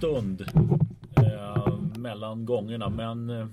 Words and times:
stund 0.00 0.44
eh, 1.16 1.78
mellan 1.98 2.44
gångerna. 2.44 2.88
Men 2.88 3.30
eh, 3.30 3.46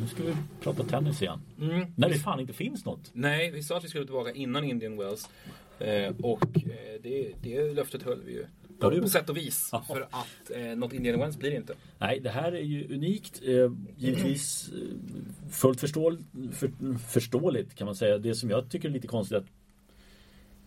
nu 0.00 0.06
ska 0.06 0.22
vi 0.22 0.34
prata 0.60 0.84
tennis 0.84 1.22
igen. 1.22 1.40
Mm. 1.60 1.86
När 1.96 2.08
det 2.08 2.14
fan 2.14 2.40
inte 2.40 2.52
finns 2.52 2.84
något. 2.84 3.10
Nej, 3.12 3.50
vi 3.50 3.62
sa 3.62 3.76
att 3.76 3.84
vi 3.84 3.88
skulle 3.88 4.04
tillbaka 4.04 4.32
innan 4.32 4.64
Indian 4.64 4.96
Wells. 4.96 5.30
Eh, 5.78 6.14
och 6.22 6.44
eh, 6.56 7.00
det, 7.02 7.32
det 7.42 7.74
löftet 7.74 8.02
höll 8.02 8.22
vi 8.26 8.32
ju. 8.32 8.46
Ja, 8.80 8.90
På 8.90 9.08
sätt 9.08 9.28
och 9.28 9.36
vis. 9.36 9.68
Ja. 9.72 9.84
För 9.86 10.00
att 10.00 10.50
eh, 10.56 10.76
något 10.76 10.92
Indian 10.92 11.20
Wells 11.20 11.36
blir 11.36 11.50
det 11.50 11.56
inte. 11.56 11.74
Nej, 11.98 12.20
det 12.20 12.30
här 12.30 12.52
är 12.52 12.62
ju 12.62 12.94
unikt. 12.94 13.42
Eh, 13.44 13.72
givetvis 13.96 14.72
eh, 14.72 15.50
fullt 15.50 15.80
förståel, 15.80 16.18
för, 16.52 16.98
förståeligt 16.98 17.74
kan 17.74 17.84
man 17.84 17.94
säga. 17.94 18.18
Det 18.18 18.34
som 18.34 18.50
jag 18.50 18.70
tycker 18.70 18.88
är 18.88 18.92
lite 18.92 19.08
konstigt 19.08 19.36
är 19.36 19.40
att 19.40 19.48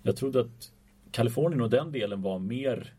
jag 0.03 0.15
trodde 0.15 0.39
att 0.39 0.71
Kalifornien 1.11 1.61
och 1.61 1.69
den 1.69 1.91
delen 1.91 2.21
var 2.21 2.39
mer 2.39 2.93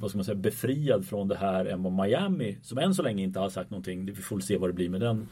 vad 0.00 0.10
ska 0.10 0.18
man 0.18 0.24
säga, 0.24 0.34
befriad 0.34 1.06
från 1.06 1.28
det 1.28 1.36
här 1.36 1.64
än 1.64 1.82
vad 1.82 1.92
Miami, 1.92 2.56
som 2.62 2.78
än 2.78 2.94
så 2.94 3.02
länge 3.02 3.22
inte 3.22 3.38
har 3.38 3.50
sagt 3.50 3.70
någonting. 3.70 4.06
Vi 4.06 4.14
får 4.14 4.36
väl 4.36 4.42
se 4.42 4.56
vad 4.56 4.68
det 4.68 4.74
blir 4.74 4.88
med 4.88 5.00
den 5.00 5.28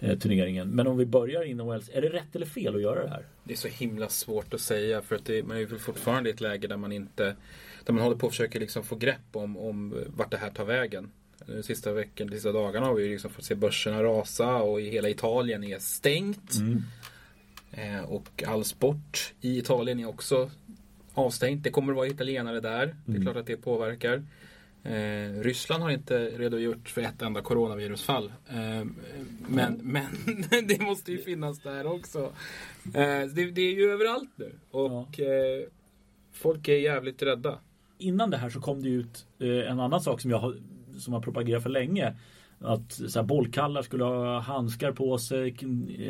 eh, 0.00 0.18
turneringen. 0.18 0.68
Men 0.68 0.86
om 0.86 0.96
vi 0.96 1.06
börjar 1.06 1.42
inom 1.42 1.68
Wells, 1.68 1.90
är 1.92 2.02
det 2.02 2.08
rätt 2.08 2.36
eller 2.36 2.46
fel 2.46 2.74
att 2.74 2.82
göra 2.82 3.02
det 3.02 3.10
här? 3.10 3.26
Det 3.44 3.52
är 3.52 3.56
så 3.56 3.68
himla 3.68 4.08
svårt 4.08 4.54
att 4.54 4.60
säga 4.60 5.02
för 5.02 5.16
att 5.16 5.24
det, 5.24 5.42
man 5.42 5.56
är 5.56 5.66
väl 5.66 5.78
fortfarande 5.78 6.30
i 6.30 6.32
ett 6.32 6.40
läge 6.40 6.66
där 6.66 6.76
man 6.76 6.92
inte 6.92 7.36
där 7.84 7.92
man 7.92 8.02
håller 8.02 8.16
på 8.16 8.26
att 8.26 8.32
försöka 8.32 8.58
liksom 8.58 8.84
få 8.84 8.96
grepp 8.96 9.36
om, 9.36 9.56
om 9.56 10.04
vart 10.16 10.30
det 10.30 10.36
här 10.36 10.50
tar 10.50 10.64
vägen. 10.64 11.10
De 11.46 11.62
sista 11.62 11.92
veckan, 11.92 12.26
de 12.26 12.36
sista 12.36 12.52
dagarna 12.52 12.86
har 12.86 12.94
vi 12.94 13.04
ju 13.04 13.10
liksom 13.10 13.30
fått 13.30 13.44
se 13.44 13.54
börserna 13.54 14.02
rasa 14.02 14.56
och 14.56 14.80
i 14.80 14.90
hela 14.90 15.08
Italien 15.08 15.64
är 15.64 15.78
stängt. 15.78 16.52
Eh, 17.70 18.00
och 18.00 18.42
all 18.46 18.64
sport 18.64 19.34
i 19.40 19.58
Italien 19.58 20.00
är 20.00 20.08
också 20.08 20.50
avstängt. 21.18 21.64
Det 21.64 21.70
kommer 21.70 21.92
att 21.92 21.96
vara 21.96 22.06
italienare 22.06 22.60
där. 22.60 22.86
Det 22.86 23.12
är 23.12 23.16
Mm. 23.16 23.22
klart 23.22 23.36
att 23.36 23.46
det 23.46 23.56
påverkar. 23.56 24.22
Eh, 24.82 25.40
Ryssland 25.42 25.82
har 25.82 25.90
inte 25.90 26.18
redogjort 26.24 26.88
för 26.88 27.00
ett 27.02 27.22
enda 27.22 27.40
coronavirusfall. 27.42 28.32
Eh, 28.48 28.84
men, 29.48 29.80
men 29.82 30.06
det 30.68 30.80
måste 30.80 31.12
ju 31.12 31.18
finnas 31.18 31.60
där 31.62 31.86
också. 31.86 32.32
Eh, 32.94 33.26
det, 33.34 33.50
det 33.50 33.60
är 33.62 33.74
ju 33.74 33.90
överallt 33.90 34.30
nu. 34.36 34.52
Och 34.70 35.20
eh, 35.20 35.64
folk 36.32 36.68
är 36.68 36.76
jävligt 36.78 37.22
rädda. 37.22 37.58
Innan 37.98 38.30
det 38.30 38.36
här 38.36 38.50
så 38.50 38.60
kom 38.60 38.82
det 38.82 38.88
ut 38.88 39.26
eh, 39.38 39.70
en 39.70 39.80
annan 39.80 40.00
sak 40.00 40.20
som 40.20 40.30
jag 40.30 40.38
har, 40.38 40.56
som 40.98 41.12
har 41.12 41.20
propagerat 41.20 41.62
för 41.62 41.70
länge. 41.70 42.14
Att 42.60 42.92
så 42.92 43.18
här, 43.18 43.26
bollkallar 43.26 43.82
skulle 43.82 44.04
ha 44.04 44.38
handskar 44.40 44.92
på 44.92 45.18
sig, 45.18 45.56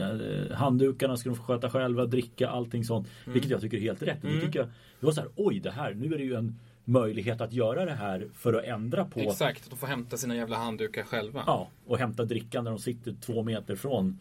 eh, 0.00 0.52
handdukarna 0.56 1.16
skulle 1.16 1.34
de 1.34 1.36
få 1.38 1.42
sköta 1.42 1.70
själva, 1.70 2.06
dricka, 2.06 2.48
allting 2.48 2.84
sånt. 2.84 3.08
Vilket 3.27 3.50
jag 3.50 3.60
tycker 3.60 3.77
är 3.77 3.80
helt 3.80 4.02
rätt. 4.02 4.22
Det, 4.22 4.28
Mm. 4.28 4.41
tycker 4.41 4.58
jag, 4.58 4.69
det 5.00 5.06
var 5.06 5.12
så 5.12 5.20
här, 5.20 5.30
oj 5.36 5.60
det 5.60 5.70
här, 5.70 5.94
nu 5.94 6.14
är 6.14 6.19
det 6.19 6.24
ju 6.24 6.34
en 6.34 6.58
möjlighet 6.84 7.41
att 7.41 7.52
göra 7.52 7.84
det 7.84 7.94
här 7.94 8.28
för 8.34 8.54
att 8.54 8.64
ändra 8.64 9.04
på 9.04 9.20
Exakt, 9.20 9.64
att 9.64 9.70
de 9.70 9.76
får 9.78 9.86
hämta 9.86 10.16
sina 10.16 10.36
jävla 10.36 10.56
handdukar 10.56 11.02
själva. 11.02 11.42
Ja, 11.46 11.69
och 11.86 11.98
hämta 11.98 12.24
drickan 12.24 12.64
när 12.64 12.70
de 12.70 12.78
sitter 12.80 13.14
två 13.20 13.42
meter 13.42 13.76
från 13.76 14.19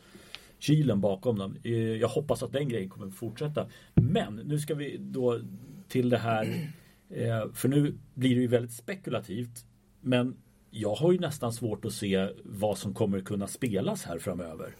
kylen 0.60 1.02
bakom 1.02 1.38
dem. 1.40 1.56
Eh, 1.64 1.74
Jag 1.78 2.08
hoppas 2.08 2.44
att 2.44 2.52
den 2.52 2.70
grejen 2.70 2.90
kommer 2.90 3.10
fortsätta. 3.12 3.66
Men 3.94 4.36
nu 4.36 4.60
ska 4.60 4.76
vi 4.76 4.98
då 5.00 5.40
till 5.88 6.10
det 6.10 6.18
här. 6.18 6.72
eh, 7.10 7.52
För 7.54 7.70
nu 7.70 7.94
blir 8.14 8.36
det 8.36 8.42
ju 8.42 8.48
väldigt 8.48 8.74
spekulativt. 8.74 9.66
Men 10.02 10.36
jag 10.72 10.96
har 10.96 11.12
ju 11.12 11.20
nästan 11.20 11.54
svårt 11.54 11.86
att 11.86 11.94
se 11.94 12.28
vad 12.44 12.78
som 12.78 12.94
kommer 12.94 13.20
kunna 13.20 13.48
spelas 13.48 14.04
här 14.06 14.20
framöver. 14.20 14.72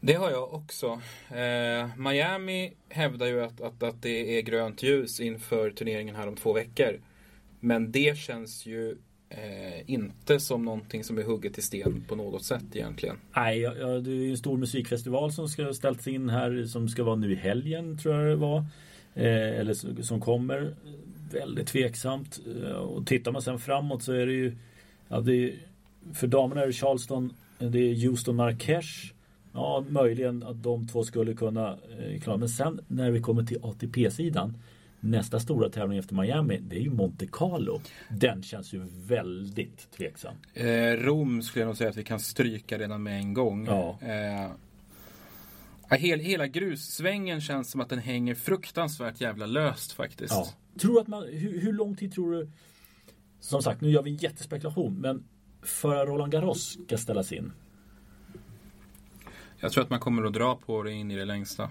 Det 0.00 0.14
har 0.14 0.30
jag 0.30 0.54
också. 0.54 1.00
Eh, 1.30 1.88
Miami 1.98 2.72
hävdar 2.88 3.26
ju 3.26 3.44
att, 3.44 3.60
att, 3.60 3.82
att 3.82 4.02
det 4.02 4.38
är 4.38 4.42
grönt 4.42 4.82
ljus 4.82 5.20
inför 5.20 5.70
turneringen 5.70 6.14
här 6.16 6.28
om 6.28 6.36
två 6.36 6.52
veckor. 6.52 7.00
Men 7.60 7.92
det 7.92 8.18
känns 8.18 8.66
ju 8.66 8.96
eh, 9.28 9.90
inte 9.90 10.40
som 10.40 10.64
någonting 10.64 11.04
som 11.04 11.18
är 11.18 11.22
hugget 11.22 11.58
i 11.58 11.62
sten 11.62 12.04
på 12.08 12.16
något 12.16 12.44
sätt 12.44 12.64
egentligen. 12.74 13.16
Nej, 13.36 13.60
ja, 13.60 13.74
ja, 13.80 13.86
det 13.86 14.10
är 14.10 14.14
ju 14.14 14.30
en 14.30 14.36
stor 14.36 14.56
musikfestival 14.56 15.32
som 15.32 15.48
ska 15.48 15.72
ställts 15.74 16.06
in 16.08 16.28
här 16.28 16.64
som 16.64 16.88
ska 16.88 17.04
vara 17.04 17.16
nu 17.16 17.32
i 17.32 17.36
helgen 17.36 17.98
tror 17.98 18.14
jag 18.14 18.26
det 18.28 18.36
var. 18.36 18.58
Eh, 19.14 19.60
eller 19.60 20.02
som- 20.02 20.20
kommer. 20.20 20.74
Väldigt 21.32 21.66
tveksamt. 21.68 22.40
Eh, 22.64 22.70
Och 22.72 23.06
tittar 23.06 23.32
man 23.32 23.42
sen 23.42 23.58
framåt 23.58 24.02
så 24.02 24.12
är 24.12 24.26
det 24.26 24.32
ju 24.32 24.56
ja, 25.14 25.20
det 25.20 25.32
är, 25.32 25.54
För 26.12 26.26
damerna 26.26 26.62
är 26.62 26.66
det 26.66 26.72
Charleston, 26.72 27.32
det 27.58 27.78
är 27.78 28.08
Houston 28.08 28.36
Marrakesh. 28.36 29.12
Ja, 29.52 29.84
möjligen 29.88 30.42
att 30.42 30.62
de 30.62 30.88
två 30.88 31.04
skulle 31.04 31.34
kunna 31.34 31.78
eh, 31.98 32.20
klara. 32.20 32.36
Men 32.36 32.48
sen 32.48 32.80
när 32.88 33.10
vi 33.10 33.20
kommer 33.20 33.42
till 33.42 33.58
ATP-sidan 33.62 34.56
Nästa 35.06 35.40
stora 35.40 35.70
tävling 35.70 35.98
efter 35.98 36.14
Miami 36.14 36.58
det 36.58 36.76
är 36.76 36.80
ju 36.80 36.90
Monte 36.90 37.26
Carlo. 37.26 37.80
Den 38.10 38.42
känns 38.42 38.72
ju 38.72 38.86
väldigt 39.06 39.90
tveksam. 39.90 40.34
Eh, 40.54 40.66
Rom 40.90 41.42
skulle 41.42 41.62
jag 41.62 41.66
nog 41.66 41.76
säga 41.76 41.90
att 41.90 41.96
vi 41.96 42.04
kan 42.04 42.20
stryka 42.20 42.78
redan 42.78 43.02
med 43.02 43.18
en 43.18 43.34
gång. 43.34 43.66
Ja. 43.66 43.98
Eh, 44.02 45.96
hel, 45.96 46.20
hela 46.20 46.46
grussvängen 46.46 47.40
känns 47.40 47.70
som 47.70 47.80
att 47.80 47.88
den 47.88 47.98
hänger 47.98 48.34
fruktansvärt 48.34 49.20
jävla 49.20 49.46
löst 49.46 49.92
faktiskt. 49.92 50.34
Ja. 50.34 50.48
Tror 50.80 51.00
att 51.00 51.08
man, 51.08 51.22
hur, 51.22 51.60
hur 51.60 51.72
lång 51.72 51.96
tid 51.96 52.12
tror 52.12 52.32
du 52.32 52.48
Som 53.44 53.62
sagt, 53.62 53.80
nu 53.80 53.90
gör 53.90 54.02
vi 54.02 54.10
en 54.10 54.16
jättespekulation 54.16 55.00
men 55.00 55.24
för 55.62 55.96
att 55.96 56.08
Roland 56.08 56.32
Garros 56.32 56.78
ska 56.86 56.98
ställas 56.98 57.32
in 57.32 57.52
Jag 59.60 59.72
tror 59.72 59.84
att 59.84 59.90
man 59.90 60.00
kommer 60.00 60.24
att 60.24 60.32
dra 60.32 60.56
på 60.56 60.82
det 60.82 60.92
in 60.92 61.10
i 61.10 61.16
det 61.16 61.24
längsta. 61.24 61.70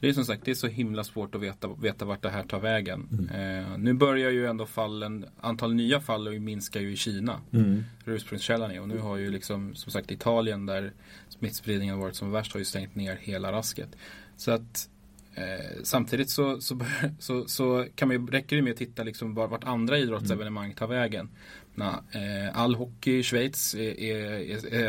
Det 0.00 0.08
är 0.08 0.12
som 0.12 0.24
sagt, 0.24 0.44
det 0.44 0.50
är 0.50 0.54
så 0.54 0.66
himla 0.66 1.04
svårt 1.04 1.34
att 1.34 1.40
veta, 1.40 1.68
veta 1.68 2.04
vart 2.04 2.22
det 2.22 2.30
här 2.30 2.42
tar 2.42 2.60
vägen. 2.60 3.30
Eh, 3.34 3.78
nu 3.78 3.92
börjar 3.92 4.30
ju 4.30 4.46
ändå 4.46 4.66
fallen, 4.66 5.26
antal 5.40 5.74
nya 5.74 6.00
fall 6.00 6.40
minskar 6.40 6.80
ju 6.80 6.92
i 6.92 6.96
Kina. 6.96 7.40
Mm. 7.52 7.84
Där 8.04 8.12
ursprungskällan 8.12 8.70
är. 8.70 8.80
Och 8.80 8.88
nu 8.88 8.98
har 8.98 9.16
ju 9.16 9.30
liksom, 9.30 9.74
som 9.74 9.92
sagt 9.92 10.10
Italien 10.10 10.66
där 10.66 10.92
smittspridningen 11.28 11.94
har 11.94 12.02
varit 12.02 12.16
som 12.16 12.30
värst 12.30 12.52
har 12.52 12.58
ju 12.58 12.64
stängt 12.64 12.94
ner 12.94 13.16
hela 13.16 13.52
rasket. 13.52 13.96
Så 14.36 14.50
att 14.50 14.88
eh, 15.34 15.82
samtidigt 15.82 16.30
så, 16.30 16.60
så, 16.60 16.80
så, 17.18 17.44
så 17.48 17.86
kan 17.94 18.08
man 18.08 18.16
ju, 18.16 18.26
räcker 18.26 18.56
det 18.56 18.62
med 18.62 18.70
att 18.70 18.76
titta 18.78 19.02
liksom 19.02 19.34
var- 19.34 19.48
vart 19.48 19.64
andra 19.64 19.98
idrottsevenemang 19.98 20.74
tar 20.74 20.86
vägen. 20.86 21.28
Na, 21.76 22.04
eh, 22.12 22.58
all 22.58 22.74
hockey 22.74 23.18
i 23.18 23.22
Schweiz 23.22 23.74
är, 23.74 24.00
är, 24.00 24.16
är, 24.30 24.74
är, 24.74 24.84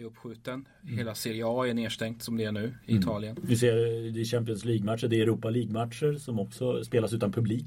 är 0.00 0.04
uppskjuten. 0.04 0.64
Hela 0.82 1.14
Serie 1.14 1.44
A 1.46 1.66
är 1.66 1.74
nedstängt 1.74 2.22
som 2.22 2.36
det 2.36 2.44
är 2.44 2.52
nu 2.52 2.74
i 2.86 2.96
Italien. 2.96 3.36
Vi 3.42 3.56
ser 3.56 3.74
det 4.12 4.20
är 4.20 4.24
Champions 4.24 4.64
League-matcher, 4.64 5.08
det 5.08 5.16
är 5.16 5.22
Europa 5.22 5.50
League-matcher 5.50 6.18
som 6.18 6.38
också 6.40 6.84
spelas 6.84 7.12
utan 7.12 7.32
publik. 7.32 7.64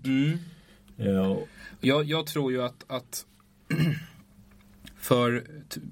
Eh, 0.97 1.31
och- 1.31 1.47
Jag, 1.81 2.03
jag 2.05 2.25
tror 2.27 2.51
ju 2.51 2.61
att, 2.63 2.85
att 2.87 3.25
för 4.97 5.43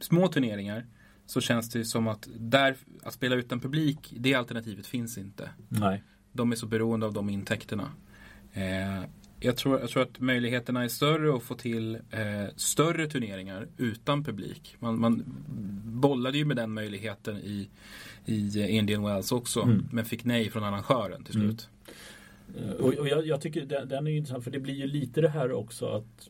små 0.01 0.27
turneringar 0.27 0.85
så 1.27 1.41
känns 1.41 1.69
det 1.69 1.85
som 1.85 2.07
att 2.07 2.27
där, 2.39 2.75
att 3.03 3.13
spela 3.13 3.35
utan 3.35 3.59
publik, 3.59 4.13
det 4.17 4.33
alternativet 4.33 4.87
finns 4.87 5.17
inte. 5.17 5.49
nej. 5.69 6.03
De 6.31 6.51
är 6.51 6.55
så 6.55 6.65
beroende 6.65 7.05
av 7.05 7.13
de 7.13 7.29
intäkterna. 7.29 7.91
Eh, 8.53 9.03
jag, 9.39 9.57
tror, 9.57 9.79
jag 9.79 9.89
tror 9.89 10.03
att 10.03 10.19
möjligheterna 10.19 10.83
är 10.83 10.87
större 10.87 11.35
att 11.35 11.43
få 11.43 11.55
till 11.55 11.95
eh, 11.95 12.45
större 12.55 13.07
turneringar 13.07 13.67
utan 13.77 14.23
publik. 14.23 14.75
Man, 14.79 14.99
man 14.99 15.23
bollade 15.85 16.37
ju 16.37 16.45
med 16.45 16.57
den 16.57 16.73
möjligheten 16.73 17.37
i, 17.37 17.69
i 18.25 18.67
Indian 18.69 19.03
Wells 19.03 19.31
också, 19.31 19.61
Mm. 19.61 19.85
men 19.91 20.05
fick 20.05 20.23
nej 20.25 20.49
från 20.49 20.63
arrangören 20.63 21.23
till 21.23 21.33
slut. 21.33 21.69
Eh, 22.57 22.69
Och, 22.71 22.93
och 22.93 23.07
jag, 23.07 23.27
jag 23.27 23.41
tycker 23.41 23.65
den, 23.65 23.87
den 23.89 24.07
är 24.07 24.11
ju 24.11 24.17
intressant 24.17 24.43
för 24.43 24.51
det 24.51 24.59
blir 24.59 24.75
ju 24.75 24.87
lite 24.87 25.21
det 25.21 25.29
här 25.29 25.51
också 25.51 25.85
att 25.87 26.29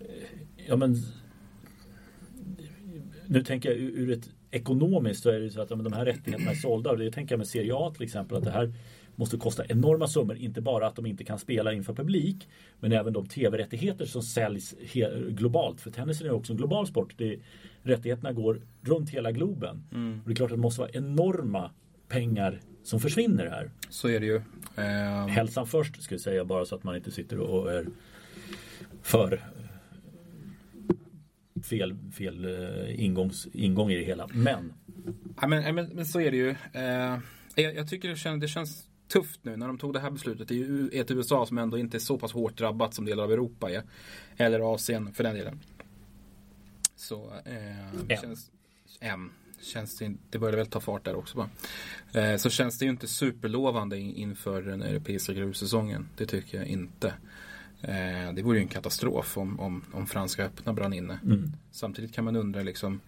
eh, 0.00 0.06
Ja 0.66 0.76
men 0.76 0.96
Nu 3.26 3.42
tänker 3.42 3.68
jag 3.68 3.78
ur 3.78 4.10
ett 4.10 4.30
ekonomiskt 4.50 5.22
så 5.22 5.30
är 5.30 5.40
det 5.40 5.50
så 5.50 5.60
att 5.60 5.70
ja, 5.70 5.76
de 5.76 5.92
här 5.92 6.04
rättigheterna 6.04 6.50
är 6.50 6.54
sålda 6.54 6.90
och 6.90 6.98
det 6.98 7.10
tänker 7.10 7.32
jag 7.32 7.38
med 7.38 7.46
Serie 7.46 7.74
A 7.74 7.92
till 7.94 8.02
exempel 8.02 8.36
att 8.36 8.44
det 8.44 8.50
här 8.50 8.72
måste 9.16 9.36
kosta 9.36 9.64
enorma 9.68 10.08
summor. 10.08 10.36
Inte 10.36 10.60
bara 10.60 10.86
att 10.86 10.96
de 10.96 11.06
inte 11.06 11.24
kan 11.24 11.38
spela 11.38 11.72
inför 11.72 11.94
publik 11.94 12.48
men 12.80 12.92
även 12.92 13.12
de 13.12 13.26
tv-rättigheter 13.26 14.06
som 14.06 14.22
säljs 14.22 14.74
globalt. 15.28 15.80
För 15.80 15.90
tennisen 15.90 16.26
är 16.26 16.32
också 16.32 16.52
en 16.52 16.56
global 16.56 16.86
sport. 16.86 17.14
Det, 17.16 17.38
rättigheterna 17.82 18.32
går 18.32 18.60
runt 18.82 19.10
hela 19.10 19.32
globen. 19.32 19.84
Och 20.22 20.28
det 20.28 20.32
är 20.32 20.36
klart 20.36 20.50
att 20.50 20.56
det 20.56 20.62
måste 20.62 20.80
vara 20.80 20.90
enorma 20.90 21.70
pengar 22.08 22.60
som 22.82 23.00
försvinner 23.00 23.46
här. 23.46 23.70
Så 23.88 24.08
är 24.08 24.20
det 24.20 24.26
ju. 24.26 24.36
Eh, 24.76 25.26
Hälsan 25.26 25.66
först 25.66 26.02
ska 26.02 26.14
jag 26.14 26.20
säga 26.20 26.44
bara 26.44 26.64
så 26.64 26.74
att 26.74 26.84
man 26.84 26.96
inte 26.96 27.10
sitter 27.10 27.38
och 27.38 27.72
är 27.72 27.86
för 29.02 29.40
fel, 31.64 31.96
fel 32.12 32.44
eh, 32.44 33.04
ingångs, 33.04 33.48
ingång 33.52 33.90
i 33.90 33.96
det 33.96 34.04
hela. 34.04 34.28
Men 34.32 34.72
Ja, 35.40 35.46
men, 35.46 35.74
men, 35.74 35.86
men 35.86 36.06
så 36.06 36.20
är 36.20 36.30
det 36.30 36.36
ju. 36.36 36.50
Eh, 36.72 37.18
jag, 37.54 37.74
jag 37.76 37.88
tycker 37.88 38.08
det 38.08 38.16
känns, 38.16 38.40
det 38.40 38.48
känns 38.48 38.88
tufft 39.08 39.40
nu 39.42 39.56
när 39.56 39.66
de 39.66 39.78
tog 39.78 39.92
det 39.92 40.00
här 40.00 40.10
beslutet 40.10 40.50
i 40.50 40.58
U- 40.58 40.90
ett 40.92 41.10
USA 41.10 41.46
som 41.46 41.58
ändå 41.58 41.78
inte 41.78 41.96
är 41.96 41.98
så 41.98 42.18
pass 42.18 42.32
hårt 42.32 42.56
drabbat 42.58 42.94
som 42.94 43.04
delar 43.04 43.24
av 43.24 43.32
Europa 43.32 43.70
är. 43.70 43.82
Eller 44.36 44.74
Asien 44.74 45.12
för 45.14 45.24
den 45.24 45.34
delen. 45.34 45.60
Så 46.96 47.32
eh, 47.44 47.52
det 48.06 48.14
Än. 48.14 48.20
känns... 48.20 48.50
Än. 49.00 49.30
Känns 49.60 49.98
det, 49.98 50.14
det 50.30 50.38
börjar 50.38 50.56
väl 50.56 50.66
ta 50.66 50.80
fart 50.80 51.04
där 51.04 51.14
också 51.16 51.36
bara. 51.36 51.50
Eh, 52.32 52.36
så 52.36 52.50
känns 52.50 52.78
det 52.78 52.84
ju 52.84 52.90
inte 52.90 53.06
superlovande 53.06 53.98
in, 53.98 54.14
inför 54.14 54.62
den 54.62 54.82
europeiska 54.82 55.32
grussäsongen. 55.32 56.08
Det 56.16 56.26
tycker 56.26 56.58
jag 56.58 56.66
inte. 56.66 57.14
Eh, 57.88 58.34
det 58.34 58.42
vore 58.42 58.56
ju 58.56 58.62
en 58.62 58.68
katastrof 58.68 59.38
om, 59.38 59.60
om, 59.60 59.84
om 59.92 60.06
Franska 60.06 60.44
öppna 60.44 60.72
brann 60.72 60.92
inne. 60.92 61.18
Mm. 61.24 61.52
Samtidigt 61.70 62.14
kan 62.14 62.24
man 62.24 62.36
undra 62.36 62.62
liksom 62.62 63.00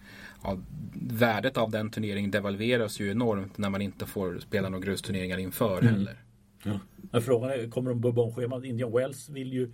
ja, 0.43 0.57
värdet 0.93 1.57
av 1.57 1.71
den 1.71 1.89
turneringen 1.89 2.31
devalveras 2.31 2.99
ju 2.99 3.11
enormt 3.11 3.57
när 3.57 3.69
man 3.69 3.81
inte 3.81 4.05
får 4.05 4.39
spela 4.39 4.69
några 4.69 4.85
grusturneringar 4.85 5.37
inför 5.37 5.81
Mm. 5.81 5.93
heller. 5.93 6.15
Ja. 6.63 6.79
Men 7.11 7.21
frågan 7.21 7.49
är, 7.49 7.69
kommer 7.69 7.89
de 7.89 8.01
bubba 8.01 8.21
om 8.21 8.33
schemat? 8.33 8.63
Indian 8.63 8.91
Wells 8.91 9.29
vill 9.29 9.53
ju 9.53 9.71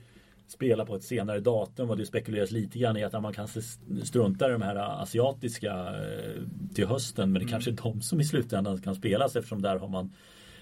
spela 0.48 0.86
på 0.86 0.96
ett 0.96 1.04
senare 1.04 1.40
datum 1.40 1.90
och 1.90 1.98
det 1.98 2.06
spekuleras 2.06 2.52
lite 2.52 2.80
grann 2.80 2.98
i 2.98 3.04
att 3.04 3.22
man 3.22 3.34
kanske 3.34 3.62
struntar 4.04 4.50
i 4.50 4.54
de 4.54 4.62
här 4.62 5.02
asiatiska 5.02 5.74
eh, 5.74 6.42
till 6.76 6.88
hösten. 6.88 7.32
Men 7.32 7.42
det 7.42 7.48
kanske 7.48 7.72
är 7.72 7.78
de 7.84 8.02
som 8.02 8.20
i 8.22 8.26
slutändan 8.26 8.82
kan 8.82 8.96
spelas 8.96 9.36
eftersom 9.36 9.62
där 9.62 9.80
har 9.80 9.88
man 9.88 10.14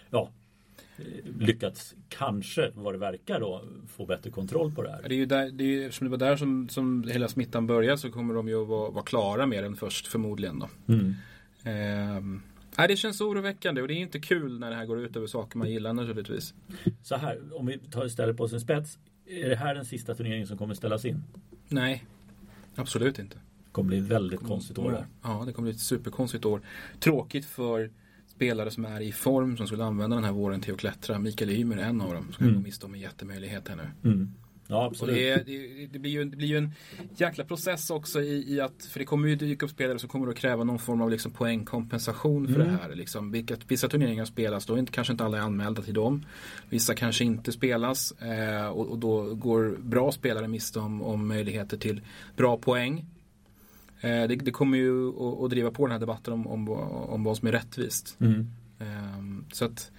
ja, 0.09 0.29
lyckats, 1.39 1.95
kanske 2.09 2.71
vad 2.75 2.93
det 2.93 2.97
verkar 2.97 3.39
då, 3.39 3.63
få 3.87 4.05
bättre 4.05 4.29
kontroll 4.29 4.71
på 4.71 4.83
det 4.83 4.91
här. 4.91 5.01
Det 5.07 5.15
är 5.15 5.17
ju 5.17 5.25
där, 5.25 5.51
det 5.51 5.63
är 5.63 5.67
ju, 5.67 5.85
eftersom 5.85 6.05
det 6.05 6.11
var 6.11 6.17
där 6.17 6.35
som, 6.35 6.69
som 6.69 7.03
hela 7.03 7.27
smittan 7.27 7.67
började 7.67 7.97
så 7.97 8.11
kommer 8.11 8.33
de 8.33 8.47
ju 8.47 8.61
att 8.61 8.67
vara, 8.67 8.91
vara 8.91 9.03
klara 9.03 9.45
med 9.45 9.63
den 9.63 9.75
först 9.75 10.07
förmodligen 10.07 10.59
då. 10.59 10.69
Mm. 10.93 11.13
Ehm, 11.63 12.41
nej, 12.77 12.87
det 12.87 12.95
känns 12.95 13.21
oroväckande 13.21 13.81
och 13.81 13.87
det 13.87 13.93
är 13.93 14.01
inte 14.01 14.19
kul 14.19 14.59
när 14.59 14.69
det 14.69 14.75
här 14.75 14.85
går 14.85 14.99
ut 14.99 15.15
över 15.15 15.27
saker 15.27 15.57
man 15.57 15.71
gillar 15.71 15.93
naturligtvis. 15.93 16.53
Så 17.03 17.15
här, 17.15 17.39
om 17.53 17.65
vi 17.65 17.77
tar 17.77 18.05
istället 18.05 18.37
på 18.37 18.47
sin 18.47 18.59
spets. 18.59 18.97
Är 19.25 19.49
det 19.49 19.55
här 19.55 19.75
den 19.75 19.85
sista 19.85 20.15
turneringen 20.15 20.47
som 20.47 20.57
kommer 20.57 20.73
ställas 20.73 21.05
in? 21.05 21.23
Nej, 21.67 22.05
absolut 22.75 23.19
inte. 23.19 23.35
Det 23.35 23.71
kommer 23.71 23.87
bli 23.87 23.97
ett 23.97 24.03
väldigt 24.03 24.39
konstigt 24.39 24.77
år. 24.77 25.05
Ja, 25.23 25.43
det 25.45 25.53
kommer 25.53 25.65
bli 25.65 25.75
ett 25.75 25.81
superkonstigt 25.81 26.45
år. 26.45 26.61
Tråkigt 26.99 27.45
för 27.45 27.89
spelare 28.41 28.71
som 28.71 28.85
är 28.85 29.01
i 29.01 29.11
form 29.11 29.57
som 29.57 29.67
skulle 29.67 29.83
använda 29.83 30.15
den 30.15 30.25
här 30.25 30.31
våren 30.31 30.61
till 30.61 30.73
att 30.73 30.79
klättra. 30.79 31.19
Mikael 31.19 31.49
Ymer 31.51 31.77
är 31.77 31.81
en 31.83 32.01
av 32.01 32.13
dem. 32.13 32.27
Som 32.31 32.45
Mm. 32.45 32.55
går 32.55 32.63
miste 32.63 32.85
om 32.85 32.93
en 32.93 32.99
jättemöjlighet 32.99 33.67
här 33.67 33.75
nu. 33.75 34.09
Mm. 34.09 34.31
Ja, 34.67 34.85
absolut. 34.85 35.15
det, 35.15 35.29
är, 35.29 35.43
det, 35.45 35.87
det, 35.93 35.99
blir 35.99 36.11
ju, 36.11 36.25
det 36.25 36.37
blir 36.37 36.47
ju 36.47 36.57
en 36.57 36.71
jäkla 37.17 37.43
process 37.43 37.89
också 37.89 38.21
i, 38.21 38.53
i 38.55 38.61
att, 38.61 38.85
för 38.91 38.99
det 38.99 39.05
kommer 39.05 39.27
ju 39.27 39.35
dyka 39.35 39.65
upp 39.65 39.71
spelare 39.71 39.99
som 39.99 40.09
kommer 40.09 40.27
att 40.27 40.35
kräva 40.37 40.63
någon 40.63 40.79
form 40.79 41.01
av 41.01 41.09
liksom 41.09 41.31
poängkompensation 41.31 42.47
för 42.47 42.55
Mm. 42.55 42.67
det 42.67 42.79
här. 42.81 42.95
Liksom, 42.95 43.31
vilka, 43.31 43.55
vissa 43.67 43.87
turneringar 43.87 44.25
spelas, 44.25 44.65
då 44.65 44.77
inte, 44.77 44.91
kanske 44.91 45.11
inte 45.13 45.23
alla 45.25 45.37
är 45.37 45.41
anmälda 45.41 45.81
till 45.81 45.93
dem. 45.93 46.25
Vissa 46.69 46.95
kanske 46.95 47.23
inte 47.23 47.51
spelas 47.51 48.11
eh, 48.11 48.67
och, 48.67 48.87
och 48.87 48.97
då 48.99 49.35
går 49.35 49.77
bra 49.79 50.11
spelare 50.11 50.47
miste 50.47 50.79
om, 50.79 51.01
om 51.01 51.27
möjligheter 51.27 51.77
till 51.77 52.01
bra 52.37 52.57
poäng. 52.57 53.05
Eh, 54.01 54.27
det, 54.27 54.35
det 54.35 54.51
kommer 54.51 54.77
ju 54.77 55.09
att, 55.09 55.43
att 55.43 55.49
driva 55.49 55.71
på 55.71 55.85
den 55.85 55.91
här 55.91 55.99
debatten 55.99 56.33
om, 56.33 56.47
om, 56.47 56.69
om 56.69 57.23
vad 57.23 57.37
som 57.37 57.47
är 57.47 57.51
rättvist. 57.51 58.17
Mm. 58.19 58.47
Ehm, 58.79 59.45
så 59.51 59.65
att 59.65 59.91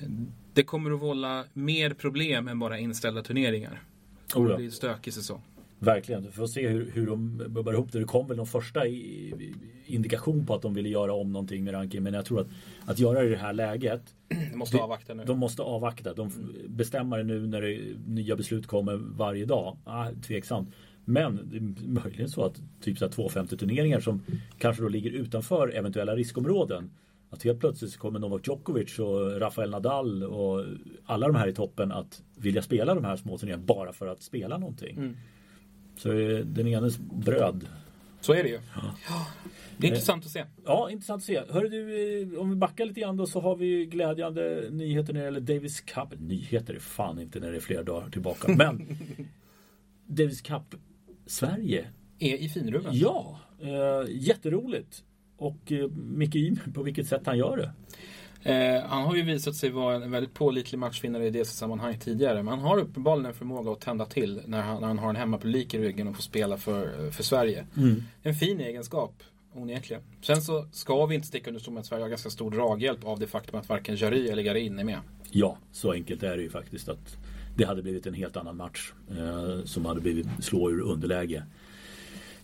eh, 0.00 0.08
det 0.54 0.62
kommer 0.62 0.90
att 0.90 1.00
vålla 1.00 1.44
mer 1.52 1.90
problem 1.90 2.48
än 2.48 2.58
bara 2.58 2.78
inställda 2.78 3.22
turneringar. 3.22 3.82
Det 4.26 4.32
kommer 4.32 4.46
Oh 4.46 4.50
ja. 4.50 4.54
att 4.54 4.58
bli 4.58 4.66
en 4.66 4.72
stökig 4.72 5.12
säsong. 5.12 5.40
Verkligen. 5.78 6.22
Vi 6.22 6.30
får 6.30 6.46
se 6.46 6.68
hur, 6.68 6.90
hur 6.94 7.06
de 7.06 7.36
bubbar 7.48 7.72
ihop 7.72 7.92
det. 7.92 7.98
Det 7.98 8.04
kom 8.04 8.28
väl 8.28 8.36
någon 8.36 8.46
första 8.46 8.86
i, 8.86 8.94
i- 8.94 9.54
indikation 9.86 10.46
på 10.46 10.54
att 10.54 10.62
de 10.62 10.74
ville 10.74 10.88
göra 10.88 11.12
om 11.12 11.32
någonting 11.32 11.64
med 11.64 11.74
rankingen. 11.74 12.04
Men 12.04 12.14
jag 12.14 12.24
tror 12.24 12.40
att, 12.40 12.46
att 12.86 12.98
göra 12.98 13.20
det 13.20 13.26
i 13.26 13.30
det 13.30 13.36
här 13.36 13.52
läget. 13.52 14.02
Vi 14.28 14.56
måste 14.56 14.76
Det- 14.76 14.82
avvakta 14.82 15.14
nu. 15.14 15.24
De 15.24 15.38
måste 15.38 15.62
avvakta. 15.62 16.14
De 16.14 16.30
bestämmer 16.68 17.18
det 17.18 17.24
nu 17.24 17.46
när 17.46 17.62
det, 17.62 17.80
nya 18.06 18.36
beslut 18.36 18.66
kommer 18.66 18.96
varje 18.96 19.44
dag. 19.44 19.76
Ah, 19.84 20.06
tveksamt. 20.26 20.68
Men 21.04 21.48
det 21.50 21.56
är 21.56 21.88
möjligen 21.88 22.28
så 22.28 22.44
att 22.44 22.62
typ 22.80 22.98
så 22.98 23.04
här 23.04 23.12
250 23.12 23.56
turneringar 23.56 24.00
som 24.00 24.22
kanske 24.58 24.82
då 24.82 24.88
ligger 24.88 25.10
utanför 25.10 25.68
eventuella 25.68 26.16
riskområden. 26.16 26.90
Att 27.30 27.42
helt 27.42 27.60
plötsligt 27.60 27.90
så 27.90 27.98
kommer 27.98 28.18
Novak 28.18 28.46
Djokovic 28.46 28.98
och 28.98 29.40
Rafael 29.40 29.70
Nadal 29.70 30.22
och 30.22 30.64
alla 31.04 31.26
de 31.26 31.36
här 31.36 31.48
i 31.48 31.54
toppen 31.54 31.92
att 31.92 32.22
vilja 32.36 32.62
spela 32.62 32.94
de 32.94 33.04
här 33.04 33.16
små 33.16 33.38
turneringarna 33.38 33.66
bara 33.66 33.92
för 33.92 34.06
att 34.06 34.22
spela 34.22 34.58
någonting. 34.58 34.96
Mm. 34.96 35.16
Så 35.96 36.10
är 36.10 36.44
den 36.44 36.66
enes 36.66 36.98
bröd. 36.98 37.66
Så 38.20 38.32
är 38.32 38.42
det 38.42 38.48
ju. 38.48 38.58
Ja. 38.74 39.26
Det 39.76 39.86
är 39.86 39.90
intressant 39.90 40.24
att 40.24 40.30
se. 40.30 40.44
Ja, 40.64 40.90
intressant 40.90 41.20
att 41.20 41.26
se. 41.26 41.42
Hör 41.48 41.62
du, 41.68 42.32
eh, 42.32 42.40
om 42.40 42.50
vi 42.50 42.56
backar 42.56 42.84
lite 42.84 43.00
grann 43.00 43.16
då 43.16 43.26
så 43.26 43.40
har 43.40 43.56
vi 43.56 43.86
glädjande 43.86 44.68
nyheter 44.70 45.12
när 45.12 45.20
det 45.20 45.24
gäller 45.24 45.40
Davis 45.40 45.80
Cup. 45.80 46.20
Nyheter 46.20 46.74
är 46.74 46.78
fan 46.78 47.20
inte 47.20 47.40
när 47.40 47.50
det 47.50 47.56
är 47.56 47.60
flera 47.60 47.82
dagar 47.82 48.10
tillbaka. 48.10 48.52
Men 48.52 48.98
Davis 50.06 50.40
Cup 50.40 50.74
Sverige. 51.30 51.86
Är 52.18 52.36
i 52.36 52.48
finrummet. 52.48 52.94
Ja, 52.94 53.40
eh, 53.60 54.08
jätteroligt. 54.08 55.04
Och 55.36 55.72
eh, 55.72 55.88
Micke 55.90 56.36
Ymer, 56.36 56.72
på 56.74 56.82
vilket 56.82 57.06
sätt 57.06 57.22
han 57.24 57.38
gör 57.38 57.56
det. 57.56 57.72
Eh, 58.52 58.82
han 58.82 59.02
har 59.02 59.16
ju 59.16 59.22
visat 59.22 59.54
sig 59.54 59.70
vara 59.70 59.94
en 59.94 60.10
väldigt 60.10 60.34
pålitlig 60.34 60.78
matchvinnare 60.78 61.26
i 61.26 61.30
det 61.30 61.44
sammanhang 61.44 61.98
tidigare. 61.98 62.42
Men 62.42 62.48
han 62.48 62.58
har 62.58 62.78
uppenbarligen 62.78 63.26
en 63.26 63.34
förmåga 63.34 63.72
att 63.72 63.80
tända 63.80 64.06
till 64.06 64.42
när 64.46 64.62
han, 64.62 64.80
när 64.80 64.88
han 64.88 64.98
har 64.98 65.10
en 65.10 65.16
hemmapublik 65.16 65.74
i 65.74 65.78
ryggen 65.78 66.08
och 66.08 66.14
får 66.14 66.22
spela 66.22 66.56
för, 66.56 67.10
för 67.10 67.22
Sverige. 67.22 67.66
En 68.22 68.34
fin 68.34 68.60
egenskap, 68.60 69.22
onekligen. 69.54 70.02
Sen 70.22 70.42
så 70.42 70.66
ska 70.72 71.06
vi 71.06 71.14
inte 71.14 71.26
sticka 71.26 71.50
under 71.50 71.60
stol 71.60 71.74
med 71.74 71.80
att 71.80 71.86
Sverige 71.86 72.04
har 72.04 72.08
ganska 72.08 72.30
stor 72.30 72.50
draghjälp 72.50 73.04
av 73.04 73.18
det 73.18 73.26
faktum 73.26 73.60
att 73.60 73.68
varken 73.68 73.96
Jarry 73.96 74.28
eller 74.28 74.42
Garin 74.42 74.78
är 74.78 74.84
med. 74.84 75.00
Ja, 75.30 75.58
så 75.72 75.92
enkelt 75.92 76.22
är 76.22 76.36
det 76.36 76.42
ju 76.42 76.50
faktiskt 76.50 76.88
att 76.88 77.16
det 77.60 77.66
hade 77.66 77.82
blivit 77.82 78.06
en 78.06 78.14
helt 78.14 78.36
annan 78.36 78.56
match 78.56 78.92
eh, 79.10 79.64
som 79.64 79.84
hade 79.84 80.00
blivit 80.00 80.26
slå 80.40 80.70
ur 80.70 80.80
underläge. 80.80 81.42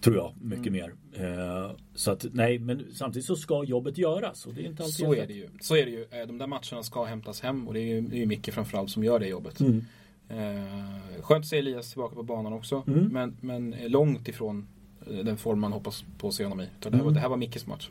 Tror 0.01 0.17
jag, 0.17 0.33
mycket 0.43 0.73
mer. 0.73 0.95
Eh, 1.13 1.71
så 1.95 2.11
att 2.11 2.27
nej, 2.33 2.59
men 2.59 2.85
samtidigt 2.93 3.27
så 3.27 3.37
ska 3.37 3.65
jobbet 3.65 3.99
göras 3.99 4.47
och 4.47 4.55
det 4.55 4.61
är 4.61 4.67
inte 4.67 4.83
alltid 4.83 4.95
Så 5.07 5.15
är 5.15 5.27
det 5.27 5.33
ju. 5.35 5.49
Så 5.61 5.77
är 5.77 5.85
det 5.85 5.91
ju. 5.91 6.03
Eh, 6.11 6.27
De 6.27 6.39
där 6.39 6.47
matcherna 6.47 6.83
ska 6.83 7.05
hämtas 7.05 7.41
hem 7.41 7.69
och 7.69 7.75
det 7.75 7.81
är 7.81 7.85
ju, 7.95 8.01
det 8.01 8.17
är 8.17 8.21
ju 8.21 8.27
Micke 8.27 8.51
framförallt 8.55 8.91
som 8.91 9.05
gör 9.05 9.19
det 9.19 9.29
jobbet. 9.29 9.61
Mm. 9.61 9.85
Eh, 10.29 11.23
skönt 11.23 11.43
att 11.43 11.47
se 11.49 11.59
Elias 11.59 11.91
tillbaka 11.91 12.15
på 12.15 12.23
banan 12.23 12.53
också. 12.53 12.85
Mm. 12.87 13.05
Men, 13.13 13.37
men 13.41 13.75
långt 13.87 14.29
ifrån 14.29 14.67
eh, 15.11 15.25
den 15.25 15.37
form 15.37 15.61
man 15.61 15.73
hoppas 15.73 16.05
på 16.19 16.29
att 16.29 16.35
se 16.35 16.45
honom 16.45 16.61
i. 16.61 16.69
Det 16.81 16.89
här, 16.91 16.91
var, 16.99 17.01
Mm. 17.01 17.15
det 17.15 17.21
här 17.21 17.29
var 17.29 17.37
Mickes 17.37 17.67
match. 17.67 17.91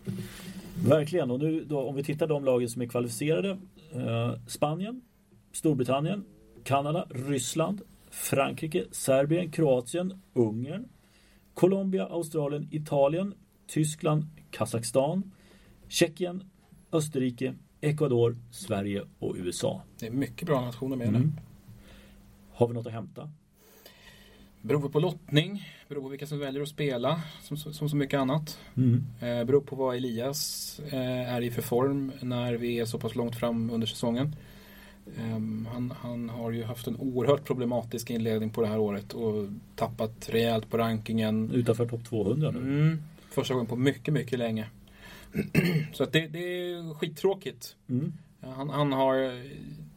Verkligen. 0.88 1.32
Och 1.32 1.40
nu 1.40 1.64
då, 1.64 1.80
om 1.80 1.96
vi 1.96 2.04
tittar 2.04 2.28
de 2.28 2.46
lagen 2.46 2.70
som 2.70 2.82
är 2.82 2.86
kvalificerade. 2.86 3.58
Eh, 3.94 4.34
Spanien, 4.48 5.02
Storbritannien, 5.52 6.26
Kanada, 6.66 7.06
Ryssland, 7.10 7.82
Frankrike, 8.12 8.86
Serbien, 8.92 9.52
Kroatien, 9.52 10.22
Ungern, 10.34 10.86
Colombia, 11.54 12.06
Australien, 12.06 12.68
Italien, 12.72 13.34
Tyskland, 13.68 14.26
Kazakstan, 14.52 15.32
Tjeckien, 15.88 16.44
Österrike, 16.92 17.54
Ecuador, 17.82 18.38
Sverige 18.52 19.04
och 19.20 19.36
USA. 19.38 19.82
Det 20.00 20.08
är 20.08 20.12
mycket 20.12 20.48
bra 20.48 20.62
nationer 20.62 20.96
med 20.96 21.08
Mm. 21.08 21.22
nu. 21.22 21.32
Har 22.54 22.68
vi 22.68 22.74
något 22.74 22.88
att 22.88 22.94
hämta? 22.94 23.30
Beror 24.62 24.90
på 24.90 25.00
lottning, 25.00 25.64
beror 25.90 26.02
på 26.02 26.08
vilka 26.08 26.28
som 26.28 26.40
väljer 26.40 26.62
att 26.62 26.70
spela, 26.70 27.22
som, 27.42 27.58
som 27.58 27.90
så 27.90 27.96
mycket 27.96 28.20
annat. 28.20 28.60
Mm. 28.78 29.04
Eh, 29.22 29.44
beror 29.44 29.62
på 29.62 29.76
vad 29.76 29.96
Elias 29.96 30.80
eh, 30.92 31.34
är 31.34 31.42
i 31.42 31.52
för 31.52 31.62
form 31.62 32.12
när 32.22 32.54
vi 32.54 32.80
är 32.80 32.86
så 32.86 33.00
pass 33.00 33.16
långt 33.16 33.36
fram 33.36 33.70
under 33.70 33.88
säsongen. 33.88 34.36
Ehm, 35.18 35.68
han, 35.72 35.94
han 36.02 36.30
har 36.30 36.52
ju 36.52 36.64
haft 36.64 36.88
en 36.88 36.96
oerhört 36.96 37.44
problematisk 37.46 38.10
inledning 38.10 38.50
på 38.50 38.62
det 38.62 38.68
här 38.68 38.80
året 38.80 39.14
och 39.14 39.48
tappat 39.76 40.30
rejält 40.30 40.70
på 40.70 40.78
rankingen. 40.78 41.52
Utanför 41.52 41.88
topp 41.88 42.06
200 42.06 42.52
nu. 42.52 42.60
Mm, 42.60 43.04
första 43.30 43.54
gången 43.54 43.68
på 43.68 43.76
mycket, 43.76 44.14
mycket 44.14 44.40
länge. 44.40 44.68
så 45.94 46.06
det, 46.06 46.28
det 46.28 46.40
är 46.40 46.94
skittråkigt. 46.94 47.76
Mm. 47.90 48.14
Han, 48.42 48.70
han 48.70 48.92
har, 48.92 49.16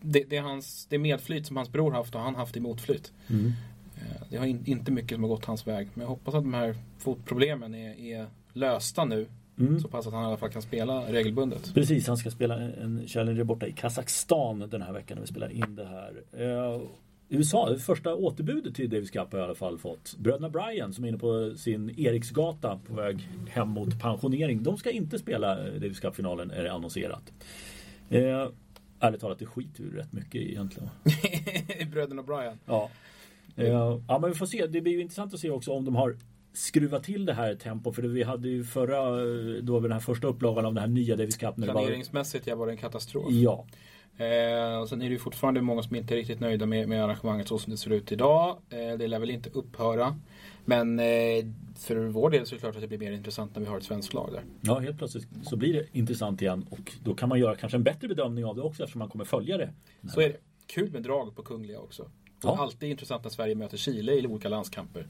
det, 0.01 0.25
det, 0.31 0.37
är 0.37 0.43
hans, 0.43 0.87
det 0.91 0.99
medflyt 0.99 1.47
som 1.47 1.57
hans 1.57 1.73
bror 1.73 1.93
haft 1.93 2.15
och 2.15 2.21
han 2.21 2.35
haft 2.35 2.57
i 2.57 2.61
motflyt. 2.61 3.13
Mm. 3.31 3.53
Eh, 3.97 4.23
Det 4.31 4.37
har 4.37 4.47
in, 4.47 4.63
inte 4.65 4.93
mycket 4.93 5.17
som 5.17 5.23
har 5.23 5.31
gått 5.31 5.45
hans 5.45 5.67
väg. 5.67 5.89
Men 5.95 6.03
jag 6.03 6.09
hoppas 6.09 6.35
att 6.35 6.43
de 6.43 6.55
här 6.55 6.77
fotproblemen 6.99 7.75
är, 7.75 7.99
är 8.01 8.27
lösta 8.53 9.05
nu. 9.05 9.27
Mm. 9.59 9.81
Så 9.81 9.89
pass 9.89 10.07
att 10.07 10.13
han 10.13 10.23
i 10.23 10.27
alla 10.27 10.37
fall 10.37 10.51
kan 10.51 10.63
spela 10.63 11.13
regelbundet. 11.13 11.75
Precis, 11.75 12.07
han 12.07 12.17
ska 12.17 12.31
spela 12.31 12.55
en 12.61 13.07
Challenger 13.07 13.45
borta 13.45 13.67
i 13.67 13.73
Kazakstan 13.73 14.69
den 14.71 14.83
här 14.83 14.93
veckan 14.93 15.15
när 15.15 15.23
vi 15.23 15.29
spelar 15.29 15.53
in 15.53 15.77
det 15.77 15.85
här. 15.85 16.23
Eh, 16.33 16.81
USA, 17.29 17.71
det 17.71 17.79
första 17.79 18.15
återbudet 18.15 18.75
till 18.75 18.91
Davis 18.91 19.11
Cup 19.11 19.33
har 19.33 19.39
i 19.39 19.43
alla 19.43 19.55
fall 19.55 19.79
fått. 19.79 20.17
Bröderna 20.19 20.49
Bryan 20.49 20.93
som 20.93 21.05
är 21.05 21.09
inne 21.09 21.19
på 21.19 21.55
sin 21.57 22.01
Eriksgata 22.01 22.79
på 22.87 22.95
väg 22.95 23.29
hem 23.49 23.69
mot 23.69 24.01
pensionering. 24.01 24.63
De 24.63 24.77
ska 24.77 24.91
inte 24.91 25.19
spela 25.19 25.67
eh, 25.67 25.73
Davis 25.73 26.01
Cup-finalen 26.01 26.51
är 26.51 26.65
det 26.65 26.73
annonserat. 26.73 27.33
Eh, 28.11 28.49
ärligt 29.01 29.21
talat, 29.21 29.39
det 29.39 29.47
skiter 29.47 29.83
vi 29.83 29.99
rätt 29.99 30.13
mycket 30.13 30.41
egentligen. 30.41 30.91
Bröderna 31.91 32.23
Brian. 32.23 32.59
Ja. 32.67 32.91
Eh, 33.57 33.69
ja, 34.09 34.19
men 34.19 34.31
vi 34.31 34.37
får 34.37 34.47
se. 34.47 34.67
Det 34.67 34.81
blir 34.81 34.93
ju 34.93 35.01
intressant 35.01 35.35
att 35.35 35.41
se 35.41 35.51
också 35.51 35.73
om 35.73 35.85
de 35.85 35.97
har 35.97 36.17
skruvat 36.59 37.05
till 37.05 37.27
det 37.27 37.35
här 37.35 37.55
tempot. 37.55 37.95
För 37.95 38.03
vi 38.03 38.23
hade 38.23 38.49
ju 38.49 38.65
förra, 38.65 39.01
då 39.61 39.81
den 39.81 39.93
här 39.93 40.01
första 40.01 40.27
upplagan 40.27 40.67
av 40.67 40.75
den 40.75 40.81
här 40.81 40.89
nya 40.89 41.17
Davis 41.17 41.37
Cup. 41.37 41.55
Det 41.57 41.67
var, 41.67 41.73
Planeringsmässigt 41.73 42.47
ja, 42.47 42.57
var 42.57 42.67
det 42.67 42.73
en 42.73 42.79
katastrof. 42.79 43.27
ja, 43.31 43.67
Eh, 44.19 44.79
och 44.81 44.89
sen 44.89 45.03
är 45.03 45.05
det 45.05 45.13
ju 45.13 45.19
fortfarande 45.19 45.63
många 45.63 45.83
som 45.83 45.97
inte 45.97 46.15
är 46.15 46.17
riktigt 46.17 46.41
nöjda 46.41 46.67
med, 46.67 46.89
med 46.89 47.05
arrangemanget 47.05 47.49
så 47.49 47.59
som 47.59 47.71
det 47.71 47.77
ser 47.77 47.91
ut 47.91 48.13
idag. 48.13 48.59
Eh, 48.71 48.99
det 48.99 49.09
lär 49.09 49.19
väl 49.19 49.31
inte 49.31 49.51
upphöra. 49.51 50.17
Men 50.65 50.99
eh, 50.99 51.07
för 51.77 51.97
vår 51.97 52.31
del 52.31 52.47
så 52.47 52.55
är 52.55 52.57
det 52.57 52.61
klart 52.61 52.75
att 52.75 52.81
det 52.81 52.89
blir 52.89 52.99
mer 52.99 53.13
intressant 53.13 53.55
när 53.55 53.63
vi 53.63 53.69
har 53.69 53.79
ett 53.79 53.85
svenskt 53.85 54.15
lag 54.15 54.31
där. 54.33 54.43
Ja, 54.61 54.79
helt 54.79 54.99
plötsligt 54.99 55.29
så 55.43 55.57
blir 55.57 55.73
det 55.73 55.87
intressant 55.93 56.43
igen 56.43 56.67
och 56.71 56.93
då 57.05 57.15
kan 57.15 57.29
man 57.29 57.39
göra 57.39 57.57
kanske 57.57 57.77
en 57.77 57.83
bättre 57.83 58.09
bedömning 58.09 58.45
av 58.45 58.57
det 58.57 58.63
också 58.63 58.83
eftersom 58.83 58.99
man 58.99 59.09
kommer 59.09 59.25
följa 59.25 59.57
det. 59.57 59.73
Så 60.15 60.21
är 60.21 60.29
det. 60.29 60.37
Kul 60.67 60.93
med 60.93 61.03
drag 61.03 61.37
på 61.37 61.43
Kungliga 61.43 61.79
också. 61.79 62.11
Det 62.41 62.49
är 62.49 62.63
alltid 62.63 62.91
intressant 62.91 63.25
när 63.25 63.31
Sverige 63.31 63.55
möter 63.55 63.77
Chile 63.77 64.13
i 64.13 64.27
olika 64.27 64.49
landskamper. 64.49 65.07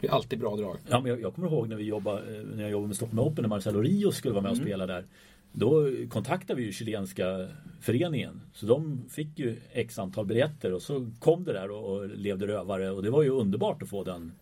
Det 0.00 0.06
är 0.06 0.10
alltid 0.10 0.38
bra 0.38 0.56
drag. 0.56 0.76
Ja, 0.88 1.00
men 1.00 1.10
jag, 1.10 1.20
jag 1.20 1.34
kommer 1.34 1.48
ihåg 1.48 1.68
när, 1.68 1.76
vi 1.76 1.84
jobbade, 1.84 2.36
eh, 2.36 2.42
när 2.42 2.62
jag 2.62 2.70
jobbade 2.70 2.86
med 2.86 2.96
Stockholm 2.96 3.18
Open 3.18 3.42
när 3.42 3.48
Marcelo 3.48 3.80
Rios 3.80 4.16
skulle 4.16 4.34
vara 4.34 4.42
med 4.42 4.50
och 4.50 4.56
mm. 4.56 4.66
spela 4.66 4.86
där. 4.86 5.04
Då 5.52 5.90
kontaktade 6.08 6.60
vi 6.60 6.66
ju 6.66 6.72
chilenska 6.72 7.48
föreningen. 7.80 8.40
Så 8.52 8.66
de 8.66 9.04
fick 9.10 9.38
ju 9.38 9.56
x 9.72 9.98
antal 9.98 10.26
biljetter 10.26 10.72
och 10.72 10.82
så 10.82 11.10
kom 11.18 11.44
det 11.44 11.52
där 11.52 11.70
och, 11.70 11.92
och 11.92 12.08
levde 12.08 12.46
rövare 12.46 12.90
och 12.90 13.02
det 13.02 13.10
var 13.10 13.22
ju 13.22 13.28
underbart 13.28 13.82
att 13.82 13.88
få 13.88 14.04
den. 14.04 14.32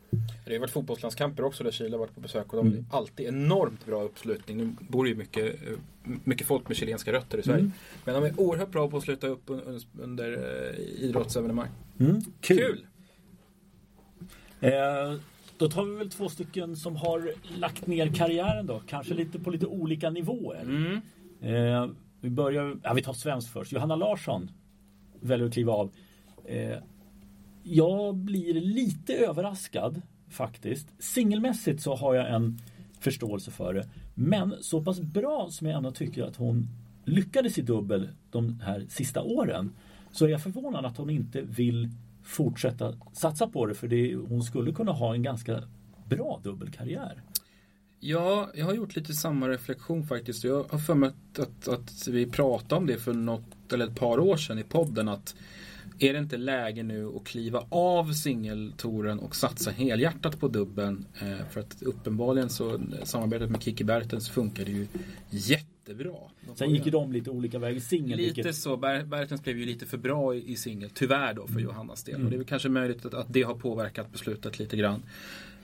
Det 0.46 0.52
har 0.52 0.60
varit 0.60 0.70
fotbollslandskamper 0.70 1.44
också 1.44 1.64
där 1.64 1.70
Chile 1.70 1.90
har 1.90 1.98
varit 1.98 2.14
på 2.14 2.20
besök 2.20 2.52
och 2.52 2.56
de 2.56 2.66
mm. 2.66 2.86
alltid 2.90 3.26
enormt 3.26 3.86
bra 3.86 4.02
uppslutning. 4.02 4.56
Nu 4.56 4.72
bor 4.80 5.08
ju 5.08 5.14
mycket, 5.14 5.60
mycket 6.24 6.46
folk 6.46 6.68
med 6.68 6.76
chilenska 6.76 7.12
rötter 7.12 7.38
i 7.38 7.42
Sverige. 7.42 7.60
Mm. 7.60 7.72
Men 8.04 8.14
de 8.14 8.24
är 8.24 8.40
oerhört 8.40 8.70
bra 8.70 8.90
på 8.90 8.96
att 8.96 9.02
sluta 9.02 9.26
upp 9.26 9.42
under, 9.46 9.80
under 10.00 10.32
eh, 10.32 11.04
idrottsevenemang. 11.04 11.68
Mm. 11.98 12.20
Kul! 12.40 12.58
Kul. 12.58 12.86
Eh, 14.60 15.14
då 15.60 15.68
tar 15.68 15.84
vi 15.84 15.96
väl 15.96 16.10
två 16.10 16.28
stycken 16.28 16.76
som 16.76 16.96
har 16.96 17.32
lagt 17.58 17.86
ner 17.86 18.14
karriären 18.14 18.66
då. 18.66 18.82
Kanske 18.86 19.14
lite 19.14 19.38
på 19.38 19.50
lite 19.50 19.66
olika 19.66 20.10
nivåer. 20.10 20.62
Mm. 20.62 21.00
Eh, 21.40 21.90
vi 22.20 22.30
börjar, 22.30 22.76
ja, 22.82 22.92
vi 22.92 23.02
tar 23.02 23.12
svenskt 23.12 23.52
först. 23.52 23.72
Johanna 23.72 23.96
Larsson 23.96 24.50
väljer 25.20 25.46
att 25.46 25.52
kliva 25.52 25.72
av. 25.72 25.90
Eh, 26.44 26.78
jag 27.62 28.14
blir 28.14 28.54
lite 28.54 29.14
överraskad 29.14 30.02
faktiskt. 30.30 30.88
Singelmässigt 30.98 31.82
så 31.82 31.94
har 31.94 32.14
jag 32.14 32.34
en 32.34 32.58
förståelse 33.00 33.50
för 33.50 33.74
det. 33.74 33.88
Men 34.14 34.54
så 34.60 34.82
pass 34.84 35.00
bra 35.00 35.48
som 35.50 35.66
jag 35.66 35.76
ändå 35.76 35.90
tycker 35.90 36.22
att 36.22 36.36
hon 36.36 36.68
lyckades 37.04 37.58
i 37.58 37.62
dubbel 37.62 38.08
de 38.30 38.60
här 38.60 38.86
sista 38.88 39.22
åren 39.22 39.72
så 40.12 40.24
är 40.24 40.28
jag 40.28 40.42
förvånad 40.42 40.84
att 40.84 40.96
hon 40.96 41.10
inte 41.10 41.40
vill 41.42 41.88
fortsätta 42.30 42.94
satsa 43.12 43.46
på 43.46 43.66
det 43.66 43.74
för 43.74 43.88
det, 43.88 44.14
hon 44.14 44.42
skulle 44.42 44.72
kunna 44.72 44.92
ha 44.92 45.14
en 45.14 45.22
ganska 45.22 45.62
bra 46.08 46.40
dubbelkarriär. 46.42 47.22
Ja, 48.00 48.50
jag 48.54 48.64
har 48.66 48.74
gjort 48.74 48.96
lite 48.96 49.12
samma 49.12 49.48
reflektion 49.48 50.06
faktiskt. 50.06 50.44
Jag 50.44 50.64
har 50.70 50.78
för 50.78 50.94
mig 50.94 51.08
att, 51.08 51.38
att, 51.38 51.68
att, 51.68 52.08
vi 52.08 52.26
pratade 52.26 52.74
om 52.74 52.86
det 52.86 52.98
för 52.98 53.12
något 53.12 53.72
eller 53.72 53.86
ett 53.86 53.96
par 53.96 54.18
år 54.18 54.36
sedan 54.36 54.58
i 54.58 54.62
podden. 54.62 55.08
att 55.08 55.34
Är 55.98 56.12
det 56.12 56.18
inte 56.18 56.36
läge 56.36 56.82
nu 56.82 57.06
att 57.16 57.24
kliva 57.24 57.64
av 57.68 58.12
singeltoren 58.12 59.18
och 59.18 59.36
satsa 59.36 59.70
helhjärtat 59.70 60.40
på 60.40 60.48
dubben? 60.48 61.06
Eh, 61.20 61.46
för 61.50 61.60
att 61.60 61.82
uppenbarligen 61.82 62.50
så 62.50 62.80
samarbetet 63.04 63.50
med 63.50 63.62
Kiki 63.62 63.84
Bertens 63.84 64.28
funkar 64.28 64.64
ju 64.64 64.86
jätte 65.30 65.79
jättebra. 65.90 66.18
De 66.46 66.56
Sen 66.56 66.70
gick 66.70 66.84
ju 66.84 66.90
de 66.90 67.12
lite 67.12 67.30
olika 67.30 67.58
vägar 67.58 67.76
i 67.76 67.80
singel. 67.80 68.18
Lite 68.18 68.34
vilket... 68.34 68.56
så. 68.56 68.76
Bertens 68.76 69.42
blev 69.42 69.58
ju 69.58 69.66
lite 69.66 69.86
för 69.86 69.98
bra 69.98 70.34
i, 70.34 70.52
i 70.52 70.56
singel. 70.56 70.90
Tyvärr 70.94 71.34
då 71.34 71.46
för 71.46 71.52
mm. 71.52 71.64
Johannas 71.64 72.04
del. 72.04 72.14
Mm. 72.14 72.26
Och 72.26 72.30
det 72.30 72.36
är 72.36 72.38
väl 72.38 72.46
kanske 72.46 72.68
möjligt 72.68 73.04
att, 73.04 73.14
att 73.14 73.26
det 73.28 73.42
har 73.42 73.54
påverkat 73.54 74.12
beslutet 74.12 74.58
lite 74.58 74.76
grann. 74.76 75.02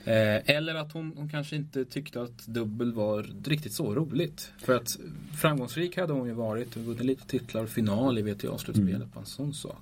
Eh, 0.03 0.55
eller 0.55 0.75
att 0.75 0.91
hon, 0.91 1.13
hon, 1.15 1.29
kanske 1.29 1.55
inte 1.55 1.85
tyckte 1.85 2.21
att 2.21 2.45
dubbel 2.45 2.93
var 2.93 3.25
riktigt 3.45 3.73
så 3.73 3.95
roligt. 3.95 4.51
För 4.57 4.75
att 4.75 4.99
framgångsrik 5.37 5.97
hade 5.97 6.13
hon 6.13 6.27
ju 6.27 6.33
varit 6.33 6.75
och 6.75 6.81
vunnit 6.81 7.05
lite 7.05 7.27
titlar 7.27 7.63
och 7.63 7.69
final 7.69 8.17
i 8.17 8.21
VTA-slutspelet 8.21 8.95
mm. 8.95 9.09
på 9.09 9.19
en 9.19 9.25
sån 9.25 9.53
sak. 9.53 9.81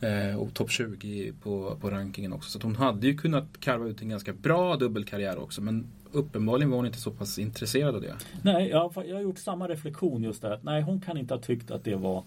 Eh, 0.00 0.36
och 0.36 0.54
topp 0.54 0.70
20 0.70 1.32
på, 1.42 1.76
på 1.80 1.90
rankingen 1.90 2.32
också. 2.32 2.58
Så 2.58 2.66
hon 2.66 2.76
hade 2.76 3.06
ju 3.06 3.16
kunnat 3.16 3.60
karva 3.60 3.88
ut 3.88 4.02
en 4.02 4.08
ganska 4.08 4.32
bra 4.32 4.76
dubbelkarriär 4.76 5.38
också. 5.38 5.62
Men 5.62 5.86
uppenbarligen 6.12 6.70
var 6.70 6.76
hon 6.76 6.86
inte 6.86 6.98
så 6.98 7.10
pass 7.10 7.38
intresserad 7.38 7.94
av 7.94 8.00
det. 8.00 8.14
Nej, 8.42 8.68
jag, 8.68 8.92
jag 9.06 9.14
har 9.14 9.22
gjort 9.22 9.38
samma 9.38 9.68
reflektion 9.68 10.22
just 10.22 10.42
där. 10.42 10.60
Nej, 10.62 10.82
hon 10.82 11.00
kan 11.00 11.18
inte 11.18 11.34
ha 11.34 11.40
tyckt 11.40 11.70
att 11.70 11.84
det 11.84 11.96
var 11.96 12.24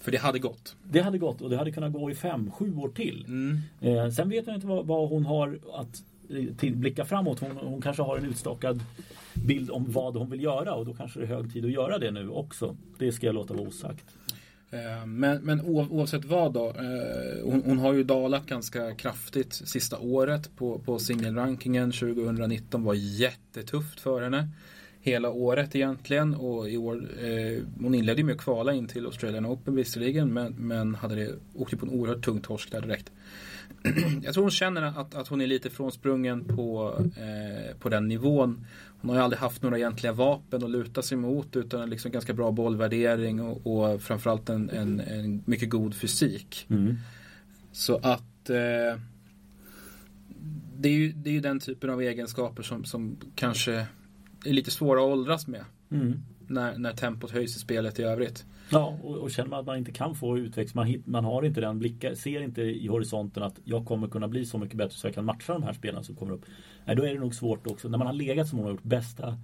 för 0.00 0.10
det 0.10 0.18
hade 0.18 0.38
gått? 0.38 0.76
Det 0.90 1.00
hade 1.00 1.18
gått 1.18 1.40
och 1.40 1.50
det 1.50 1.56
hade 1.56 1.72
kunnat 1.72 1.92
gå 1.92 2.10
i 2.10 2.14
fem, 2.14 2.50
sju 2.50 2.76
år 2.76 2.88
till. 2.88 3.24
Mm. 3.28 3.58
Eh, 3.80 4.10
sen 4.10 4.28
vet 4.28 4.46
jag 4.46 4.56
inte 4.56 4.66
vad, 4.66 4.86
vad 4.86 5.08
hon 5.08 5.24
har 5.24 5.58
att 5.74 6.02
eh, 6.30 6.54
till, 6.56 6.76
blicka 6.76 7.04
framåt. 7.04 7.40
Hon, 7.40 7.50
hon, 7.50 7.82
kanske 7.82 8.02
har 8.02 8.18
en 8.18 8.24
utstockad 8.24 8.80
bild 9.34 9.70
om 9.70 9.84
vad 9.88 10.16
hon 10.16 10.30
vill 10.30 10.42
göra 10.42 10.74
och 10.74 10.86
då 10.86 10.94
kanske 10.94 11.20
det 11.20 11.26
är 11.26 11.28
hög 11.28 11.52
tid 11.52 11.64
att 11.64 11.70
göra 11.70 11.98
det 11.98 12.10
nu 12.10 12.28
också. 12.28 12.76
Det 12.98 13.12
ska 13.12 13.26
jag 13.26 13.34
låta 13.34 13.54
vara 13.54 13.68
osagt. 13.68 14.04
Eh, 14.70 15.06
men, 15.06 15.42
men 15.42 15.60
oavsett 15.60 16.24
vad 16.24 16.52
då. 16.52 16.68
Eh, 16.68 17.44
hon, 17.44 17.62
hon, 17.64 17.78
har 17.78 17.92
ju 17.92 18.04
dalat 18.04 18.46
ganska 18.46 18.94
kraftigt 18.94 19.52
sista 19.52 19.98
året 19.98 20.56
på, 20.56 20.78
på 20.78 20.98
singelrankingen. 20.98 21.92
2019 21.92 22.84
var 22.84 22.94
jättetufft 22.94 24.00
för 24.00 24.22
henne. 24.22 24.48
Hela 25.02 25.30
året 25.30 25.76
egentligen 25.76 26.34
och 26.34 26.70
i 26.70 26.76
år, 26.76 27.08
eh, 27.24 27.62
hon 27.80 27.94
inledde 27.94 28.24
med 28.24 28.34
att 28.34 28.40
kvala 28.40 28.72
in 28.72 28.86
till 28.86 29.06
Australian 29.06 29.46
Open 29.46 29.74
visserligen 29.74 30.32
men, 30.32 30.52
men 30.52 30.94
hade 30.94 31.14
det, 31.14 31.34
åkte 31.54 31.76
på 31.76 31.86
en 31.86 31.92
oerhört 31.92 32.24
tung 32.24 32.40
torsk 32.40 32.72
där 32.72 32.80
direkt. 32.80 33.12
Jag 34.22 34.34
tror 34.34 34.44
hon 34.44 34.50
känner 34.50 34.82
att, 34.82 35.14
att 35.14 35.28
hon 35.28 35.40
är 35.40 35.46
lite 35.46 35.70
frånsprungen 35.70 36.44
på, 36.44 36.94
eh, 37.16 37.76
på 37.78 37.88
den 37.88 38.08
nivån 38.08 38.66
hon 39.00 39.10
har 39.10 39.16
ju 39.16 39.22
aldrig 39.22 39.40
haft 39.40 39.62
några 39.62 39.78
egentliga 39.78 40.12
vapen 40.12 40.64
att 40.64 40.70
luta 40.70 41.02
sig 41.02 41.18
mot 41.18 41.56
utan 41.56 41.90
liksom 41.90 42.10
ganska 42.10 42.32
bra 42.32 42.50
bollvärdering 42.50 43.40
och, 43.40 43.66
och 43.66 44.02
framförallt 44.02 44.48
en, 44.48 44.70
en, 44.70 45.00
en, 45.00 45.42
mycket 45.44 45.70
god 45.70 45.94
fysik. 45.94 46.66
Mm. 46.70 46.96
Så 47.72 47.96
att 47.96 48.50
eh, 48.50 49.00
det, 50.76 50.88
är 50.88 50.92
ju, 50.92 51.12
det 51.12 51.30
är 51.30 51.34
ju 51.34 51.40
den 51.40 51.60
typen 51.60 51.90
av 51.90 52.02
egenskaper 52.02 52.62
som, 52.62 52.84
som 52.84 53.16
kanske 53.34 53.86
är 54.44 54.52
lite 54.52 54.70
svåra 54.70 55.00
att 55.00 55.12
åldras 55.12 55.46
med. 55.46 55.64
Mm. 55.90 56.22
När, 56.46 56.78
när 56.78 56.92
tempot 56.92 57.30
höjs 57.30 57.56
i 57.56 57.58
spelet 57.58 57.98
i 57.98 58.02
övrigt. 58.02 58.46
Ja, 58.70 58.98
och, 59.02 59.16
och 59.16 59.30
känner 59.30 59.50
man 59.50 59.60
att 59.60 59.66
man 59.66 59.78
inte 59.78 59.92
kan 59.92 60.14
få 60.14 60.38
utväxt, 60.38 60.74
man, 60.74 61.02
man 61.04 61.24
har 61.24 61.42
inte 61.42 61.60
den 61.60 61.78
blicken, 61.78 62.16
ser 62.16 62.40
inte 62.40 62.62
i 62.62 62.86
horisonten 62.86 63.42
att 63.42 63.60
jag 63.64 63.86
kommer 63.86 64.08
kunna 64.08 64.28
bli 64.28 64.44
så 64.46 64.58
mycket 64.58 64.76
bättre 64.76 64.94
så 64.96 65.06
jag 65.06 65.14
kan 65.14 65.24
matcha 65.24 65.52
de 65.52 65.62
här 65.62 65.72
spelarna 65.72 66.02
som 66.02 66.16
kommer 66.16 66.32
upp. 66.32 66.44
Nej, 66.84 66.96
då 66.96 67.02
är 67.02 67.14
det 67.14 67.20
nog 67.20 67.34
svårt 67.34 67.66
också. 67.66 67.88
När 67.88 67.98
man 67.98 68.06
har 68.06 68.14
legat 68.14 68.48
som 68.48 68.58
hon 68.58 68.64
har 68.66 68.72
gjort, 68.72 68.82
bästa 68.82 69.38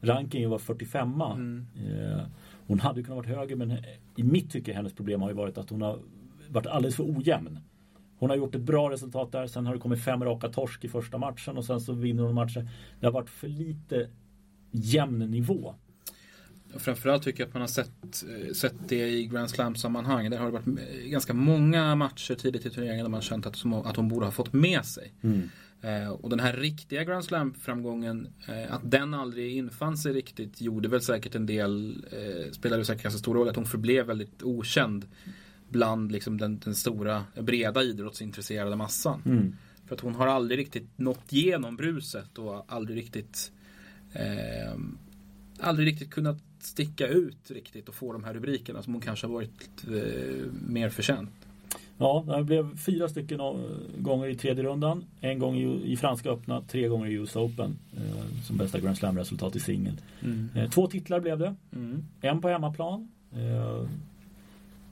rankingen 0.00 0.50
var 0.50 0.58
45 0.58 1.20
mm. 1.20 1.66
eh, 1.76 2.22
Hon 2.66 2.80
hade 2.80 3.02
kunnat 3.02 3.26
vara 3.26 3.36
högre 3.38 3.56
men 3.56 3.72
i 4.16 4.22
mitt 4.22 4.50
tycke 4.50 4.72
hennes 4.72 4.92
problem 4.92 5.22
har 5.22 5.28
ju 5.28 5.34
varit 5.34 5.58
att 5.58 5.70
hon 5.70 5.82
har 5.82 5.98
varit 6.48 6.66
alldeles 6.66 6.96
för 6.96 7.16
ojämn. 7.18 7.58
Hon 8.18 8.30
har 8.30 8.36
gjort 8.36 8.54
ett 8.54 8.60
bra 8.60 8.90
resultat 8.90 9.32
där, 9.32 9.46
sen 9.46 9.66
har 9.66 9.74
det 9.74 9.80
kommit 9.80 10.04
fem 10.04 10.24
raka 10.24 10.48
torsk 10.48 10.84
i 10.84 10.88
första 10.88 11.18
matchen 11.18 11.56
och 11.56 11.64
sen 11.64 11.80
så 11.80 11.92
vinner 11.92 12.22
hon 12.22 12.34
matcher. 12.34 12.68
Det 13.00 13.06
har 13.06 13.12
varit 13.12 13.30
för 13.30 13.48
lite 13.48 14.08
jämn 14.70 15.18
nivå. 15.18 15.74
Framförallt 16.76 17.22
tycker 17.22 17.40
jag 17.40 17.48
att 17.48 17.54
man 17.54 17.60
har 17.60 17.68
sett, 17.68 18.24
eh, 18.28 18.52
sett 18.52 18.88
det 18.88 19.08
i 19.08 19.26
Grand 19.26 19.50
Slam-sammanhang. 19.50 20.30
Där 20.30 20.38
har 20.38 20.46
det 20.46 20.52
varit 20.52 20.66
eh, 20.66 21.08
ganska 21.08 21.34
många 21.34 21.94
matcher 21.94 22.34
tidigt 22.34 22.66
i 22.66 22.70
turneringen 22.70 23.04
där 23.04 23.10
man 23.10 23.20
känt 23.20 23.46
att, 23.46 23.64
att 23.84 23.96
hon 23.96 24.08
borde 24.08 24.26
ha 24.26 24.32
fått 24.32 24.52
med 24.52 24.84
sig. 24.84 25.12
Mm. 25.20 25.48
Eh, 25.82 26.10
och 26.10 26.30
den 26.30 26.40
här 26.40 26.52
riktiga 26.52 27.04
Grand 27.04 27.24
Slam-framgången, 27.24 28.28
eh, 28.48 28.74
att 28.74 28.90
den 28.90 29.14
aldrig 29.14 29.56
infann 29.56 29.96
sig 29.96 30.12
riktigt 30.12 30.60
gjorde 30.60 30.88
väl 30.88 31.00
säkert 31.00 31.34
en 31.34 31.46
del, 31.46 32.04
eh, 32.12 32.52
spelade 32.52 32.84
säkert 32.84 33.02
ganska 33.02 33.18
stor 33.18 33.34
roll 33.34 33.48
att 33.48 33.56
hon 33.56 33.66
förblev 33.66 34.06
väldigt 34.06 34.42
okänd 34.42 35.06
bland 35.68 36.12
liksom 36.12 36.38
den, 36.38 36.58
den 36.58 36.74
stora, 36.74 37.24
breda 37.40 37.82
idrottsintresserade 37.82 38.76
massan. 38.76 39.22
Mm. 39.26 39.56
För 39.86 39.94
att 39.94 40.00
hon 40.00 40.14
har 40.14 40.26
aldrig 40.26 40.58
riktigt 40.58 40.98
nått 40.98 41.32
igenom 41.32 41.76
bruset 41.76 42.38
och 42.38 42.64
aldrig 42.68 42.98
riktigt 42.98 43.52
eh, 44.12 44.74
aldrig 45.60 45.88
riktigt 45.88 46.10
kunnat 46.10 46.38
sticka 46.58 47.06
ut 47.06 47.50
riktigt 47.50 47.88
och 47.88 47.94
få 47.94 48.12
de 48.12 48.24
här 48.24 48.34
rubrikerna 48.34 48.82
som 48.82 48.92
hon 48.92 49.02
kanske 49.02 49.26
har 49.26 49.34
varit 49.34 49.84
eh, 49.88 50.52
mer 50.68 50.88
förtjänt. 50.88 51.30
Ja, 51.98 52.24
det 52.26 52.44
blev 52.44 52.76
fyra 52.76 53.08
stycken 53.08 53.40
gånger 53.98 54.26
i 54.28 54.34
tredje 54.34 54.64
rundan. 54.64 55.04
En 55.20 55.38
gång 55.38 55.56
i, 55.84 55.96
Franska 55.96 56.30
öppna, 56.30 56.62
tre 56.62 56.88
gånger 56.88 57.06
i 57.06 57.12
US 57.12 57.36
Open 57.36 57.78
eh, 57.96 58.42
som 58.44 58.56
bästa 58.56 58.80
Grand 58.80 58.96
Slam-resultat 58.96 59.56
i 59.56 59.60
singel. 59.60 60.00
Mm. 60.22 60.48
Eh, 60.54 60.70
två 60.70 60.86
titlar 60.86 61.20
blev 61.20 61.38
det. 61.38 61.54
Mm. 61.72 62.04
En 62.20 62.40
på 62.40 62.48
hemmaplan. 62.48 63.08
Eh, 63.32 63.88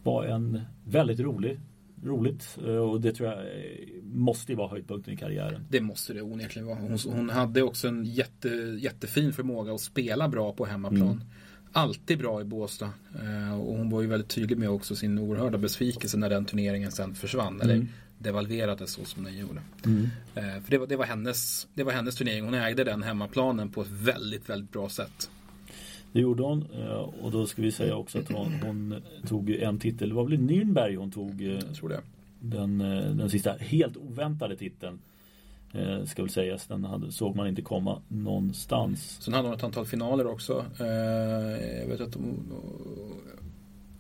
var 0.03 0.25
en 0.25 0.61
väldigt 0.85 1.21
rolig 1.21 1.59
roligt 2.05 2.59
eh, 2.67 2.77
och 2.77 3.01
det 3.01 3.13
tror 3.13 3.29
jag 3.29 3.39
eh, 3.39 4.03
måste 4.03 4.55
vara 4.55 4.69
höjdpunkten 4.69 5.15
i 5.15 5.17
karriären. 5.17 5.67
Det 5.69 5.81
måste 5.81 6.13
det 6.13 6.23
onekligen 6.23 6.67
vara. 6.67 6.79
Hon, 6.79 6.99
hon 7.07 7.31
hade 7.31 7.63
också 7.63 7.89
en 7.89 8.05
jätte, 8.05 8.49
jättefin 8.81 9.33
förmåga 9.33 9.75
att 9.75 9.81
spela 9.81 10.29
bra 10.29 10.53
på 10.53 10.67
hemmaplan. 10.67 11.03
Mm. 11.03 11.21
Alltid 11.73 12.19
bra 12.19 12.41
i 12.41 12.45
Båstad. 12.45 12.91
Eh, 13.15 13.61
och 13.61 13.77
hon 13.77 13.91
var 13.91 14.03
ju 14.03 14.07
väldigt 14.07 14.29
tydlig 14.31 14.59
med 14.59 14.71
också 14.71 14.97
sin 14.97 15.19
oerhörda 15.19 15.59
besvikelse 15.59 16.17
när 16.19 16.31
den 16.31 16.45
turneringen 16.45 16.93
sen 16.93 17.15
försvann. 17.15 17.61
Mm. 17.61 17.71
Eller 17.71 17.87
devalverades 18.19 18.91
så 18.91 19.05
som 19.05 19.25
den 19.25 19.39
gjorde. 19.39 19.61
Mm. 19.85 20.09
För 20.35 20.71
det 20.71 20.79
var, 20.79 20.87
det, 20.87 20.97
var 20.97 21.05
hennes, 21.05 21.69
det 21.75 21.83
var 21.83 21.93
hennes 21.93 22.17
turnering. 22.17 22.45
Hon 22.45 22.55
ägde 22.55 22.85
den 22.85 23.03
hemmaplanen 23.03 23.71
på 23.71 23.83
ett 23.83 23.91
väldigt, 23.91 24.51
väldigt 24.51 24.73
bra 24.73 24.89
sätt. 24.89 25.31
Det 26.19 26.23
gjorde 26.23 26.43
hon 26.43 26.67
eh, 26.75 27.25
och 27.25 27.31
då 27.31 27.47
ska 27.47 27.63
vi 27.63 27.73
säga 27.73 27.97
också 27.97 28.19
att 28.19 28.33
hon, 28.33 28.53
hon 28.63 29.03
tog 29.27 29.51
en 29.51 29.79
titel. 29.79 30.09
Det 30.09 30.15
var 30.15 30.25
väl 30.25 30.39
Nürnberg 30.39 30.97
hon 30.97 31.11
tog 31.11 31.43
eh, 31.43 31.49
Jag 31.49 31.75
tror 31.75 31.89
det. 31.89 32.01
Den, 32.41 32.81
eh, 32.81 33.15
den 33.15 33.31
sista 33.31 33.53
helt 33.53 33.97
oväntade 33.97 34.57
titeln. 34.57 34.99
Ska 36.05 36.23
väl 36.23 36.31
sägas. 36.31 36.67
Den 36.67 36.85
hade, 36.85 37.13
såg 37.13 37.37
man 37.37 37.49
inte 37.49 37.63
komma 37.63 38.03
någonstans. 38.09 39.19
Sen 39.21 39.35
hade 39.35 39.49
hon 39.49 39.57
ett 39.57 39.65
antal 39.65 39.87
finaler 39.87 40.27
också. 40.27 40.65
Jag 40.79 41.87
vet 41.87 42.01
att 42.01 42.15
hon, 42.15 42.53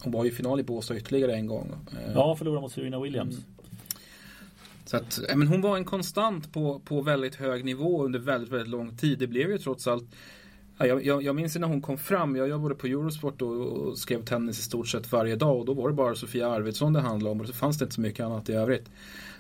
hon 0.03 0.13
var 0.13 0.25
i 0.25 0.31
final 0.31 0.61
i 0.61 0.63
Båstad 0.63 0.97
ytterligare 0.97 1.35
en 1.35 1.47
gång. 1.47 1.71
Ja, 2.15 2.37
förlorade 2.37 2.61
mot 2.61 2.73
Serena 2.73 3.01
Williams. 3.01 3.35
Mm. 3.35 3.45
Så 4.85 4.97
att, 4.97 5.21
men 5.37 5.49
hon 5.49 5.61
var 5.61 5.77
en 5.77 5.85
konstant 5.85 6.53
på, 6.53 6.79
på 6.79 7.01
väldigt 7.01 7.35
hög 7.35 7.65
nivå 7.65 8.05
under 8.05 8.19
väldigt, 8.19 8.53
väldigt 8.53 8.69
lång 8.69 8.97
tid. 8.97 9.19
Det 9.19 9.27
blev 9.27 9.51
ju 9.51 9.59
trots 9.59 9.87
allt 9.87 10.15
jag, 10.87 11.06
jag, 11.06 11.23
jag 11.23 11.37
minns 11.37 11.56
när 11.56 11.68
hon 11.68 11.82
kom 11.82 11.99
fram, 11.99 12.37
jag 12.37 12.49
jobbade 12.49 12.75
på 12.75 12.87
Eurosport 12.87 13.42
och, 13.42 13.66
och, 13.66 13.99
skrev 13.99 14.25
tennis 14.25 14.58
i 14.58 14.62
stort 14.62 14.88
sett 14.88 15.12
varje 15.12 15.37
dag 15.37 15.58
och 15.58 15.64
då 15.64 15.75
var 15.75 15.88
det 15.88 15.94
bara 15.94 16.14
Sofia 16.14 16.49
Arvidsson 16.49 16.92
det 16.92 17.00
handlade 17.00 17.32
om 17.32 17.40
och 17.40 17.47
så 17.47 17.52
fanns 17.52 17.78
det 17.78 17.85
inte 17.85 17.94
så 17.94 18.00
mycket 18.00 18.26
annat 18.26 18.49
i 18.49 18.52
övrigt. 18.52 18.90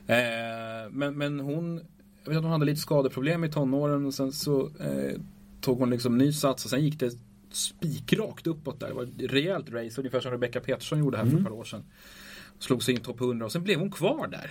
Eh, 0.06 0.90
men, 0.90 1.18
men 1.18 1.40
hon, 1.40 1.80
jag 2.24 2.30
vet 2.30 2.38
att 2.38 2.42
hon 2.42 2.52
hade 2.52 2.64
lite 2.64 2.80
skadeproblem 2.80 3.44
i 3.44 3.50
tonåren 3.50 4.06
och 4.06 4.14
sen 4.14 4.32
så 4.32 4.70
eh, 4.80 5.20
tog 5.60 5.78
hon 5.78 5.90
liksom 5.90 6.18
ny 6.18 6.32
sats 6.32 6.64
och 6.64 6.70
sen 6.70 6.84
gick 6.84 7.00
det 7.00 7.12
spikrakt 7.50 8.46
uppåt 8.46 8.80
där. 8.80 8.88
Det 8.88 8.94
var 8.94 9.02
ett 9.02 9.32
rejält 9.32 9.70
race, 9.70 10.00
ungefär 10.00 10.20
som 10.20 10.30
Rebecca 10.30 10.60
Petersson 10.60 10.98
gjorde 10.98 11.16
här 11.16 11.24
mm. 11.24 11.34
för 11.34 11.40
ett 11.40 11.48
par 11.48 11.56
år 11.60 11.64
sedan. 11.64 11.84
Slog 12.58 12.82
sig 12.82 12.94
in 12.94 13.00
topp 13.00 13.20
100 13.20 13.46
och 13.46 13.52
sen 13.52 13.62
blev 13.62 13.78
hon 13.78 13.90
kvar 13.90 14.26
där. 14.26 14.50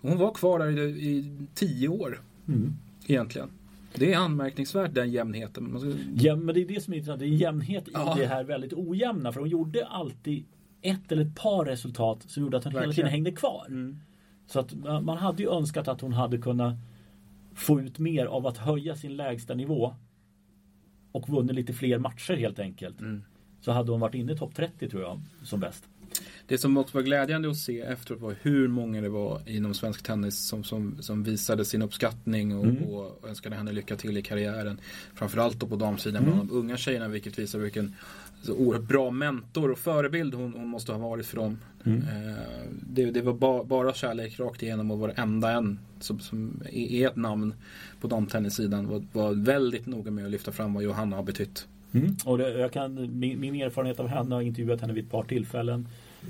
Hon 0.00 0.18
var 0.18 0.34
kvar 0.34 0.58
där 0.58 0.78
i, 0.78 0.90
i 1.08 1.46
tio 1.54 1.88
år. 1.88 2.20
Mm. 2.48 2.76
Egentligen. 3.06 3.50
Det 3.94 4.12
är 4.12 4.18
anmärkningsvärt 4.18 4.94
den 4.94 5.10
jämnheten. 5.10 5.78
Ja, 6.14 6.36
men 6.36 6.54
det 6.54 6.60
är 6.60 6.66
det 6.66 6.80
som 6.80 6.92
är 6.92 6.96
intressant. 6.96 7.20
Det 7.20 7.26
är 7.26 7.28
jämnhet 7.28 7.88
i 7.88 7.90
ja. 7.94 8.14
det 8.18 8.26
här 8.26 8.44
väldigt 8.44 8.72
ojämna. 8.72 9.32
För 9.32 9.40
hon 9.40 9.48
gjorde 9.48 9.86
alltid 9.86 10.44
ett 10.82 11.12
eller 11.12 11.22
ett 11.22 11.34
par 11.34 11.64
resultat 11.64 12.22
som 12.26 12.42
gjorde 12.42 12.56
att 12.56 12.64
hon 12.64 12.72
Verkligen. 12.72 12.90
hela 12.90 12.94
tiden 12.94 13.10
hängde 13.10 13.32
kvar. 13.32 13.66
Mm. 13.68 13.98
Så 14.46 14.60
att 14.60 14.74
man 15.02 15.16
hade 15.16 15.42
ju 15.42 15.50
önskat 15.50 15.88
att 15.88 16.00
hon 16.00 16.12
hade 16.12 16.38
kunnat 16.38 16.74
få 17.54 17.80
ut 17.80 17.98
mer 17.98 18.26
av 18.26 18.46
att 18.46 18.58
höja 18.58 18.96
sin 18.96 19.16
lägsta 19.16 19.54
nivå 19.54 19.94
och 21.12 21.28
vunnit 21.28 21.56
lite 21.56 21.72
fler 21.72 21.98
matcher 21.98 22.34
helt 22.34 22.58
enkelt. 22.58 23.00
Mm. 23.00 23.22
Så 23.60 23.72
hade 23.72 23.92
hon 23.92 24.00
varit 24.00 24.14
inne 24.14 24.32
i 24.32 24.36
topp 24.36 24.54
30 24.54 24.88
tror 24.88 25.02
jag 25.02 25.20
som 25.42 25.60
bäst. 25.60 25.88
Det 26.46 26.58
som 26.58 26.76
också 26.76 26.98
var 26.98 27.02
glädjande 27.02 27.50
att 27.50 27.56
se 27.56 27.80
efteråt 27.80 28.20
var 28.20 28.34
hur 28.42 28.68
många 28.68 29.00
det 29.00 29.08
var 29.08 29.40
inom 29.46 29.74
svensk 29.74 30.02
tennis 30.02 30.38
som, 30.38 30.64
som, 30.64 30.96
som 31.00 31.22
visade 31.22 31.64
sin 31.64 31.82
uppskattning 31.82 32.56
och, 32.56 32.64
mm. 32.64 32.82
och 32.82 33.28
önskade 33.28 33.56
henne 33.56 33.72
lycka 33.72 33.96
till 33.96 34.18
i 34.18 34.22
karriären. 34.22 34.80
Framförallt 35.14 35.60
då 35.60 35.66
på 35.66 35.76
damsidan 35.76 36.22
mm. 36.22 36.34
bland 36.34 36.48
de 36.48 36.54
unga 36.54 36.76
tjejerna 36.76 37.08
vilket 37.08 37.38
visar 37.38 37.58
vilken 37.58 37.94
så 38.42 38.54
oerhört 38.54 38.88
bra 38.88 39.10
mentor 39.10 39.70
och 39.70 39.78
förebild 39.78 40.34
hon, 40.34 40.54
hon 40.54 40.68
måste 40.68 40.92
ha 40.92 41.08
varit 41.08 41.26
för 41.26 41.36
dem. 41.36 41.58
Mm. 41.84 42.02
Eh, 42.02 42.36
det, 42.88 43.10
det, 43.10 43.22
var 43.22 43.32
ba, 43.32 43.64
bara 43.64 43.94
kärlek 43.94 44.40
rakt 44.40 44.62
igenom 44.62 44.90
och 44.90 44.98
varenda 44.98 45.50
en 45.50 45.78
som, 46.00 46.20
som 46.20 46.62
är 46.72 47.06
ett 47.06 47.16
namn 47.16 47.54
på 48.00 48.08
damtennissidan 48.08 48.88
var, 48.88 49.04
var 49.12 49.32
väldigt 49.32 49.86
noga 49.86 50.10
med 50.10 50.24
att 50.24 50.30
lyfta 50.30 50.52
fram 50.52 50.74
vad 50.74 50.82
Johanna 50.82 51.16
har 51.16 51.22
betytt. 51.22 51.66
Mm. 51.92 52.16
Och 52.24 52.38
det, 52.38 52.58
jag 52.58 52.72
kan, 52.72 53.18
min, 53.18 53.40
min, 53.40 53.54
erfarenhet 53.54 54.00
av 54.00 54.06
henne 54.06 54.34
har 54.34 54.42
intervjuat 54.42 54.80
henne 54.80 54.92
vid 54.92 55.04
ett 55.04 55.10
par 55.10 55.22
tillfällen. 55.22 55.88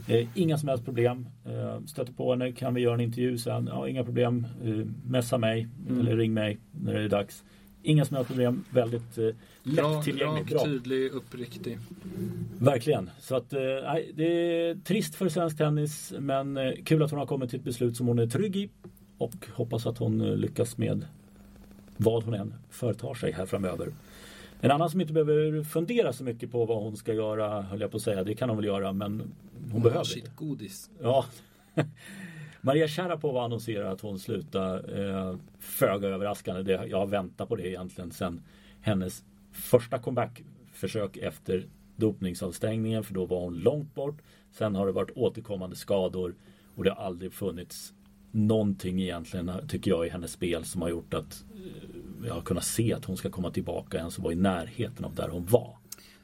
Eh, 0.09 0.29
inga 0.35 0.59
som 0.59 0.69
helst 0.69 0.85
problem. 0.85 1.27
Eh, 1.45 1.85
stöter 1.87 2.13
på 2.13 2.31
henne, 2.31 2.53
kan 2.53 2.75
vi 2.75 2.81
göra 2.81 2.95
en 2.95 3.01
intervju 3.01 3.39
sen? 3.39 3.67
Ja, 3.73 3.89
inga 3.89 4.05
problem. 4.05 4.47
Eh, 4.65 4.87
messa 5.07 5.39
mig 5.39 5.69
mm. 5.89 6.01
eller 6.01 6.17
ring 6.17 6.35
mig 6.35 6.59
när 6.71 6.95
det 6.95 7.03
är 7.03 7.09
dags. 7.09 7.45
Inga 7.83 8.05
som 8.05 8.17
helst 8.17 8.29
problem. 8.29 8.65
Väldigt 8.71 9.19
eh, 9.19 9.29
lättillgängligt. 9.63 10.53
Rak, 10.53 10.65
tydlig, 10.65 11.11
uppriktig. 11.11 11.79
Verkligen. 12.59 13.11
Så 13.21 13.37
att, 13.37 13.53
eh, 13.53 13.59
det 14.15 14.25
är 14.25 14.75
trist 14.75 15.15
för 15.15 15.29
svensk 15.29 15.59
tennis 15.59 16.13
men 16.19 16.57
eh, 16.57 16.73
kul 16.85 17.03
att 17.03 17.11
hon 17.11 17.19
har 17.19 17.27
kommit 17.27 17.51
till 17.51 17.59
ett 17.59 17.65
beslut 17.65 17.97
som 17.97 18.07
hon 18.07 18.19
är 18.19 18.27
trygg 18.27 18.57
i. 18.57 18.71
Och 19.19 19.47
hoppas 19.53 19.87
att 19.87 19.99
hon 19.99 20.21
eh, 20.21 20.37
lyckas 20.37 20.79
med 20.79 21.07
vad 21.97 22.23
hon 22.23 22.35
än 22.35 22.55
företar 22.71 23.15
sig 23.15 23.33
här 23.33 23.47
framöver. 23.47 23.89
En 24.65 24.71
annan 24.71 24.91
som 24.91 25.01
inte 25.01 25.13
behöver 25.13 25.63
fundera 25.63 26.13
så 26.13 26.25
mycket 26.25 26.51
på 26.51 26.65
vad 26.65 26.83
hon 26.83 26.97
ska 26.97 27.15
göra, 27.15 27.63
höll 27.63 27.81
jag 27.81 27.91
på 27.91 27.97
att 27.97 28.03
säga. 28.03 28.25
Det 28.25 28.35
kan 28.35 28.49
hon 28.49 28.57
väl 28.59 28.67
göra, 28.67 28.93
men 28.93 29.21
hon, 29.21 29.71
hon 29.73 29.83
behöver 29.83 30.05
sitt 30.05 30.37
godis. 30.37 30.91
Ja. 31.01 31.25
Maria 32.61 32.89
Sharapova 32.89 33.45
annonserar 33.45 33.93
att 33.93 34.01
hon 34.01 34.19
slutar 34.19 34.99
eh, 35.01 35.37
föga 35.59 36.09
överraskande. 36.09 36.63
Det, 36.63 36.87
jag 36.87 36.99
har 36.99 37.07
väntat 37.07 37.49
på 37.49 37.57
det 37.57 37.69
egentligen 37.69 38.11
sen 38.11 38.43
hennes 38.81 39.25
första 39.53 39.99
comeback-försök 39.99 41.17
efter 41.17 41.67
dopningsavstängningen 41.97 43.05
för 43.05 43.15
då 43.15 43.27
var 43.27 43.41
hon 43.41 43.55
långt 43.55 43.95
bort. 43.95 44.19
Sen 44.53 44.75
har 44.75 44.87
det 44.87 44.93
varit 44.93 45.11
återkommande 45.17 45.77
skador 45.77 46.35
och 46.75 46.85
det 46.85 46.91
har 46.91 47.05
aldrig 47.05 47.33
funnits 47.33 47.93
någonting 48.31 49.03
egentligen 49.03 49.51
tycker 49.69 49.91
jag 49.91 50.07
i 50.07 50.11
hennes 50.11 50.33
spel 50.33 50.65
som 50.65 50.83
har 50.83 50.89
gjort 50.89 51.15
att 51.15 51.45
eh, 51.55 51.89
jag 52.27 52.35
har 52.35 52.43
kunnat 52.43 52.65
se 52.65 52.93
att 52.93 53.05
hon 53.05 53.17
ska 53.17 53.31
komma 53.31 53.51
tillbaka 53.51 53.99
ens 53.99 54.19
och 54.19 54.25
vara 54.25 54.33
i 54.33 54.37
närheten 54.37 55.05
av 55.05 55.15
där 55.15 55.29
hon 55.29 55.47
var. 55.47 55.77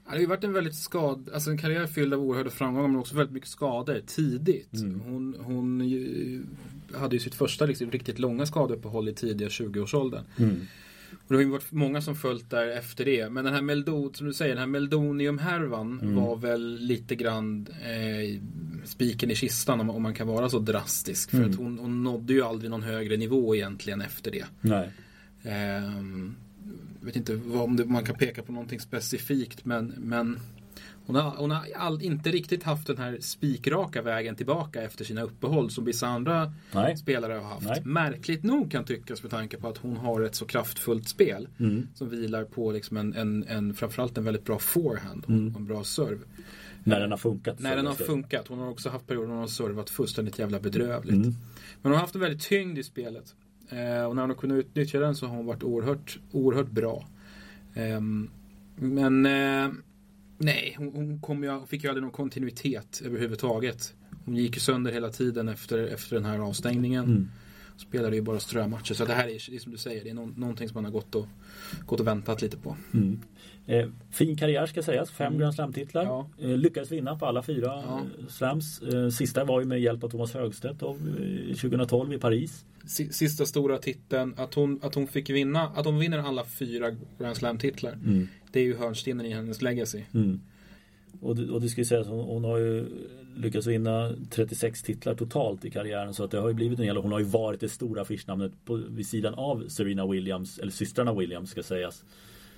Det 0.05 0.15
har 0.15 0.21
ju 0.21 0.27
varit 0.27 0.45
en 0.45 0.53
väldigt 0.53 0.75
skad, 0.75 1.31
alltså 1.35 1.51
en 1.51 1.59
karriär 1.59 1.87
fylld 1.87 2.15
av 2.15 2.21
oerhörda 2.21 2.51
framgångar 2.51 2.89
men 2.89 2.97
också 2.97 3.17
väldigt 3.17 3.35
mycket 3.35 3.49
skador 3.49 4.01
tidigt. 4.07 4.75
Mm. 4.75 5.01
Hon, 5.01 5.37
hon 5.41 5.89
ju, 5.89 6.43
hade 6.95 7.17
ju 7.17 7.21
sitt 7.21 7.35
första 7.35 7.67
liksom, 7.67 7.91
riktigt 7.91 8.19
långa 8.19 8.47
skadeuppehåll 8.47 9.09
i 9.09 9.15
tidiga 9.15 9.49
20-årsåldern. 9.49 10.25
Mm. 10.39 10.67
Och 11.11 11.19
det 11.29 11.35
har 11.35 11.43
ju 11.43 11.49
varit 11.49 11.73
många 11.73 12.01
som 12.03 12.17
följt 12.17 12.51
där 12.51 12.69
efter 12.69 13.05
det. 13.05 13.31
Men 13.31 13.45
den 13.45 13.55
här 13.55 13.63
Meldon, 13.63 14.15
som 14.15 14.27
du 14.27 14.33
säger, 14.33 14.55
den 14.55 14.59
här 14.59 14.67
Meldonium-härvan 14.67 16.01
mm. 16.01 16.15
var 16.15 16.37
väl 16.37 16.79
lite 16.81 17.15
grann 17.15 17.67
eh, 17.83 18.41
spiken 18.85 19.31
i 19.31 19.35
kistan 19.35 19.81
om, 19.81 19.91
om, 19.91 20.03
man 20.03 20.15
kan 20.15 20.27
vara 20.27 20.49
så 20.49 20.59
drastisk. 20.59 21.31
För 21.31 21.39
mm. 21.39 21.51
att 21.51 21.57
hon, 21.57 21.79
hon 21.79 22.03
nådde 22.03 22.33
ju 22.33 22.43
aldrig 22.43 22.71
någon 22.71 22.83
högre 22.83 23.17
nivå 23.17 23.55
egentligen 23.55 24.01
efter 24.01 24.31
det. 24.31 24.45
Nej. 24.61 24.91
Eh, 25.49 25.93
vet 27.01 27.17
inte 27.17 27.35
om 27.35 27.83
man 27.87 28.05
kan 28.05 28.17
peka 28.17 28.43
på 28.43 28.53
någonting 28.53 28.81
specifikt 28.81 29.65
men, 29.65 29.87
men 29.87 30.41
hon 31.07 31.17
har, 31.17 31.31
hon 31.37 31.51
har 31.51 31.67
all, 31.77 32.03
inte 32.03 32.31
riktigt 32.31 32.63
haft 32.63 32.87
den 32.87 32.99
här 32.99 33.19
spikraka 33.21 34.03
vägen 34.03 34.37
tillbaka 34.37 34.83
efter 34.83 35.05
sina 35.05 35.23
uppehåll 35.23 35.71
som 35.71 35.85
vissa 35.85 36.07
andra 36.07 36.53
Nej. 36.73 36.97
spelare 36.97 37.33
har 37.33 37.51
haft. 37.51 37.67
Nej. 37.67 37.83
Märkligt 37.85 38.43
nog 38.43 38.71
kan 38.71 38.85
tyckas 38.85 39.23
med 39.23 39.31
tanke 39.31 39.57
på 39.57 39.69
att 39.69 39.79
hon 39.79 39.97
har 39.97 40.21
ett 40.21 40.35
så 40.35 40.47
kraftfullt 40.47 41.09
spel 41.09 41.49
mm. 41.59 41.89
som 41.95 42.09
vilar 42.09 42.45
på 42.45 42.73
liksom 42.73 42.97
en, 42.97 43.15
en, 43.15 43.45
en, 43.49 43.75
framförallt 43.75 44.19
en 44.19 44.25
väldigt 44.25 44.45
bra 44.45 44.59
forehand 44.59 45.25
och 45.25 45.31
mm. 45.31 45.57
en 45.57 45.67
bra 45.67 45.85
serve. 45.85 46.25
När 46.85 47.01
den 47.01 47.11
har 47.11 47.19
funkat. 47.19 47.61
När 47.61 47.77
den 47.77 47.87
har 47.87 47.95
funkat. 47.95 48.49
Hon 48.49 48.59
har 48.59 48.69
också 48.69 48.89
haft 48.89 49.07
perioder 49.07 49.27
när 49.27 49.35
hon 49.35 49.41
har 49.41 49.49
servat 49.49 49.91
fullständigt 49.91 50.39
jävla 50.39 50.61
bedrövligt. 50.61 51.15
Mm. 51.15 51.35
Men 51.83 51.83
hon 51.83 51.93
har 51.93 52.01
haft 52.01 52.15
en 52.15 52.21
väldigt 52.21 52.43
tyngd 52.43 52.79
i 52.79 52.83
spelet. 52.83 53.35
Eh, 53.69 54.05
och 54.05 54.15
när 54.15 54.23
hon 54.23 54.31
har 54.31 54.35
kunnat 54.35 54.59
utnyttja 54.59 54.99
den 54.99 55.17
så 55.17 55.27
har 55.27 55.37
hon 55.37 55.47
varit 55.47 55.63
oerhört, 55.63 56.19
oerhört 56.33 56.71
bra. 56.71 57.05
Eh, 57.75 58.01
men 58.75 59.27
eh, 59.27 59.69
nej, 60.39 60.75
hon, 60.79 60.93
hon 60.95 61.21
kom 61.21 61.45
ju, 61.45 61.67
fick 61.67 61.85
ju 61.85 61.89
aldrig 61.89 62.03
någon 62.03 62.13
kontinuitet 62.13 63.03
överhuvudtaget. 63.05 63.95
Hon 64.25 64.37
gick 64.37 64.55
ju 64.55 64.61
sönder 64.61 64.93
hela 64.93 65.11
tiden 65.11 65.49
efter, 65.49 65.79
efter 65.79 66.17
den 66.17 66.25
här 66.25 66.39
avstängningen. 66.39 67.05
Mm. 67.05 67.29
Spelade 67.77 68.17
ju 68.17 68.23
bara 68.23 68.41
strömatcher. 68.41 68.95
Så 68.95 69.05
det 69.05 69.13
här 69.13 69.29
är, 69.29 69.51
det 69.51 69.57
är 69.57 69.59
som 69.59 69.73
du 69.73 69.79
säger, 69.79 70.05
det 70.05 70.11
är 70.11 70.15
no 70.15 70.33
någonting 70.37 70.69
som 70.69 70.75
man 70.75 70.85
har 70.85 70.93
gått 70.93 71.15
och, 71.15 71.27
gått 71.87 72.01
och 72.01 72.07
väntat 72.07 72.43
lite 72.43 72.57
på. 72.57 72.77
Mm. 72.95 73.21
Eh, 73.69 73.87
fin 74.11 74.37
karriär 74.37 74.67
ska 74.67 74.83
sägas, 74.83 75.11
fem 75.11 75.27
mm. 75.27 75.39
Grand 75.39 75.55
Slam-titlar. 75.55 76.05
Ja. 76.05 76.29
Eh, 76.41 76.49
lyckades 76.49 76.93
vinna 76.93 77.19
på 77.19 77.27
alla 77.27 77.43
fyra 77.43 77.67
ja. 77.67 78.01
Eh, 78.21 78.27
slams. 78.29 78.81
Sista 79.17 79.45
var 79.45 79.61
ju 79.61 79.67
med 79.67 79.81
hjälp 79.81 80.05
av 80.05 80.09
Thomas 80.09 80.35
Högstedt 80.35 80.83
av, 80.83 80.99
2012 81.61 82.13
i 82.13 82.19
Paris. 82.19 82.65
Sista 83.11 83.47
stora 83.47 83.79
titeln, 83.79 84.35
att 84.37 84.55
hon, 84.55 84.81
att 84.83 84.95
hon 84.95 85.07
fick 85.07 85.31
vinna, 85.31 85.63
att 85.63 85.87
hon 85.87 85.99
vinner 85.99 86.19
alla 86.19 86.45
fyra 86.45 86.91
Grand 87.19 87.37
Slam-titlar. 87.37 87.93
Mm. 87.93 88.29
Det 88.53 88.61
är 88.61 88.65
ju 88.65 88.77
hörnstenen 88.77 89.27
i 89.27 89.31
hennes 89.31 89.63
legacy. 89.63 90.03
Mm. 90.15 90.41
Och, 91.21 91.37
det, 91.37 91.53
och 91.53 91.61
det 91.61 91.69
ska 91.69 91.81
ju 91.81 91.85
sägas, 91.85 92.07
hon, 92.07 92.25
hon 92.25 92.45
har 92.45 92.59
ju 92.59 92.87
lyckats 93.37 93.67
vinna 93.67 94.13
36 94.31 94.83
titlar 94.83 95.15
totalt 95.15 95.65
i 95.65 95.71
karriären 95.71 96.15
så 96.15 96.25
att 96.25 96.31
det 96.31 96.39
har 96.39 96.49
ju 96.49 96.55
blivit 96.55 96.79
en 96.79 96.85
hel 96.85 96.97
Hon 96.97 97.13
har 97.13 97.19
ju 97.19 97.25
varit 97.25 97.61
det 97.61 97.69
stora 97.69 98.03
affischnamnet 98.03 98.53
på, 98.65 98.75
vid 98.89 99.07
sidan 99.07 99.35
av 99.35 99.69
Serena 99.69 100.07
Williams, 100.07 100.59
eller 100.59 100.73
systrarna 100.73 101.15
Williams 101.15 101.51
ska 101.51 101.63
sägas. 101.63 102.05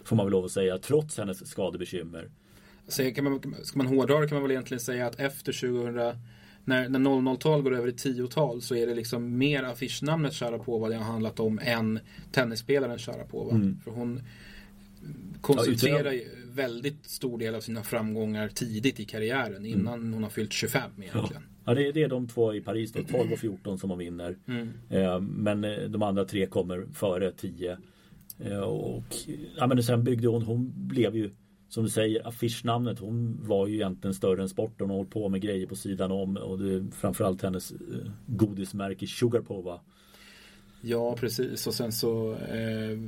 Får 0.04 0.16
man 0.16 0.26
väl 0.26 0.32
lov 0.32 0.44
att 0.44 0.50
säga, 0.50 0.78
trots 0.78 1.18
hennes 1.18 1.50
skadebekymmer. 1.50 2.30
Så 2.88 3.10
kan 3.10 3.24
man, 3.24 3.54
ska 3.62 3.78
man 3.78 3.86
hårdra 3.86 4.20
det 4.20 4.28
kan 4.28 4.36
man 4.36 4.42
väl 4.42 4.50
egentligen 4.50 4.80
säga 4.80 5.06
att 5.06 5.20
efter 5.20 5.52
2000 5.52 5.94
när, 6.64 6.88
när 6.88 6.98
00-tal 6.98 7.62
går 7.62 7.74
över 7.74 7.88
i 7.88 7.92
10-tal 7.92 8.62
så 8.62 8.74
är 8.74 8.86
det 8.86 8.94
liksom 8.94 9.38
mer 9.38 9.62
affischnamnet 9.62 10.34
Sharapova 10.34 10.88
det 10.88 10.96
har 10.96 11.04
handlat 11.04 11.40
om 11.40 11.60
än 11.62 12.00
tennisspelaren 12.32 12.98
Sharapova. 12.98 13.54
Mm. 13.54 13.78
För 13.84 13.90
hon 13.90 14.22
koncentrerar 15.40 16.12
ju 16.12 16.24
väldigt 16.52 17.06
stor 17.06 17.38
del 17.38 17.54
av 17.54 17.60
sina 17.60 17.82
framgångar 17.82 18.48
tidigt 18.48 19.00
i 19.00 19.04
karriären 19.04 19.66
innan 19.66 19.94
mm. 19.94 20.12
hon 20.12 20.22
har 20.22 20.30
fyllt 20.30 20.52
25 20.52 20.82
egentligen. 20.98 21.26
Ja. 21.32 21.40
Ja, 21.64 21.74
det, 21.74 21.88
är, 21.88 21.92
det 21.92 22.02
är 22.02 22.08
de 22.08 22.28
två 22.28 22.54
i 22.54 22.60
Paris 22.60 22.92
då, 22.92 23.02
12 23.02 23.32
och 23.32 23.38
14 23.38 23.78
som 23.78 23.90
hon 23.90 23.98
vinner. 23.98 24.36
Mm. 24.48 24.68
Eh, 24.88 25.20
men 25.20 25.64
eh, 25.64 25.78
de 25.78 26.02
andra 26.02 26.24
tre 26.24 26.46
kommer 26.46 26.86
före 26.94 27.32
10. 27.32 27.78
Eh, 28.44 28.60
och 28.60 29.16
ja, 29.56 29.66
men 29.66 29.82
sen 29.82 30.04
byggde 30.04 30.28
hon, 30.28 30.42
hon 30.42 30.72
blev 30.74 31.16
ju 31.16 31.30
som 31.68 31.84
du 31.84 31.90
säger 31.90 32.28
affischnamnet. 32.28 32.98
Hon 32.98 33.40
var 33.46 33.66
ju 33.66 33.74
egentligen 33.74 34.14
större 34.14 34.42
än 34.42 34.48
sporten. 34.48 34.76
Hon 34.80 34.90
har 34.90 34.96
hållit 34.96 35.12
på 35.12 35.28
med 35.28 35.40
grejer 35.40 35.66
på 35.66 35.76
sidan 35.76 36.12
om 36.12 36.36
och 36.36 36.58
det 36.58 36.74
är 36.74 36.84
framförallt 36.90 37.42
hennes 37.42 37.72
eh, 37.72 37.76
godismärke 38.26 39.06
Sugarpova. 39.06 39.80
Ja 40.82 41.16
precis 41.16 41.66
och 41.66 41.74
sen 41.74 41.92
så 41.92 42.32
eh, 42.32 42.98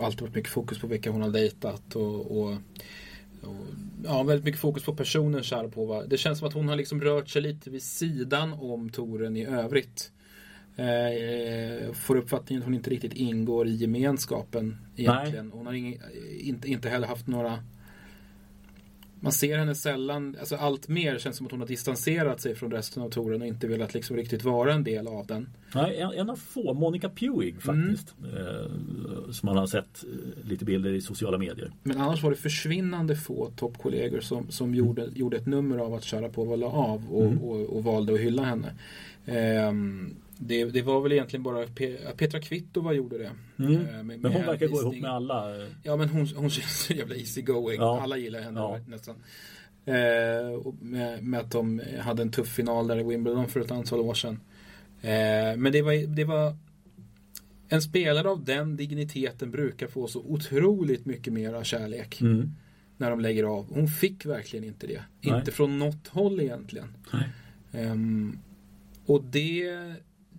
alltid 0.00 0.20
varit 0.20 0.34
mycket 0.34 0.52
fokus 0.52 0.78
på 0.78 0.86
vilka 0.86 1.10
hon 1.10 1.22
har 1.22 1.30
dejtat 1.30 1.96
och, 1.96 2.38
och, 2.38 2.52
och 3.42 3.66
ja, 4.04 4.22
väldigt 4.22 4.44
mycket 4.44 4.60
fokus 4.60 4.84
på 4.84 4.94
personen 4.94 5.42
Sharapova. 5.42 6.06
Det 6.06 6.16
känns 6.18 6.38
som 6.38 6.48
att 6.48 6.54
hon 6.54 6.68
har 6.68 6.76
liksom 6.76 7.00
rört 7.00 7.28
sig 7.28 7.42
lite 7.42 7.70
vid 7.70 7.82
sidan 7.82 8.52
om 8.52 8.90
toren 8.90 9.36
i 9.36 9.46
övrigt. 9.46 10.12
Eh, 10.78 11.92
får 11.92 12.16
uppfattningen 12.16 12.62
att 12.62 12.66
hon 12.66 12.74
inte 12.74 12.90
riktigt 12.90 13.12
ingår 13.12 13.66
i 13.66 13.74
gemenskapen 13.74 14.76
egentligen. 14.96 15.46
Nej. 15.46 15.56
Hon 15.56 15.66
har 15.66 15.72
ing, 15.72 16.00
inte, 16.38 16.68
inte 16.68 16.88
heller 16.88 17.06
haft 17.06 17.26
några 17.26 17.58
man 19.20 19.32
ser 19.32 19.58
henne 19.58 19.74
sällan, 19.74 20.36
alltså 20.40 20.56
allt 20.56 20.88
mer 20.88 21.18
känns 21.18 21.36
som 21.36 21.46
att 21.46 21.52
hon 21.52 21.60
har 21.60 21.66
distanserat 21.66 22.40
sig 22.40 22.54
från 22.54 22.70
resten 22.70 23.02
av 23.02 23.10
touren 23.10 23.42
och 23.42 23.48
inte 23.48 23.66
velat 23.66 23.94
liksom 23.94 24.16
riktigt 24.16 24.44
vara 24.44 24.74
en 24.74 24.84
del 24.84 25.08
av 25.08 25.26
den. 25.26 25.48
Nej, 25.74 25.96
en, 25.96 26.10
en 26.10 26.30
av 26.30 26.36
få, 26.36 26.74
Monica 26.74 27.08
Pewig 27.08 27.62
faktiskt. 27.62 28.14
Mm. 28.18 28.36
Eh, 28.36 29.30
som 29.30 29.46
man 29.46 29.56
har 29.56 29.66
sett 29.66 30.04
eh, 30.04 30.48
lite 30.48 30.64
bilder 30.64 30.92
i 30.92 31.00
sociala 31.00 31.38
medier. 31.38 31.72
Men 31.82 32.00
annars 32.00 32.22
var 32.22 32.30
det 32.30 32.36
försvinnande 32.36 33.16
få 33.16 33.50
toppkollegor 33.56 34.20
som, 34.20 34.50
som 34.50 34.66
mm. 34.66 34.78
gjorde, 34.78 35.08
gjorde 35.14 35.36
ett 35.36 35.46
nummer 35.46 35.78
av 35.78 35.94
att 35.94 36.12
och 36.12 36.58
la 36.58 36.66
av 36.66 37.02
och, 37.10 37.26
mm. 37.26 37.38
och, 37.38 37.76
och, 37.76 37.84
valde 37.84 38.14
att 38.14 38.20
hylla 38.20 38.42
henne. 38.42 38.74
Eh, 39.26 39.72
det, 40.38 40.64
det, 40.64 40.82
var 40.82 41.00
väl 41.00 41.12
egentligen 41.12 41.42
bara 41.42 41.66
Petra 42.16 42.40
Kvitova 42.40 42.92
gjorde 42.92 43.18
det. 43.18 43.30
Mm. 43.58 43.72
Eh, 43.72 43.80
med, 43.80 44.06
med 44.06 44.20
men 44.20 44.32
hon 44.32 44.46
verkar 44.46 44.68
gå 44.68 44.80
ihop 44.80 45.00
med 45.00 45.10
alla. 45.10 45.66
Ja 45.82 45.96
men 45.96 46.08
hon, 46.08 46.26
hon 46.36 46.50
känns 46.50 46.84
så 46.86 46.92
jävla 46.92 47.14
easy 47.14 47.42
going. 47.42 47.80
Ja. 47.80 48.00
Alla 48.00 48.16
gillar 48.16 48.40
henne 48.40 48.60
ja. 48.60 48.80
nästan. 48.86 49.14
Eh, 49.84 50.72
med, 50.80 51.22
med, 51.22 51.40
att 51.40 51.50
de 51.50 51.82
hade 52.00 52.22
en 52.22 52.30
tuff 52.30 52.48
final 52.48 52.86
där 52.86 52.98
i 52.98 53.02
Wimbledon 53.02 53.48
för 53.48 53.60
ett 53.60 53.70
antal 53.70 54.00
år 54.00 54.14
sedan. 54.14 54.40
Eh, 55.00 55.56
men 55.56 55.72
det 55.72 55.82
var, 55.82 56.06
det 56.06 56.24
var 56.24 56.56
en 57.68 57.82
spelare 57.82 58.28
av 58.28 58.44
den 58.44 58.76
digniteten 58.76 59.50
brukar 59.50 59.86
få 59.86 60.06
så 60.06 60.20
otroligt 60.20 61.06
mycket 61.06 61.32
mer 61.32 61.52
av 61.52 61.62
kärlek. 61.62 62.20
Mm. 62.20 62.52
När 62.96 63.10
de 63.10 63.20
lägger 63.20 63.44
av. 63.44 63.74
Hon 63.74 63.88
fick 63.88 64.26
verkligen 64.26 64.64
inte 64.64 64.86
det. 64.86 65.02
Nej. 65.20 65.38
Inte 65.38 65.52
från 65.52 65.78
något 65.78 66.08
håll 66.08 66.40
egentligen. 66.40 66.88
Um, 67.72 68.38
och 69.06 69.24
det 69.24 69.68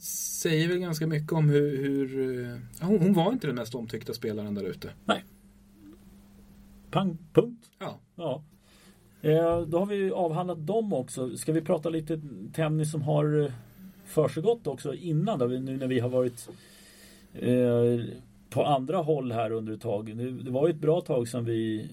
säger 0.01 0.67
väl 0.67 0.77
ganska 0.77 1.07
mycket 1.07 1.31
om 1.31 1.49
hur... 1.49 1.77
hur 1.77 2.47
ja, 2.81 2.85
hon 2.85 3.13
var 3.13 3.31
inte 3.31 3.47
den 3.47 3.55
mest 3.55 3.75
omtyckta 3.75 4.13
spelaren 4.13 4.55
där 4.55 4.63
ute. 4.63 4.89
Nej. 5.05 5.23
Pang, 6.91 7.17
punkt. 7.33 7.69
Ja. 7.79 7.99
ja. 8.15 8.43
Eh, 9.21 9.62
då 9.62 9.79
har 9.79 9.85
vi 9.85 10.12
avhandlat 10.12 10.67
dem 10.67 10.93
också. 10.93 11.38
Ska 11.38 11.51
vi 11.51 11.62
prata 11.62 11.89
lite 11.89 12.21
tennis 12.53 12.91
som 12.91 13.01
har 13.01 13.45
eh, 13.45 13.51
försiggått 14.05 14.67
också 14.67 14.93
innan 14.93 15.39
då, 15.39 15.45
nu 15.45 15.77
när 15.77 15.88
vi 15.88 15.99
har 15.99 16.09
varit 16.09 16.49
eh, 17.33 18.15
på 18.49 18.65
andra 18.65 18.97
håll 18.97 19.31
här 19.31 19.51
under 19.51 19.73
ett 19.73 19.81
tag. 19.81 20.17
Det 20.43 20.51
var 20.51 20.67
ju 20.67 20.73
ett 20.73 20.79
bra 20.79 21.01
tag 21.01 21.27
sedan 21.27 21.45
vi 21.45 21.89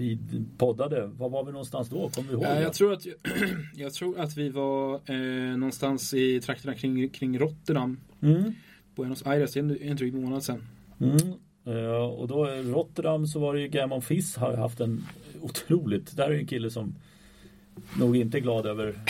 vi 0.00 0.18
poddade. 0.58 1.06
Var 1.06 1.28
var 1.28 1.44
vi 1.44 1.52
någonstans 1.52 1.88
då? 1.88 2.10
Kommer 2.10 2.28
du 2.28 2.34
ihåg? 2.34 2.44
Ja, 2.44 2.60
jag, 2.60 2.74
tror 2.74 2.92
att, 2.92 3.06
jag 3.74 3.94
tror 3.94 4.18
att 4.18 4.36
vi 4.36 4.48
var 4.48 4.94
eh, 4.94 5.56
någonstans 5.56 6.14
i 6.14 6.40
trakterna 6.40 6.74
kring, 6.74 7.08
kring 7.08 7.38
Rotterdam. 7.38 8.00
Mm. 8.22 8.52
Buenos 8.96 9.26
Aires, 9.26 9.56
en, 9.56 9.82
en 9.82 9.96
dryg 9.96 10.14
månad 10.14 10.42
sedan. 10.42 10.62
Mm. 11.00 11.16
Uh, 11.66 11.92
och 11.92 12.28
då 12.28 12.46
Rotterdam 12.46 13.26
så 13.26 13.38
var 13.38 13.54
det 13.54 13.60
ju 13.60 13.68
Gammon 13.68 14.02
Fiss 14.02 14.36
har 14.36 14.56
haft 14.56 14.80
en 14.80 15.06
otroligt, 15.40 16.16
där 16.16 16.30
är 16.30 16.38
en 16.38 16.46
kille 16.46 16.70
som 16.70 16.94
nog 17.98 18.16
inte 18.16 18.38
är 18.38 18.40
glad 18.40 18.66
över 18.66 19.00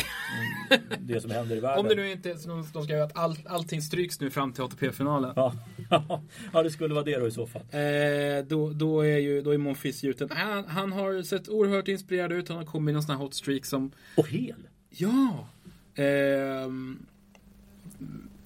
det 0.99 1.21
som 1.21 1.31
händer 1.31 1.57
i 1.57 1.61
världen. 1.61 1.79
Om 1.85 1.89
det 1.89 1.95
nu 1.95 2.11
inte 2.11 2.31
är 2.31 2.73
de 2.73 2.85
ska 2.85 2.93
göra 2.93 3.05
att 3.05 3.17
all, 3.17 3.37
allting 3.47 3.83
stryks 3.83 4.21
nu 4.21 4.31
fram 4.31 4.53
till 4.53 4.65
ATP-finalen. 4.65 5.33
Ja. 5.37 5.55
ja, 6.53 6.63
det 6.63 6.71
skulle 6.71 6.95
vara 6.95 7.05
det 7.05 7.19
då 7.19 7.27
i 7.27 7.31
så 7.31 7.47
fall. 7.47 7.63
Eh, 7.71 8.45
då, 8.49 8.71
då 8.71 9.01
är 9.01 9.19
ju 9.19 9.43
då 9.43 9.51
är 9.51 9.59
Monfils 9.59 10.03
gjuten. 10.03 10.29
Han, 10.33 10.65
han 10.65 10.93
har 10.93 11.23
sett 11.23 11.49
oerhört 11.49 11.89
inspirerad 11.89 12.33
ut. 12.33 12.49
Han 12.49 12.59
har 12.59 12.65
kommit 12.65 12.93
i 12.93 12.95
någon 12.95 13.03
sån 13.03 13.17
här 13.17 13.23
hot 13.23 13.35
streak 13.35 13.65
som... 13.65 13.91
Och 14.17 14.29
hel? 14.29 14.69
Ja! 14.91 15.49
Eh, 15.95 16.71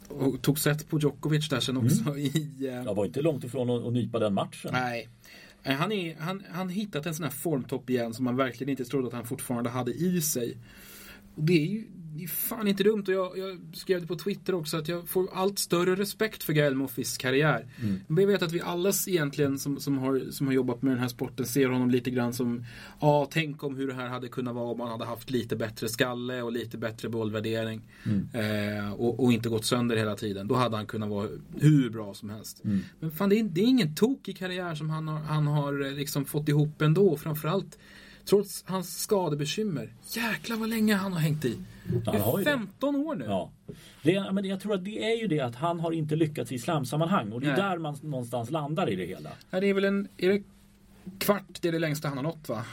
och 0.08 0.42
tog 0.42 0.58
set 0.58 0.88
på 0.88 0.98
Djokovic 0.98 1.48
där 1.48 1.60
sen 1.60 1.76
också 1.76 2.02
mm. 2.02 2.18
i... 2.18 2.56
Eh... 2.60 2.74
Jag 2.74 2.94
var 2.94 3.04
inte 3.04 3.22
långt 3.22 3.44
ifrån 3.44 3.70
att, 3.70 3.86
att 3.86 3.92
nypa 3.92 4.18
den 4.18 4.34
matchen. 4.34 4.70
Nej. 4.72 5.08
Eh, 5.62 5.74
han, 5.74 5.92
är, 5.92 6.16
han, 6.18 6.42
han 6.50 6.68
hittat 6.68 7.06
en 7.06 7.14
sån 7.14 7.24
här 7.24 7.30
formtopp 7.30 7.90
igen 7.90 8.14
som 8.14 8.24
man 8.24 8.36
verkligen 8.36 8.70
inte 8.70 8.84
trodde 8.84 9.06
att 9.06 9.12
han 9.12 9.26
fortfarande 9.26 9.70
hade 9.70 9.92
i 9.92 10.22
sig. 10.22 10.56
Och 11.34 11.42
det 11.42 11.52
är 11.52 11.66
ju 11.66 11.84
det 12.16 12.24
är 12.24 12.28
fan 12.28 12.68
inte 12.68 12.82
dumt 12.82 13.04
och 13.06 13.14
jag, 13.14 13.38
jag, 13.38 13.58
skrev 13.72 14.00
det 14.00 14.06
på 14.06 14.16
Twitter 14.16 14.54
också 14.54 14.76
att 14.76 14.88
jag 14.88 15.08
får 15.08 15.28
allt 15.32 15.58
större 15.58 15.94
respekt 15.94 16.42
för 16.42 16.52
Gael 16.52 16.74
Monfils 16.74 17.18
karriär. 17.18 17.66
Mm. 17.82 18.00
Men 18.06 18.24
jag 18.24 18.32
vet 18.32 18.42
att 18.42 18.52
vi 18.52 18.60
alla 18.60 18.92
egentligen 19.06 19.58
som, 19.58 19.80
som, 19.80 19.98
har, 19.98 20.30
som 20.30 20.46
har 20.46 20.54
jobbat 20.54 20.82
med 20.82 20.92
den 20.92 20.98
här 20.98 21.08
sporten 21.08 21.46
ser 21.46 21.68
honom 21.68 21.90
lite 21.90 22.10
grann 22.10 22.32
som 22.32 22.64
Ja, 23.00 23.28
tänk 23.30 23.62
om 23.62 23.76
hur 23.76 23.88
det 23.88 23.94
här 23.94 24.08
hade 24.08 24.28
kunnat 24.28 24.54
vara 24.54 24.64
om 24.64 24.78
man 24.78 24.88
hade 24.88 25.04
haft 25.04 25.30
lite 25.30 25.56
bättre 25.56 25.88
skalle 25.88 26.42
och 26.42 26.52
lite 26.52 26.78
bättre 26.78 27.08
bollvärdering. 27.08 27.88
Mm. 28.04 28.28
Eh, 28.32 28.92
och, 28.92 29.24
och, 29.24 29.32
inte 29.32 29.48
gått 29.48 29.64
sönder 29.64 29.96
hela 29.96 30.16
tiden. 30.16 30.48
Då 30.48 30.54
hade 30.54 30.76
han 30.76 30.86
kunnat 30.86 31.08
vara 31.08 31.28
hur 31.60 31.90
bra 31.90 32.14
som 32.14 32.30
helst. 32.30 32.64
Mm. 32.64 32.80
Men 33.00 33.10
fan, 33.10 33.28
det 33.28 33.38
är, 33.38 33.44
det 33.44 33.60
är 33.60 33.66
ingen 33.66 33.94
tokig 33.94 34.38
karriär 34.38 34.74
som 34.74 34.90
han 34.90 35.08
har, 35.08 35.18
han 35.18 35.46
har 35.46 35.86
eh, 35.86 35.92
liksom 35.92 36.24
fått 36.24 36.48
ihop 36.48 36.82
ändå. 36.82 37.16
Framförallt 37.16 37.78
Trots 38.24 38.64
hans 38.66 39.02
skadebekymmer. 39.02 39.92
Jäklar 40.12 40.56
vad 40.56 40.68
länge 40.68 40.94
han 40.94 41.12
har 41.12 41.20
hängt 41.20 41.44
i. 41.44 41.58
Det 42.04 42.10
är 42.10 42.44
15 42.44 42.96
år 42.96 43.14
nu. 43.14 43.24
Ja. 43.24 43.50
Det, 44.02 44.32
men 44.32 44.44
jag 44.44 44.60
tror 44.60 44.74
att 44.74 44.84
det 44.84 45.12
är 45.12 45.20
ju 45.20 45.26
det 45.26 45.40
att 45.40 45.54
han 45.54 45.80
har 45.80 45.92
inte 45.92 46.16
lyckats 46.16 46.52
i 46.52 46.58
slamsammanhang. 46.58 47.32
Och 47.32 47.40
det 47.40 47.46
är 47.46 47.50
Nej. 47.50 47.60
där 47.60 47.78
man 47.78 47.96
någonstans 48.02 48.50
landar 48.50 48.90
i 48.90 48.96
det 48.96 49.06
hela. 49.06 49.30
Ja, 49.50 49.60
det 49.60 49.66
är 49.66 49.74
väl 49.74 49.84
en 49.84 50.08
är 50.16 50.28
det 50.28 50.42
kvart, 51.18 51.58
det 51.60 51.68
är 51.68 51.72
det 51.72 51.78
längsta 51.78 52.08
han 52.08 52.16
har 52.16 52.24
nått 52.24 52.48
va? 52.48 52.64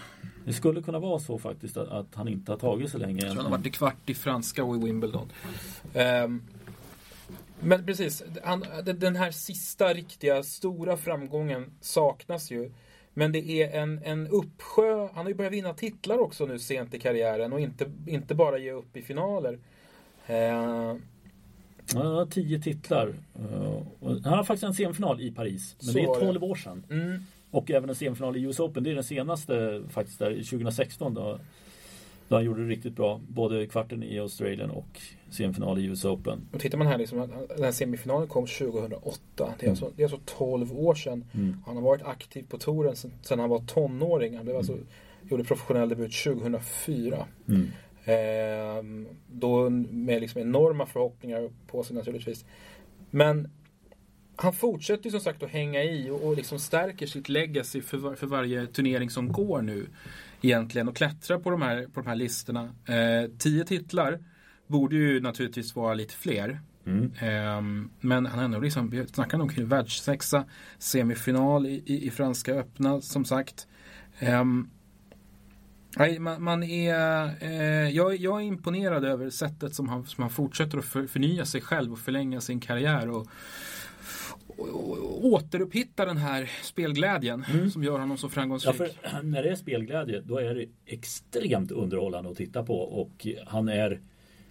Det 0.45 0.53
skulle 0.53 0.81
kunna 0.81 0.99
vara 0.99 1.19
så 1.19 1.39
faktiskt 1.39 1.77
att, 1.77 1.87
att 1.87 2.15
han 2.15 2.27
inte 2.27 2.51
har 2.51 2.59
tagit 2.59 2.91
så 2.91 2.97
länge. 2.97 3.21
Jag 3.21 3.31
tror 3.31 3.43
han 3.43 3.51
har 3.51 3.57
varit 3.57 3.65
i 3.67 3.71
kvart 3.71 4.09
i 4.09 4.13
franska 4.13 4.63
och 4.63 4.75
i 4.75 4.79
Wimbledon. 4.79 5.31
Um, 5.93 6.41
men 7.59 7.85
precis, 7.85 8.23
han, 8.43 8.65
den 8.83 9.15
här 9.15 9.31
sista 9.31 9.93
riktiga 9.93 10.43
stora 10.43 10.97
framgången 10.97 11.71
saknas 11.81 12.51
ju. 12.51 12.71
Men 13.13 13.31
det 13.31 13.63
är 13.63 13.81
en, 13.81 13.99
en 14.03 14.27
uppsjö. 14.27 15.07
Han 15.13 15.25
har 15.25 15.29
ju 15.29 15.33
börjat 15.33 15.53
vinna 15.53 15.73
titlar 15.73 16.17
också 16.17 16.45
nu 16.45 16.59
sent 16.59 16.93
i 16.93 16.99
karriären 16.99 17.53
och 17.53 17.59
inte, 17.59 17.91
inte 18.07 18.35
bara 18.35 18.57
ge 18.57 18.71
upp 18.71 18.97
i 18.97 19.01
finaler. 19.01 19.59
Eh. 20.27 20.95
Har 21.93 22.25
tio 22.25 22.59
titlar. 22.59 23.07
Uh, 23.07 23.81
han 24.01 24.33
har 24.33 24.43
faktiskt 24.43 24.63
en 24.63 24.73
semifinal 24.73 25.21
i 25.21 25.31
Paris. 25.31 25.75
Men 25.79 25.87
Så 25.87 25.97
det 25.97 26.03
är 26.03 26.19
12 26.19 26.43
år 26.43 26.55
sedan. 26.55 26.83
Mm. 26.89 27.19
Och 27.51 27.71
även 27.71 27.89
en 27.89 27.95
semifinal 27.95 28.37
i 28.37 28.41
US 28.41 28.59
Open. 28.59 28.83
Det 28.83 28.91
är 28.91 28.95
den 28.95 29.03
senaste 29.03 29.83
faktiskt 29.89 30.19
där 30.19 30.31
2016. 30.31 31.13
Då, 31.13 31.39
då 32.31 32.37
han 32.37 32.45
gjorde 32.45 32.63
det 32.63 32.69
riktigt 32.69 32.95
bra. 32.95 33.21
Både 33.27 33.67
kvarten 33.67 34.03
i 34.03 34.19
Australien 34.19 34.69
och 34.69 35.01
semifinal 35.29 35.79
i 35.79 35.85
US 35.85 36.05
Open. 36.05 36.47
Och 36.51 36.59
tittar 36.59 36.77
man 36.77 36.87
här 36.87 36.97
liksom, 36.97 37.19
den 37.55 37.63
här 37.63 37.71
semifinalen 37.71 38.27
kom 38.27 38.47
2008. 38.47 39.19
Det 39.35 39.43
är, 39.43 39.47
mm. 39.59 39.69
alltså, 39.69 39.91
det 39.95 40.03
är 40.03 40.05
alltså 40.05 40.37
12 40.37 40.79
år 40.79 40.95
sedan. 40.95 41.25
Mm. 41.33 41.57
Han 41.65 41.75
har 41.75 41.83
varit 41.83 42.01
aktiv 42.03 42.45
på 42.49 42.57
touren 42.57 42.95
sedan, 42.95 43.39
han 43.39 43.49
var 43.49 43.59
tonåring. 43.59 44.35
Han 44.35 44.45
blev 44.45 44.57
alltså, 44.57 44.73
mm. 44.73 44.85
gjorde 45.29 45.43
professionell 45.43 45.89
debut 45.89 46.23
2004. 46.23 47.25
Mm. 47.47 47.67
Eh, 48.05 49.07
då 49.27 49.69
med 49.69 50.21
liksom 50.21 50.41
enorma 50.41 50.85
förhoppningar 50.85 51.49
på 51.67 51.83
sig 51.83 51.95
naturligtvis. 51.95 52.45
Men 53.09 53.49
han 54.35 54.53
fortsätter 54.53 55.05
ju 55.05 55.11
som 55.11 55.19
sagt 55.19 55.43
att 55.43 55.49
hänga 55.49 55.83
i 55.83 56.09
och, 56.09 56.23
och 56.23 56.35
liksom 56.35 56.59
stärker 56.59 57.07
sitt 57.07 57.29
legacy 57.29 57.81
för, 57.81 57.97
var, 57.97 58.15
för 58.15 58.27
varje 58.27 58.67
turnering 58.67 59.09
som 59.09 59.31
går 59.31 59.61
nu. 59.61 59.87
Egentligen 60.41 60.87
och 60.87 60.95
klättrar 60.95 61.39
på 61.39 61.49
de 61.49 61.61
här, 61.61 61.87
på 61.93 62.01
de 62.01 62.07
här 62.07 62.15
listorna. 62.15 62.63
Eh, 62.85 63.29
tio 63.37 63.63
titlar 63.63 64.19
borde 64.67 64.95
ju 64.95 65.21
naturligtvis 65.21 65.75
vara 65.75 65.93
lite 65.93 66.13
fler. 66.13 66.61
Mm. 66.85 67.11
Um, 67.57 67.91
men 67.99 68.25
han 68.25 68.39
har 68.39 68.45
ändå 68.45 68.59
liksom, 68.59 69.05
snackar 69.13 69.37
nog 69.37 69.55
kring 69.55 69.67
världssexa, 69.67 70.45
semifinal 70.77 71.65
i, 71.65 71.83
i, 71.85 72.07
i, 72.07 72.11
Franska 72.11 72.53
öppna 72.53 73.01
som 73.01 73.25
sagt. 73.25 73.67
Nej, 75.97 76.19
man, 76.19 76.43
man 76.43 76.63
är, 76.63 77.25
uh, 77.43 77.89
jag, 77.95 78.15
jag, 78.15 78.41
är 78.41 78.45
imponerad 78.45 79.05
över 79.05 79.29
sättet 79.29 79.75
som 79.75 79.89
han, 79.89 80.05
som 80.05 80.21
han 80.21 80.31
fortsätter 80.31 80.77
att 80.77 80.85
för, 80.85 81.07
förnya 81.07 81.45
sig 81.45 81.61
själv 81.61 81.93
och 81.93 81.99
förlänga 81.99 82.41
sin 82.41 82.59
karriär. 82.59 83.09
Och, 83.09 83.27
återupphitta 85.21 86.05
den 86.05 86.17
här 86.17 86.51
spelglädjen 86.63 87.45
mm. 87.53 87.69
som 87.69 87.83
gör 87.83 87.99
honom 87.99 88.17
så 88.17 88.29
framgångsrik. 88.29 88.75
Ja, 88.79 89.09
för 89.09 89.23
när 89.23 89.43
det 89.43 89.49
är 89.49 89.55
spelglädje 89.55 90.21
då 90.21 90.37
är 90.37 90.55
det 90.55 90.65
extremt 90.85 91.71
underhållande 91.71 92.29
att 92.29 92.37
titta 92.37 92.63
på 92.63 92.79
och 92.79 93.27
han 93.45 93.69
är 93.69 94.01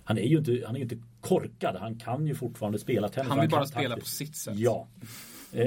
han 0.05 0.19
är 0.19 0.23
ju 0.23 0.39
inte, 0.39 0.63
han 0.67 0.77
är 0.77 0.81
inte 0.81 0.99
korkad. 1.21 1.77
Han 1.77 1.99
kan 1.99 2.27
ju 2.27 2.35
fortfarande 2.35 2.79
spela 2.79 3.09
tennis. 3.09 3.29
Han 3.29 3.41
vill 3.41 3.51
bara 3.51 3.67
spela 3.67 3.97
på 3.97 4.05
sitt 4.05 4.37
sätt. 4.37 4.57
Ja. 4.57 4.89
Eh, 5.53 5.67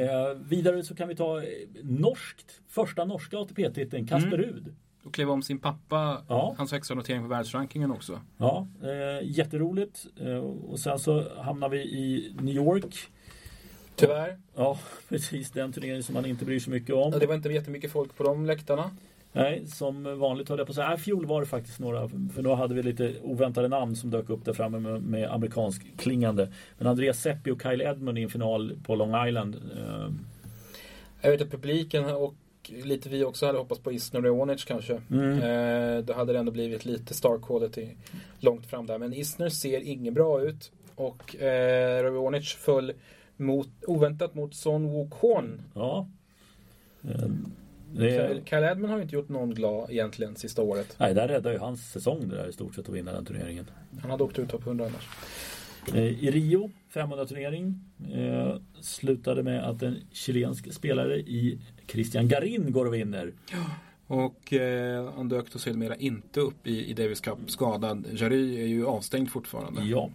vidare 0.49 0.83
så 0.83 0.95
kan 0.95 1.07
vi 1.07 1.15
ta 1.15 1.41
eh, 1.41 1.47
norskt, 1.83 2.61
första 2.67 3.05
norska 3.05 3.37
ATP-titeln, 3.37 4.07
Kasper 4.07 4.27
mm. 4.27 4.41
Rud. 4.41 4.75
Och 5.03 5.13
klev 5.13 5.29
om 5.29 5.41
sin 5.41 5.59
pappa, 5.59 6.23
ja. 6.27 6.55
hans 6.57 6.71
högsta 6.71 6.93
notering 6.93 7.21
på 7.21 7.27
världsrankingen 7.27 7.91
också. 7.91 8.21
Ja, 8.37 8.67
eh, 8.83 9.29
jätteroligt. 9.29 10.05
Eh, 10.19 10.37
och 10.37 10.79
sen 10.79 10.99
så 10.99 11.41
hamnar 11.41 11.69
vi 11.69 11.77
i 11.77 12.35
New 12.39 12.55
York. 12.55 12.95
Tyvärr. 13.95 14.37
Ja, 14.55 14.79
precis. 15.09 15.51
Den 15.51 15.73
turneringen 15.73 16.03
som 16.03 16.13
man 16.13 16.25
inte 16.25 16.45
bryr 16.45 16.59
sig 16.59 16.73
mycket 16.73 16.95
om. 16.95 17.13
Ja, 17.13 17.19
det 17.19 17.25
var 17.25 17.35
inte 17.35 17.49
jättemycket 17.49 17.91
folk 17.91 18.15
på 18.17 18.23
de 18.23 18.45
läktarna. 18.45 18.91
Nej, 19.35 19.67
som 19.67 20.19
vanligt 20.19 20.49
höll 20.49 20.57
jag 20.57 20.67
på 20.67 20.71
att 20.71 20.75
säga. 20.75 20.89
Nej, 20.89 20.97
fjol 20.97 21.25
var 21.25 21.41
det 21.41 21.47
faktiskt 21.47 21.79
några. 21.79 22.09
För 22.09 22.41
då 22.41 22.55
hade 22.55 22.73
vi 22.75 22.83
lite 22.83 23.13
oväntade 23.21 23.67
namn 23.67 23.95
som 23.95 24.09
dök 24.09 24.29
upp 24.29 24.45
där 24.45 24.53
framme 24.53 24.79
med, 24.79 25.01
med 25.01 25.31
amerikansk 25.31 25.97
klingande. 25.97 26.53
Men 26.77 26.87
Andreas 26.87 27.21
Seppi 27.21 27.51
och 27.51 27.61
Kyle 27.61 27.81
Edmund 27.81 28.17
i 28.17 28.23
en 28.23 28.29
final 28.29 28.73
på 28.85 28.95
Long 28.95 29.27
Island. 29.27 29.55
Eh, 29.55 30.09
Jag 31.21 31.31
vet 31.31 31.41
att 31.41 31.51
publiken 31.51 32.05
och 32.05 32.35
lite 32.67 33.09
vi 33.09 33.23
också 33.23 33.45
hade 33.45 33.57
hoppats 33.57 33.81
på 33.81 33.91
Isner 33.91 34.19
och 34.19 34.23
Reonic 34.23 34.65
kanske. 34.65 35.01
Mm. 35.11 35.31
Eh, 35.39 36.03
då 36.05 36.13
hade 36.13 36.33
det 36.33 36.39
ändå 36.39 36.51
blivit 36.51 36.85
lite 36.85 37.13
star 37.13 37.39
quality 37.47 37.87
långt 38.39 38.65
fram 38.65 38.85
där. 38.85 38.97
Men 38.97 39.13
Isner 39.13 39.49
ser 39.49 39.79
inget 39.79 40.13
bra 40.13 40.41
ut. 40.41 40.71
Och 40.95 41.35
eh, 41.35 42.41
föll 42.41 42.93
mot, 43.37 43.69
oväntat 43.87 44.35
mot 44.35 44.55
Son 44.55 44.91
Wukong. 44.91 45.59
ja. 45.73 46.07
Eh, 47.03 47.29
det, 47.95 48.41
Kyle 48.45 48.63
Edmund 48.63 48.89
har 48.89 48.97
ju 48.97 49.03
inte 49.03 49.15
gjort 49.15 49.29
någon 49.29 49.53
glad 49.53 49.91
egentligen 49.91 50.35
sista 50.35 50.61
året. 50.61 50.95
nej, 50.99 51.13
där 51.13 51.27
räddade 51.27 51.55
ju 51.55 51.59
hans 51.59 51.91
säsong 51.91 52.27
det 52.29 52.35
där 52.35 52.49
i 52.49 52.53
stort 52.53 52.75
sett 52.75 52.89
att 52.89 52.95
vinna 52.95 53.11
den 53.11 53.25
turneringen. 53.25 53.65
Han 54.01 54.11
hade 54.11 54.23
åkt 54.23 54.39
ut 54.39 54.49
topp 54.49 54.67
100 54.67 54.85
annars. 54.85 55.09
Eh, 55.93 56.23
I 56.23 56.31
Rio, 56.31 56.71
500 56.89 57.25
turnering, 57.25 57.79
eh, 58.13 58.55
slutade 58.81 59.43
med 59.43 59.63
att 59.69 59.81
en 59.81 59.97
chilensk 60.11 60.73
spelare 60.73 61.19
i 61.19 61.59
Christian 61.87 62.27
Garin 62.27 62.71
går 62.71 62.85
och 62.85 62.93
vinner. 62.93 63.33
Och 64.07 64.53
eh, 64.53 65.13
han 65.15 65.29
dök 65.29 65.53
då 65.53 65.59
sedermera 65.59 65.95
inte 65.95 66.39
upp 66.39 66.67
i, 66.67 66.85
i 66.89 66.93
Davis 66.93 67.21
Cup 67.21 67.37
skadad. 67.47 68.05
Jary 68.13 68.61
är 68.61 68.67
ju 68.67 68.85
avstängd 68.85 69.29
fortfarande. 69.31 69.81
Ja. 69.81 70.09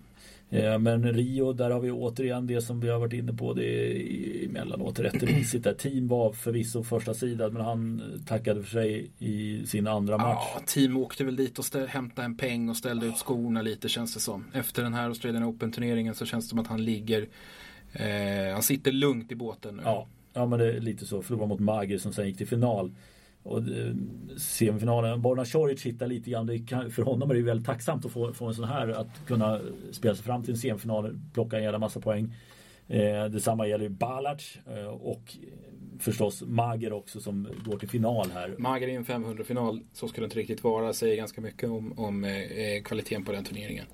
Eh, 0.50 0.78
Men 0.78 1.12
Rio, 1.12 1.52
där 1.52 1.70
har 1.70 1.80
vi 1.80 1.90
återigen 1.90 2.46
det 2.46 2.61
som 2.61 2.80
vi 2.80 2.88
har 2.88 2.98
varit 2.98 3.12
inne 3.12 3.32
på. 3.32 3.52
Det 3.54 3.64
är 3.66 4.44
emellanåt 4.44 4.98
rätt 4.98 5.22
risigt. 5.22 5.64
Där. 5.64 5.74
Team 5.74 6.08
var 6.08 6.32
förvisso 6.32 6.82
första 6.84 7.14
sidan 7.14 7.52
men 7.52 7.62
han 7.64 8.02
tackade 8.26 8.62
för 8.62 8.70
sig 8.70 9.11
i 9.18 9.66
sin 9.66 9.87
andra 9.87 10.18
match. 10.18 10.48
Ja, 10.54 10.61
team 10.66 10.96
åkte 10.96 11.24
väl 11.24 11.37
dit 11.37 11.58
och 11.58 11.64
stä- 11.64 11.87
hämtade 11.87 12.24
en 12.24 12.37
peng 12.37 12.68
och 12.68 12.76
ställde 12.76 13.06
ut 13.06 13.16
skorna 13.16 13.62
lite 13.62 13.88
känns 13.88 14.14
det 14.14 14.20
som. 14.20 14.44
Efter 14.54 14.82
den 14.82 14.94
här 14.94 15.04
Australian 15.08 15.44
Open-turneringen 15.44 16.14
så 16.14 16.26
känns 16.26 16.44
det 16.44 16.48
som 16.48 16.58
att 16.58 16.66
han 16.66 16.84
ligger 16.84 17.26
eh, 17.92 18.52
Han 18.52 18.62
sitter 18.62 18.92
lugnt 18.92 19.32
i 19.32 19.34
båten 19.34 19.76
nu. 19.76 19.82
Ja, 19.84 20.06
ja 20.32 20.46
men 20.46 20.58
det 20.58 20.72
är 20.76 20.80
lite 20.80 21.06
så. 21.06 21.22
Förlorade 21.22 21.48
mot 21.48 21.61
Mager 21.61 21.98
som 21.98 22.12
sen 22.12 22.26
gick 22.26 22.37
till 22.38 22.46
final. 22.48 22.92
Och 23.48 23.58
eh, 23.58 23.94
semifinalen, 24.37 25.22
Borna 25.22 25.44
Coric 25.44 25.82
hittar 25.87 26.06
lite 26.06 26.30
grann. 26.30 26.46
Det 26.46 26.58
kan, 26.58 26.90
för 26.90 27.02
honom 27.02 27.30
är 27.30 27.34
det 27.34 27.40
ju 27.40 27.46
väldigt 27.46 27.66
tacksamt 27.66 28.04
att 28.04 28.12
få, 28.12 28.32
få 28.32 28.46
en 28.46 28.54
sån 28.54 28.64
här. 28.68 28.88
Att 28.88 29.26
kunna 29.26 29.61
spela 29.90 30.14
sig 30.14 30.24
fram 30.24 30.42
till 30.42 30.50
en 30.54 30.58
semifinal, 30.58 31.18
plocka 31.34 31.56
en 31.56 31.62
jävla 31.62 31.78
massa 31.78 32.00
poäng. 32.00 32.34
Eh, 32.88 33.24
detsamma 33.24 33.66
gäller 33.66 33.88
Balac 33.88 34.58
eh, 34.76 34.84
och 34.87 35.37
förstås 36.00 36.42
Mager 36.46 36.92
också 36.92 37.20
som 37.20 37.48
går 37.64 37.78
till 37.78 37.88
final 37.88 38.30
här. 38.34 38.54
Mager 38.58 38.88
i 38.88 38.94
en 38.94 39.04
500-final, 39.04 39.80
så 39.92 40.08
ska 40.08 40.20
det 40.20 40.24
inte 40.24 40.38
riktigt 40.38 40.64
vara, 40.64 40.92
säger 40.92 41.16
ganska 41.16 41.40
mycket 41.40 41.70
om, 41.70 41.98
om 41.98 42.24
eh, 42.24 42.82
kvaliteten 42.84 43.24
på 43.24 43.32
den 43.32 43.44
turneringen. 43.44 43.84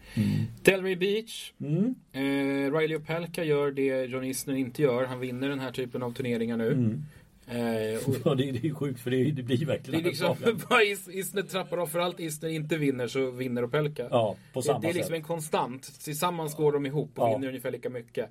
Delray 0.63 0.97
Beach, 0.97 1.53
Mm. 1.61 1.95
eh, 2.13 2.79
Riley 2.79 2.97
Opelka 2.97 3.45
gör 3.45 3.71
det 3.71 4.05
John 4.05 4.25
Isner 4.25 4.55
inte 4.55 4.83
gör. 4.83 5.05
Han 5.05 5.21
vinner 5.21 5.49
den 5.49 5.61
här 5.61 5.73
typen 5.73 6.03
av 6.03 6.13
turneringar 6.13 6.57
nu. 6.57 6.73
Mm. 6.73 7.03
Eh, 7.49 8.09
och 8.09 8.17
Ja, 8.25 8.35
det, 8.35 8.53
det 8.53 8.69
är 8.69 8.75
sjukt 8.75 9.01
för 9.01 9.11
det, 9.11 9.31
det 9.31 9.43
blir 9.43 9.57
det 9.59 9.65
verkligen 9.65 10.01
är 10.01 10.05
liksom, 10.05 10.37
vad 10.71 10.83
Is- 10.87 11.09
Isner 11.09 11.43
trappar 11.43 11.77
av 11.79 11.87
för 11.87 11.99
allt 11.99 12.21
Isner 12.21 12.49
inte 12.49 12.77
vinner 12.77 13.07
så 13.09 13.31
vinner 13.31 13.65
Opelka. 13.65 14.09
Ja, 14.11 14.37
på 14.53 14.61
Det, 14.61 14.67
samma 14.67 14.79
det 14.79 14.87
är 14.87 14.93
liksom 14.93 15.09
sätt. 15.09 15.17
en 15.17 15.23
konstant. 15.23 16.01
Tillsammans 16.05 16.55
går 16.57 16.73
de 16.73 16.87
ihop 16.87 17.11
och 17.19 17.29
Ja. 17.29 17.33
vinner 17.35 17.49
ungefär 17.49 17.71
lika 17.71 17.91
mycket. 17.91 18.31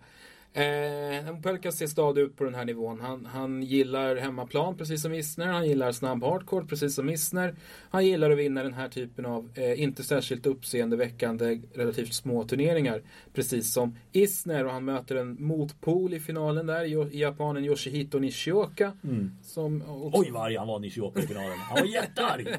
Eh, 0.55 1.37
Pelka 1.43 1.71
ser 1.71 1.87
stadig 1.87 2.21
ut 2.21 2.37
på 2.37 2.43
den 2.43 2.55
här 2.55 2.65
nivån. 2.65 3.01
Han, 3.01 3.25
han 3.25 3.63
gillar 3.63 4.15
hemmaplan 4.15 4.77
precis 4.77 5.01
som 5.01 5.13
Isner. 5.13 5.47
Han 5.47 5.67
gillar 5.67 5.91
snabb 5.91 6.23
hardcore 6.23 6.65
precis 6.65 6.95
som 6.95 7.09
Isner. 7.09 7.55
Han 7.89 8.05
gillar 8.05 8.31
att 8.31 8.37
vinna 8.37 8.63
den 8.63 8.73
här 8.73 8.89
typen 8.89 9.25
av 9.25 9.49
eh, 9.55 9.81
inte 9.81 10.03
särskilt 10.03 10.45
uppseendeväckande 10.45 11.61
relativt 11.73 12.13
små 12.13 12.43
turneringar. 12.43 13.01
Precis 13.33 13.73
som 13.73 13.97
Isner 14.11 14.65
och 14.65 14.71
han 14.71 14.85
möter 14.85 15.15
en 15.15 15.43
motpol 15.43 16.13
i 16.13 16.19
finalen 16.19 16.67
där. 16.67 17.13
Japanen 17.15 17.65
Yoshihito 17.65 18.19
Nishioka. 18.19 18.91
Mm. 19.03 19.31
Som 19.43 19.81
också, 19.81 20.19
Oj 20.19 20.31
vad 20.31 20.43
arg 20.43 20.57
han 20.57 20.67
var 20.67 20.79
Nishioka 20.79 21.19
i 21.19 21.27
finalen. 21.27 21.57
Han 21.57 21.79
var 21.79 21.87
jättearg. 21.87 22.47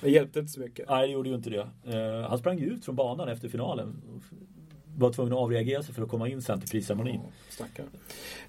det 0.00 0.10
hjälpte 0.10 0.38
inte 0.38 0.52
så 0.52 0.60
mycket. 0.60 0.88
Nej, 0.88 1.06
det 1.06 1.12
gjorde 1.12 1.28
ju 1.28 1.34
inte 1.34 1.50
det. 1.50 1.68
Eh, 1.84 2.28
han 2.28 2.38
sprang 2.38 2.58
ju 2.58 2.66
ut 2.66 2.84
från 2.84 2.96
banan 2.96 3.28
efter 3.28 3.48
finalen. 3.48 4.02
Var 4.96 5.12
tvungen 5.12 5.32
att 5.32 5.38
avreagera 5.38 5.82
sig 5.82 5.94
för 5.94 6.02
att 6.02 6.08
komma 6.08 6.28
in 6.28 6.42
sen 6.42 6.60
till 6.60 6.68
prisceremonin. 6.68 7.20
Stackare. 7.48 7.86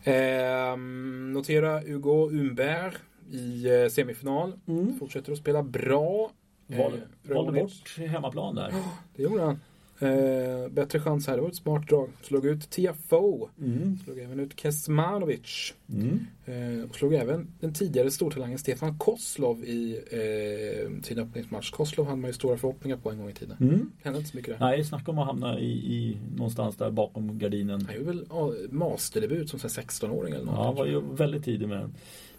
Ehm, 0.03 1.33
notera 1.33 1.79
Hugo 1.79 2.29
Humbert 2.29 2.93
i 3.31 3.65
eh, 3.83 3.89
semifinal. 3.89 4.53
Mm. 4.67 4.99
Fortsätter 4.99 5.31
att 5.31 5.37
spela 5.37 5.63
bra. 5.63 6.31
Val, 6.67 6.93
Eh, 7.29 7.35
valde 7.35 7.61
bort 7.61 7.97
hemmaplan 7.97 8.55
där. 8.55 8.73
Det 9.15 9.23
gjorde 9.23 9.41
han. 9.43 9.59
Eh, 10.03 10.69
bättre 10.69 10.99
chans 10.99 11.27
här. 11.27 11.35
Det 11.35 11.41
var 11.41 11.49
ett 11.49 11.55
smart 11.55 11.89
drag. 11.89 12.09
Slog 12.21 12.45
ut 12.45 12.69
TFO. 12.69 13.49
Mm. 13.61 13.97
Slog 14.03 14.19
även 14.19 14.39
ut 14.39 14.59
Kesmanovic. 14.59 15.73
Mm. 15.89 16.25
Eh, 16.45 16.89
och 16.89 16.95
slog 16.95 17.13
även 17.13 17.47
den 17.59 17.73
tidigare 17.73 18.11
stortalangen 18.11 18.59
Stefan 18.59 18.97
Koslov 18.97 19.63
i 19.63 19.99
eh, 20.11 21.01
sin 21.03 21.19
öppningsmatch. 21.19 21.71
Koslov 21.71 22.07
hade 22.07 22.21
man 22.21 22.29
ju 22.29 22.33
stora 22.33 22.57
förhoppningar 22.57 22.97
på 22.97 23.11
en 23.11 23.17
gång 23.17 23.29
i 23.29 23.33
tiden. 23.33 23.57
Mm. 23.61 23.91
Hände 24.03 24.19
inte 24.19 24.31
så 24.31 24.37
mycket 24.37 24.59
där. 24.59 24.65
Nej, 24.65 24.83
snacka 24.83 25.11
om 25.11 25.19
att 25.19 25.27
hamna 25.27 25.59
i, 25.59 25.71
i 25.71 26.17
någonstans 26.35 26.77
där 26.77 26.91
bakom 26.91 27.39
gardinen. 27.39 27.85
Han 27.85 27.95
gjorde 27.95 28.05
väl 28.05 28.25
masterdebut 28.69 29.49
som 29.49 29.59
så 29.59 29.67
här 29.67 29.87
16-åring 29.87 30.33
eller 30.33 30.45
något. 30.45 30.55
Ja, 30.57 30.63
han 30.63 30.75
var 30.75 30.85
ju 30.85 31.01
väldigt 31.01 31.43
tidig 31.43 31.67
med 31.67 31.79
den. 31.79 31.93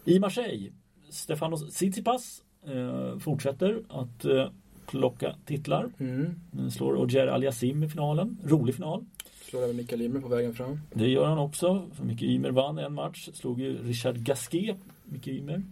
I 0.05 0.19
Marseille, 0.19 0.71
Stefanos 1.09 1.73
Tsitsipas 1.73 2.41
eh, 2.67 3.19
fortsätter 3.19 3.83
att 3.89 4.25
eh, 4.25 4.49
plocka 4.87 5.35
titlar. 5.45 5.89
Mm. 5.99 6.35
Slår 6.71 6.95
Ogier 6.97 7.27
Aliasim 7.27 7.83
i 7.83 7.89
finalen. 7.89 8.37
Rolig 8.43 8.75
final. 8.75 9.05
Slår 9.49 9.63
även 9.63 9.75
Mikael 9.75 10.01
Ymer 10.01 10.19
på 10.19 10.27
vägen 10.27 10.53
fram. 10.53 10.79
Det 10.93 11.07
gör 11.07 11.25
han 11.25 11.37
också. 11.39 11.85
För 11.93 12.03
Micke 12.05 12.21
Ymer 12.23 12.51
vann 12.51 12.77
en 12.77 12.93
match. 12.93 13.29
Slog 13.33 13.59
ju 13.61 13.77
Richard 13.83 14.15
Gasquet. 14.17 14.77
Micke 15.05 15.27
Ymer. 15.27 15.63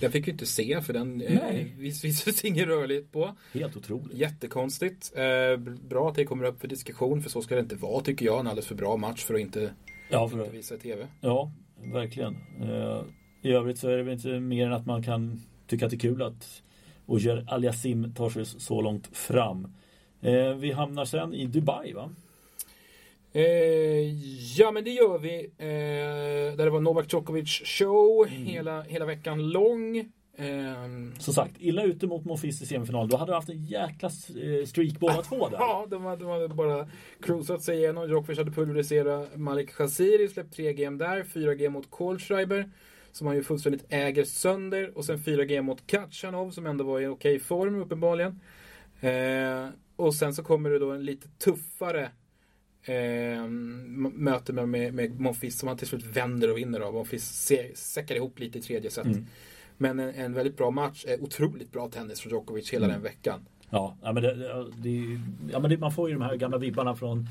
Den 0.00 0.12
fick 0.12 0.26
vi 0.26 0.32
inte 0.32 0.46
se 0.46 0.80
för 0.82 0.92
den 0.92 1.20
eh, 1.22 1.64
visades 1.78 2.44
inget 2.44 2.66
rörligt 2.66 3.12
på. 3.12 3.36
Helt 3.54 3.76
otroligt. 3.76 4.14
Jättekonstigt. 4.18 5.12
Eh, 5.16 5.56
bra 5.88 6.08
att 6.08 6.14
det 6.14 6.24
kommer 6.24 6.44
upp 6.44 6.60
för 6.60 6.68
diskussion 6.68 7.22
för 7.22 7.30
så 7.30 7.42
ska 7.42 7.54
det 7.54 7.60
inte 7.60 7.76
vara 7.76 8.00
tycker 8.02 8.26
jag. 8.26 8.40
En 8.40 8.46
alldeles 8.46 8.66
för 8.66 8.74
bra 8.74 8.96
match 8.96 9.24
för 9.24 9.34
att 9.34 9.40
inte 9.40 9.70
Ja, 10.10 10.28
för, 10.28 10.50
visa 10.50 10.74
i 10.74 10.78
TV. 10.78 11.06
ja 11.20 11.52
verkligen. 11.92 12.36
Eh, 12.62 13.02
I 13.42 13.52
övrigt 13.52 13.78
så 13.78 13.88
är 13.88 13.96
det 13.96 14.02
väl 14.02 14.12
inte 14.14 14.40
mer 14.40 14.66
än 14.66 14.72
att 14.72 14.86
man 14.86 15.02
kan 15.02 15.40
tycka 15.66 15.84
att 15.84 15.90
det 15.90 15.96
är 15.96 15.98
kul 15.98 16.22
att 16.22 16.62
Ogier 17.06 17.44
Aliasim 17.48 18.14
tar 18.14 18.30
sig 18.30 18.46
så 18.46 18.80
långt 18.80 19.16
fram. 19.16 19.68
Eh, 20.20 20.54
vi 20.54 20.72
hamnar 20.72 21.04
sen 21.04 21.34
i 21.34 21.46
Dubai 21.46 21.92
va? 21.92 22.10
Eh, 23.32 24.14
ja 24.58 24.70
men 24.70 24.84
det 24.84 24.90
gör 24.90 25.18
vi. 25.18 25.44
Eh, 25.58 26.56
där 26.56 26.64
det 26.64 26.70
var 26.70 26.80
Novak 26.80 27.12
Djokovic 27.12 27.48
show 27.64 28.26
Mm. 28.30 28.44
hela, 28.44 28.82
hela 28.82 29.04
veckan 29.04 29.50
lång. 29.50 29.98
Eh, 30.38 31.18
Som 31.18 31.34
sagt, 31.34 31.52
illa 31.58 31.82
ute 31.82 32.06
mot 32.06 32.24
Monfils 32.24 32.62
i 32.62 32.66
semifinal. 32.66 33.08
Då 33.08 33.16
hade 33.16 33.32
du 33.32 33.36
haft 33.36 33.48
en 33.48 33.64
jäkla 33.64 34.08
eh, 34.08 34.66
streak 34.66 34.98
båda 35.00 35.22
två 35.22 35.48
där. 35.48 35.56
Ja, 35.60 35.86
de 35.90 36.04
hade, 36.04 36.24
de 36.24 36.30
hade 36.30 36.48
bara 36.48 36.88
cruisat 37.22 37.62
sig 37.62 37.76
igenom. 37.78 38.08
Djokovic 38.08 38.38
hade 38.38 38.50
pulveriserat 38.50 39.36
Malik 39.36 39.70
Khaziri, 39.70 40.28
släppt 40.28 40.54
3 40.56 40.72
game 40.72 40.98
där. 40.98 41.22
4 41.24 41.54
game 41.54 41.68
mot 41.68 41.90
Kohlschreiber, 41.90 42.70
som 43.16 43.26
han 43.26 43.36
ju 43.36 43.42
fullständigt 43.42 43.84
äger 43.88 44.24
sönder. 44.24 44.98
Och 44.98 45.04
sen 45.04 45.18
4 45.18 45.44
game 45.44 45.62
mot 45.62 45.86
Kachanov, 45.86 46.50
som 46.50 46.66
ändå 46.66 46.84
var 46.84 47.00
i 47.00 47.06
okej 47.06 47.38
form 47.38 47.80
uppenbarligen. 47.82 48.40
Eh, 49.00 49.68
och 49.96 50.14
sen 50.14 50.34
så 50.34 50.42
kommer 50.42 50.70
det 50.70 50.78
då 50.78 50.90
en 50.90 51.04
lite 51.04 51.28
tuffare 51.28 52.10
eh, 52.82 53.46
möte 54.14 54.52
med, 54.52 54.68
med, 54.68 54.94
med 54.94 55.20
Monfils 55.20 55.58
som 55.58 55.68
han 55.68 55.76
till 55.78 55.86
slut 55.86 56.04
vänder 56.04 56.50
och 56.50 56.58
vinner 56.58 56.80
av. 56.80 56.94
Monfils 56.94 57.52
säckar 57.74 58.14
ihop 58.14 58.38
lite 58.38 58.58
i 58.58 58.62
tredje 58.62 58.90
set. 58.90 59.06
Mm. 59.06 59.26
Men 59.76 59.98
en, 59.98 60.14
en 60.14 60.32
väldigt 60.34 60.56
bra 60.56 60.70
match. 60.70 61.04
Eh, 61.08 61.22
otroligt 61.22 61.72
bra 61.72 61.88
tennis 61.88 62.20
från 62.20 62.30
Djokovic 62.30 62.70
hela 62.72 62.84
Mm. 62.84 62.94
den 62.94 63.02
veckan. 63.02 63.40
Ja, 63.70 63.96
men, 64.02 64.22
det, 64.22 64.34
det, 64.76 65.20
ja, 65.52 65.58
men 65.58 65.70
det, 65.70 65.78
man 65.78 65.92
får 65.92 66.08
ju 66.08 66.14
de 66.14 66.22
här 66.22 66.36
gamla 66.36 66.58
vibbarna 66.58 66.96
från, 66.96 67.28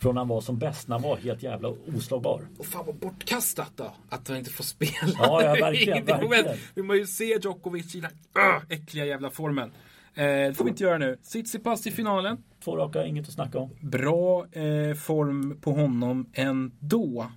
från 0.00 0.14
när 0.14 0.20
han 0.20 0.28
var 0.28 0.40
som 0.40 0.58
bäst. 0.58 0.88
När 0.88 0.98
han 0.98 1.02
var 1.02 1.16
helt 1.16 1.42
jävla 1.42 1.68
oslagbar. 1.68 2.48
Och 2.58 2.66
fan 2.66 2.86
vad 2.86 2.94
bortkastat 2.94 3.72
då. 3.76 3.92
Att 4.08 4.28
han 4.28 4.36
inte 4.36 4.50
får 4.50 4.64
spela. 4.64 4.92
Ja, 5.18 5.42
ja, 5.42 5.54
verkligen, 5.66 6.04
verkligen. 6.04 6.56
Vi 6.74 6.82
måste 6.82 6.98
ju 6.98 7.06
se 7.06 7.38
Djokovic 7.42 7.94
i 7.94 8.00
den 8.00 8.10
här 8.34 8.56
öh, 8.56 8.62
äckliga 8.68 9.04
jävla 9.04 9.30
formen. 9.30 9.72
Eh, 10.14 10.24
det 10.24 10.54
får 10.56 10.64
vi 10.64 10.70
inte 10.70 10.84
göra 10.84 10.98
nu. 10.98 11.16
Tsitsipas 11.22 11.86
i 11.86 11.90
finalen. 11.90 12.42
Två 12.64 12.76
raka, 12.76 13.06
inget 13.06 13.28
att 13.28 13.34
snacka 13.34 13.58
om. 13.58 13.70
Bra 13.80 14.46
eh, 14.52 14.94
form 14.94 15.58
på 15.60 15.72
honom 15.72 16.30
ändå. 16.32 17.30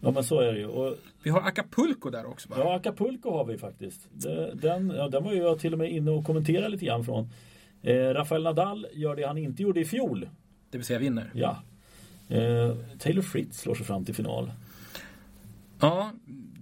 Ja, 0.00 0.10
men 0.10 0.24
så 0.24 0.40
är 0.40 0.52
det 0.52 0.58
ju. 0.58 0.66
Och, 0.66 0.96
Vi 1.22 1.30
har 1.30 1.40
Acapulco 1.40 2.10
där 2.10 2.26
också 2.26 2.48
va? 2.48 2.56
ja, 2.58 2.76
Acapulco 2.76 3.30
har 3.30 3.44
vi 3.44 3.58
faktiskt. 3.58 4.08
Den, 4.54 4.92
ja, 4.96 5.08
den 5.08 5.24
var 5.24 5.32
ju 5.32 5.38
jag 5.38 5.58
till 5.58 5.72
och 5.72 5.78
med 5.78 5.92
inne 5.92 6.10
och 6.10 6.24
kommenterade 6.24 6.68
lite 6.68 6.84
grann 6.84 7.04
från. 7.04 7.28
Eh, 7.82 7.94
Rafael 7.94 8.42
Nadal 8.42 8.86
gör 8.92 9.16
det 9.16 9.26
han 9.26 9.38
inte 9.38 9.62
gjorde 9.62 9.80
i 9.80 9.84
fjol. 9.84 10.28
Det 10.70 10.78
vill 10.78 10.84
säga 10.84 10.98
vinner. 10.98 11.30
Ja. 11.34 11.62
Eh, 12.28 12.76
Taylor 12.98 13.22
Fritz 13.22 13.60
slår 13.60 13.74
sig 13.74 13.86
fram 13.86 14.04
till 14.04 14.14
final. 14.14 14.52
Ja, 15.80 16.12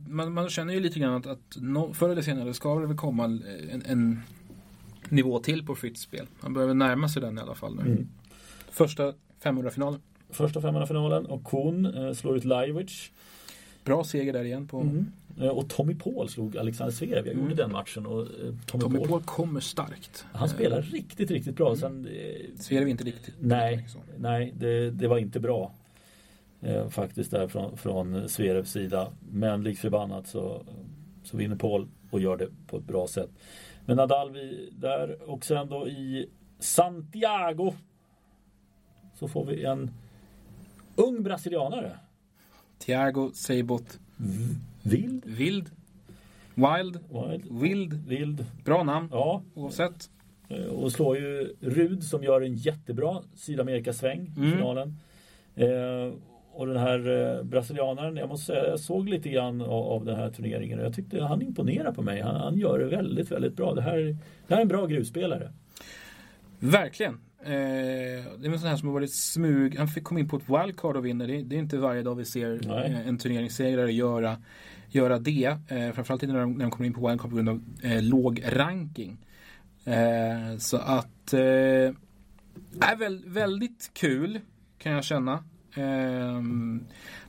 man, 0.08 0.32
man 0.32 0.48
känner 0.48 0.74
ju 0.74 0.80
lite 0.80 0.98
grann 0.98 1.14
att, 1.14 1.26
att 1.26 1.56
no, 1.56 1.94
förr 1.94 2.08
eller 2.08 2.22
senare 2.22 2.54
ska 2.54 2.80
det 2.80 2.86
väl 2.86 2.96
komma 2.96 3.24
en, 3.24 3.82
en 3.86 4.20
nivå 5.08 5.38
till 5.38 5.66
på 5.66 5.74
fritt 5.74 5.98
spel. 5.98 6.26
Man 6.40 6.54
behöver 6.54 6.74
närma 6.74 7.08
sig 7.08 7.22
den 7.22 7.38
i 7.38 7.40
alla 7.40 7.54
fall 7.54 7.74
nu. 7.76 7.82
Mm. 7.82 8.08
Första 8.70 9.12
500-finalen. 9.42 10.00
Första 10.30 10.60
500-finalen 10.60 11.26
och 11.26 11.44
Kuhn 11.44 11.86
eh, 11.86 12.12
slår 12.12 12.36
ut 12.36 12.44
Lajovic. 12.44 13.10
Bra 13.84 14.04
seger 14.04 14.32
där 14.32 14.44
igen 14.44 14.68
på 14.68 14.80
Mm. 14.80 15.06
Eh, 15.40 15.48
och 15.48 15.68
Tommy 15.68 15.94
Paul 15.94 16.28
slog 16.28 16.56
Alexander 16.56 16.94
Zverev. 16.94 17.26
Jag 17.26 17.34
gjorde 17.34 17.44
Mm. 17.44 17.56
den 17.56 17.72
matchen 17.72 18.06
och 18.06 18.20
eh, 18.22 18.26
Tommy, 18.66 18.82
Tommy 18.82 18.98
Paul, 18.98 19.08
Paul 19.08 19.22
kommer 19.22 19.60
starkt. 19.60 20.26
han 20.32 20.48
spelar 20.48 20.82
riktigt, 20.82 21.30
riktigt 21.30 21.56
bra. 21.56 21.76
Sen, 21.76 22.06
eh, 22.06 22.58
Zverev 22.58 22.88
inte 22.88 23.04
riktigt. 23.04 23.34
nej, 23.40 23.76
liksom. 23.76 24.00
nej 24.18 24.54
det, 24.58 24.90
det 24.90 25.08
var 25.08 25.18
inte 25.18 25.40
bra. 25.40 25.72
Eh, 26.60 26.88
faktiskt 26.88 27.30
där 27.30 27.48
från, 27.48 27.76
från 27.76 28.28
Zverevs 28.28 28.70
sida. 28.72 29.12
Men 29.32 29.62
likt 29.62 29.80
förbannat 29.80 30.28
så, 30.28 30.62
så 31.24 31.36
vinner 31.36 31.56
Paul 31.56 31.88
och 32.10 32.20
gör 32.20 32.36
det 32.36 32.48
på 32.66 32.76
ett 32.76 32.84
bra 32.86 33.06
sätt. 33.08 33.30
Men 33.86 33.96
Nadal 33.96 34.30
vi, 34.32 34.70
där 34.72 35.30
och 35.30 35.44
sen 35.44 35.68
då 35.68 35.88
i 35.88 36.26
Santiago 36.58 37.72
så 39.14 39.28
får 39.28 39.44
vi 39.44 39.64
en 39.64 39.90
ung 40.96 41.22
brasilianare. 41.22 41.98
Thiago 42.78 43.30
Seiboth 43.34 43.96
Vild? 44.90 45.22
Vild. 45.26 45.70
Wild. 46.54 46.98
Wild? 47.10 47.60
Vild. 47.62 48.06
Vild. 48.08 48.44
Bra 48.64 48.82
namn 48.82 49.08
Ja, 49.12 49.42
oavsett. 49.54 50.10
Eh, 50.48 50.64
Och 50.64 50.92
slår 50.92 51.16
ju 51.16 51.54
Rud 51.60 52.02
som 52.04 52.22
gör 52.22 52.40
en 52.40 52.54
jättebra 52.54 53.22
Sydamerikasväng 53.34 54.32
i 54.36 54.40
Mm. 54.40 54.52
finalen. 54.52 54.96
Eh, 55.54 56.14
och 56.52 56.66
den 56.66 56.76
här 56.76 57.08
eh, 57.38 57.42
brasilianaren, 57.42 58.16
jag 58.16 58.28
måste 58.28 58.46
säga, 58.46 58.68
jag 58.68 58.80
såg 58.80 59.08
lite 59.08 59.28
grann 59.28 59.60
av, 59.60 59.70
av 59.72 60.04
den 60.04 60.16
här 60.16 60.30
turneringen 60.30 60.78
och 60.78 60.84
jag 60.84 60.94
tyckte 60.94 61.22
han 61.22 61.42
imponerar 61.42 61.92
på 61.92 62.02
mig. 62.02 62.20
Han, 62.20 62.36
han 62.36 62.58
gör 62.58 62.78
det 62.78 62.84
väldigt, 62.86 63.30
väldigt 63.32 63.56
bra. 63.56 63.74
Det 63.74 63.82
här, 63.82 63.96
det 64.46 64.54
här 64.54 64.56
är 64.56 64.62
en 64.62 64.68
bra 64.68 64.86
grusspelare. 64.86 65.52
Verkligen. 66.58 67.12
Eh, 67.44 67.50
det 68.38 68.46
är 68.46 68.52
en 68.52 68.58
sån 68.58 68.68
här 68.68 68.76
som 68.76 68.88
har 68.88 68.92
varit 68.94 69.12
smug. 69.12 69.76
Han 69.78 69.88
fick 69.88 70.04
komma 70.04 70.20
in 70.20 70.28
på 70.28 70.36
ett 70.36 70.48
wildcard 70.48 70.96
och 70.96 71.06
vinna. 71.06 71.26
Det, 71.26 71.42
det 71.42 71.56
är 71.56 71.60
inte 71.60 71.78
varje 71.78 72.02
dag 72.02 72.14
vi 72.14 72.24
ser 72.24 72.60
Nej. 72.68 72.92
eh, 72.92 73.08
en 73.08 73.18
turneringssegrare 73.18 73.92
göra, 73.92 74.36
göra 74.88 75.18
det. 75.18 75.58
Eh, 75.68 75.92
framförallt 75.92 76.22
när 76.22 76.40
de, 76.40 76.52
när 76.52 76.64
de 76.64 76.70
kommer 76.70 76.86
in 76.86 76.94
på 76.94 77.08
wildcard 77.08 77.30
på 77.30 77.36
grund 77.36 77.48
av 77.48 77.62
eh, 77.82 78.02
låg 78.02 78.42
ranking. 78.46 79.18
Eh, 79.84 80.58
så 80.58 80.76
att 80.76 81.32
eh, 81.32 81.40
är 82.80 82.96
väl, 82.98 83.22
väldigt 83.26 83.90
kul 83.92 84.40
kan 84.78 84.92
jag 84.92 85.04
känna. 85.04 85.44
Eh, 85.76 86.42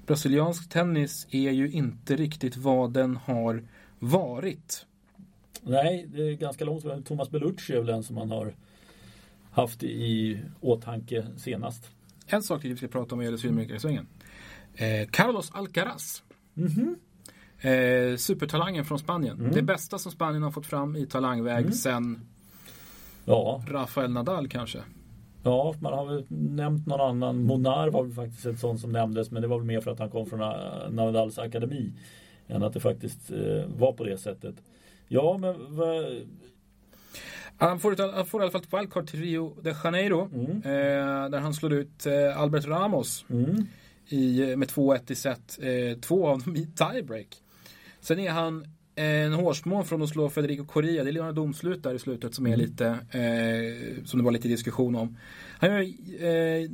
brasiliansk 0.06 0.70
tennis 0.70 1.28
är 1.32 1.52
ju 1.52 1.72
inte 1.72 2.16
riktigt 2.16 2.58
vad 2.58 2.94
den 2.94 3.16
har 3.16 3.64
varit. 4.00 4.86
Nej, 5.62 6.08
det 6.14 6.22
är 6.22 6.34
ganska 6.34 6.66
långt. 6.66 7.06
Thomas 7.06 7.30
Bellucci 7.30 7.74
är 7.74 7.78
väl 7.78 7.86
den 7.86 8.04
som 8.04 8.16
man 8.16 8.32
har 8.32 8.56
haft 9.52 9.84
i 9.84 10.40
åtanke 10.62 11.28
senast. 11.38 11.90
En 12.28 12.44
sak 12.44 12.62
till 12.62 12.70
vi 12.72 12.78
ska 12.78 12.88
prata 12.88 13.16
om 13.16 13.20
vad 13.20 13.26
gäller 13.26 13.38
Sydamerikasvängen. 13.38 14.08
Eh, 14.76 15.08
Carlos 15.10 15.52
Alcaraz. 15.52 16.24
Mhm. 16.54 16.96
Eh, 17.62 18.16
supertalangen 18.18 18.86
från 18.86 19.00
Spanien. 19.00 19.40
Mm. 19.40 19.52
Det 19.52 19.62
bästa 19.62 19.98
som 19.98 20.12
Spanien 20.12 20.44
har 20.44 20.52
fått 20.52 20.66
fram 20.66 20.96
i 20.96 21.06
talangväg 21.06 21.60
Mm. 21.60 21.72
sen 21.74 22.22
Ja, 23.26 23.64
Rafael 23.68 24.12
Nadal 24.12 24.48
kanske. 24.48 24.80
Ja, 25.44 25.76
man 25.80 25.94
har 25.94 26.06
väl 26.06 26.26
nämnt 26.30 26.88
någon 26.88 27.02
annan. 27.02 27.44
Monar 27.44 27.90
var 27.90 28.04
väl 28.04 28.14
faktiskt 28.14 28.46
ett 28.46 28.60
sånt 28.60 28.80
som 28.82 28.92
nämndes 28.92 29.32
men 29.32 29.42
det 29.42 29.48
var 29.48 29.58
väl 29.58 29.68
mer 29.68 29.82
för 29.82 29.92
att 29.92 30.00
han 30.00 30.10
kom 30.10 30.26
från 30.26 30.42
eh, 30.42 30.90
Nadals 30.90 31.40
akademi. 31.40 31.92
Än 32.48 32.64
att 32.64 32.74
det 32.74 32.80
faktiskt 32.80 33.32
eh, 33.32 33.66
var 33.78 33.94
på 33.94 34.04
det 34.04 34.18
sättet. 34.18 34.56
Ja, 35.08 35.38
men 35.38 35.76
vad... 35.76 36.06
Han 37.58 37.80
får, 37.80 37.94
ett, 37.94 38.00
han 38.16 38.26
får 38.26 38.42
i 38.42 38.44
alla 38.44 38.52
fall 38.52 38.62
ett 38.62 38.74
wildcard 38.74 39.08
till 39.08 39.20
Rio 39.20 39.56
de 39.62 39.74
Janeiro. 39.84 40.30
Mm. 40.34 40.52
Eh, 40.52 41.30
där 41.30 41.40
han 41.40 41.54
slår 41.54 41.74
ut 41.74 42.06
eh, 42.06 42.42
Albert 42.42 42.66
Ramos 42.66 43.26
Mm. 43.30 43.66
i, 44.08 44.56
med 44.56 44.68
2-1 44.70 45.12
i 45.12 45.16
set. 45.16 45.60
Eh, 45.62 46.00
två 46.00 46.28
av 46.28 46.40
dem 46.44 46.56
i 46.56 46.66
tiebreak. 46.76 47.28
Sen 48.08 48.20
är 48.20 48.30
han 48.30 48.66
en 48.96 49.34
hårsmån 49.34 49.86
från 49.86 50.02
att 50.02 50.10
slå 50.10 50.30
Federico 50.30 50.66
Correa. 50.66 51.04
Det 51.04 51.10
är 51.10 51.14
några 51.14 51.32
domslut 51.32 51.84
där 51.84 51.94
i 51.94 52.00
slutet 52.00 52.34
som 52.36 52.46
är 52.48 52.54
Mm. 52.54 52.60
lite, 52.60 52.88
eh, 52.88 54.04
som 54.06 54.20
det 54.20 54.24
var 54.26 54.32
lite 54.32 54.48
diskussion 54.48 54.96
om. 54.96 55.18
Han 55.60 55.70
gör 55.70 55.82
eh, 56.26 56.70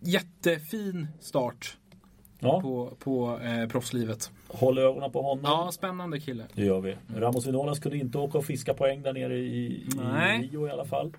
jättefin 0.00 1.06
start 1.20 1.76
Ja, 2.38 2.60
på, 2.60 2.96
på 2.98 3.40
eh, 3.40 3.68
proffslivet. 3.68 4.30
håll 4.48 4.78
ögonen 4.78 5.10
på 5.12 5.22
honom. 5.22 5.44
Ja, 5.44 5.70
spännande 5.72 6.20
kille. 6.20 6.44
Det 6.54 6.64
gör 6.64 6.80
vi. 6.80 6.96
Ramos 7.16 7.46
Vinolas 7.46 7.78
kunde 7.78 7.98
inte 7.98 8.18
åka 8.18 8.38
och 8.38 8.44
fiska 8.44 8.74
poäng 8.74 9.02
där 9.02 9.12
nere 9.12 9.38
i, 9.38 9.66
i 9.66 9.86
Nej. 9.96 10.48
Rio 10.52 10.68
i 10.68 10.70
alla 10.70 10.84
fall. 10.84 11.12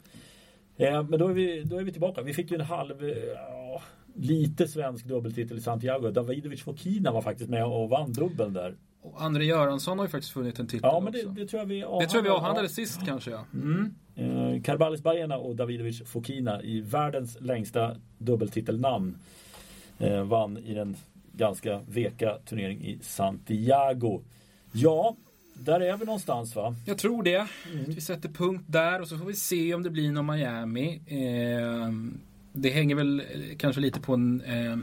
Eh, 0.77 1.03
men 1.03 1.19
då 1.19 1.27
är, 1.27 1.33
vi, 1.33 1.63
då 1.63 1.77
är 1.79 1.83
vi 1.83 1.91
tillbaka. 1.91 2.21
Vi 2.21 2.33
fick 2.33 2.51
ju 2.51 2.55
en 2.55 2.65
halv, 2.65 3.03
eh, 3.03 3.09
ja, 3.35 3.81
lite 4.15 4.67
svensk 4.67 5.05
dubbeltitel 5.05 5.57
i 5.57 5.61
Santiago. 5.61 6.11
Davidovic 6.11 6.61
Fokina 6.61 7.11
var 7.11 7.21
faktiskt 7.21 7.49
med 7.49 7.65
och 7.65 7.89
vann 7.89 8.13
dubbeln 8.13 8.53
där. 8.53 8.75
Och 9.05 9.23
André 9.23 9.45
Göransson 9.45 9.97
har 9.99 10.05
ju 10.05 10.09
faktiskt 10.09 10.33
funnit 10.33 10.59
en 10.59 10.67
titel 10.67 10.79
Ja, 10.83 10.99
men 10.99 11.13
det, 11.13 11.19
också. 11.19 11.29
det 11.29 11.47
tror 11.47 11.59
jag 11.61 11.67
vi 11.67 11.79
det 11.79 11.85
tror 11.85 12.15
jag 12.15 12.23
vi 12.23 12.29
avhandlade 12.29 12.67
Ja. 12.67 12.69
sist 12.69 12.99
kanske 13.05 13.31
ja. 13.31 13.45
Mm. 13.53 13.93
Eh, 14.15 14.61
Carvallis 14.61 15.01
Baena 15.03 15.37
och 15.37 15.55
Davidovic 15.55 16.01
Fokina 16.05 16.61
i 16.63 16.81
världens 16.81 17.37
längsta 17.41 17.95
dubbeltitelnamn 18.17 19.17
eh, 19.99 20.23
vann 20.23 20.57
i 20.57 20.73
den 20.73 20.95
ganska 21.33 21.81
veka 21.87 22.37
turnering 22.45 22.81
i 22.85 22.99
Santiago. 23.01 24.21
Ja, 24.71 25.15
där 25.53 25.79
är 25.79 25.97
vi 25.97 26.05
någonstans 26.05 26.55
va? 26.55 26.75
Jag 26.85 26.97
tror 26.97 27.23
det. 27.23 27.35
Mm. 27.71 27.83
Vi 27.87 28.01
sätter 28.01 28.29
punkt 28.29 28.63
där 28.67 29.01
och 29.01 29.07
så 29.07 29.17
får 29.17 29.25
vi 29.25 29.33
se 29.33 29.73
om 29.73 29.83
det 29.83 29.89
blir 29.89 30.11
någon 30.11 30.25
Miami. 30.35 31.01
Eh, 31.07 31.89
det 32.53 32.69
hänger 32.69 32.95
väl 32.95 33.19
eh, 33.19 33.25
kanske 33.57 33.81
lite 33.81 33.99
på 33.99 34.13
en, 34.13 34.41
eh, 34.41 34.77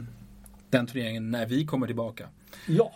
den 0.69 0.87
turneringen 0.87 1.31
när 1.31 1.45
vi 1.45 1.65
kommer 1.65 1.87
tillbaka. 1.87 2.27
Ja. 2.67 2.93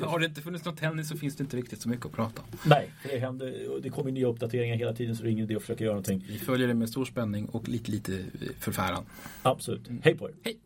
Har 0.00 0.18
det 0.18 0.26
inte 0.26 0.40
funnits 0.40 0.64
någon 0.64 0.76
tennis 0.76 1.08
så 1.08 1.16
finns 1.16 1.36
det 1.36 1.42
inte 1.42 1.56
riktigt 1.56 1.80
så 1.80 1.88
mycket 1.88 2.06
att 2.06 2.12
prata 2.12 2.42
om. 2.42 2.48
Nej, 2.64 2.90
det 3.02 3.18
händer. 3.18 3.80
Det 3.82 3.90
kommer 3.90 4.10
nya 4.10 4.26
uppdateringar 4.26 4.76
hela 4.76 4.92
tiden 4.92 5.16
så 5.16 5.22
det 5.22 5.28
är 5.28 5.32
ingen 5.32 5.44
idé 5.44 5.56
att 5.56 5.62
försöka 5.62 5.84
göra 5.84 5.94
någonting. 5.94 6.24
Vi 6.28 6.38
följer 6.38 6.68
det 6.68 6.74
med 6.74 6.88
stor 6.88 7.04
spänning 7.04 7.46
och 7.46 7.68
lite, 7.68 7.90
lite 7.90 8.24
förfäran. 8.58 9.04
Absolut. 9.42 9.88
Hej 10.02 10.16
på 10.16 10.28
er! 10.28 10.34
Hej! 10.42 10.58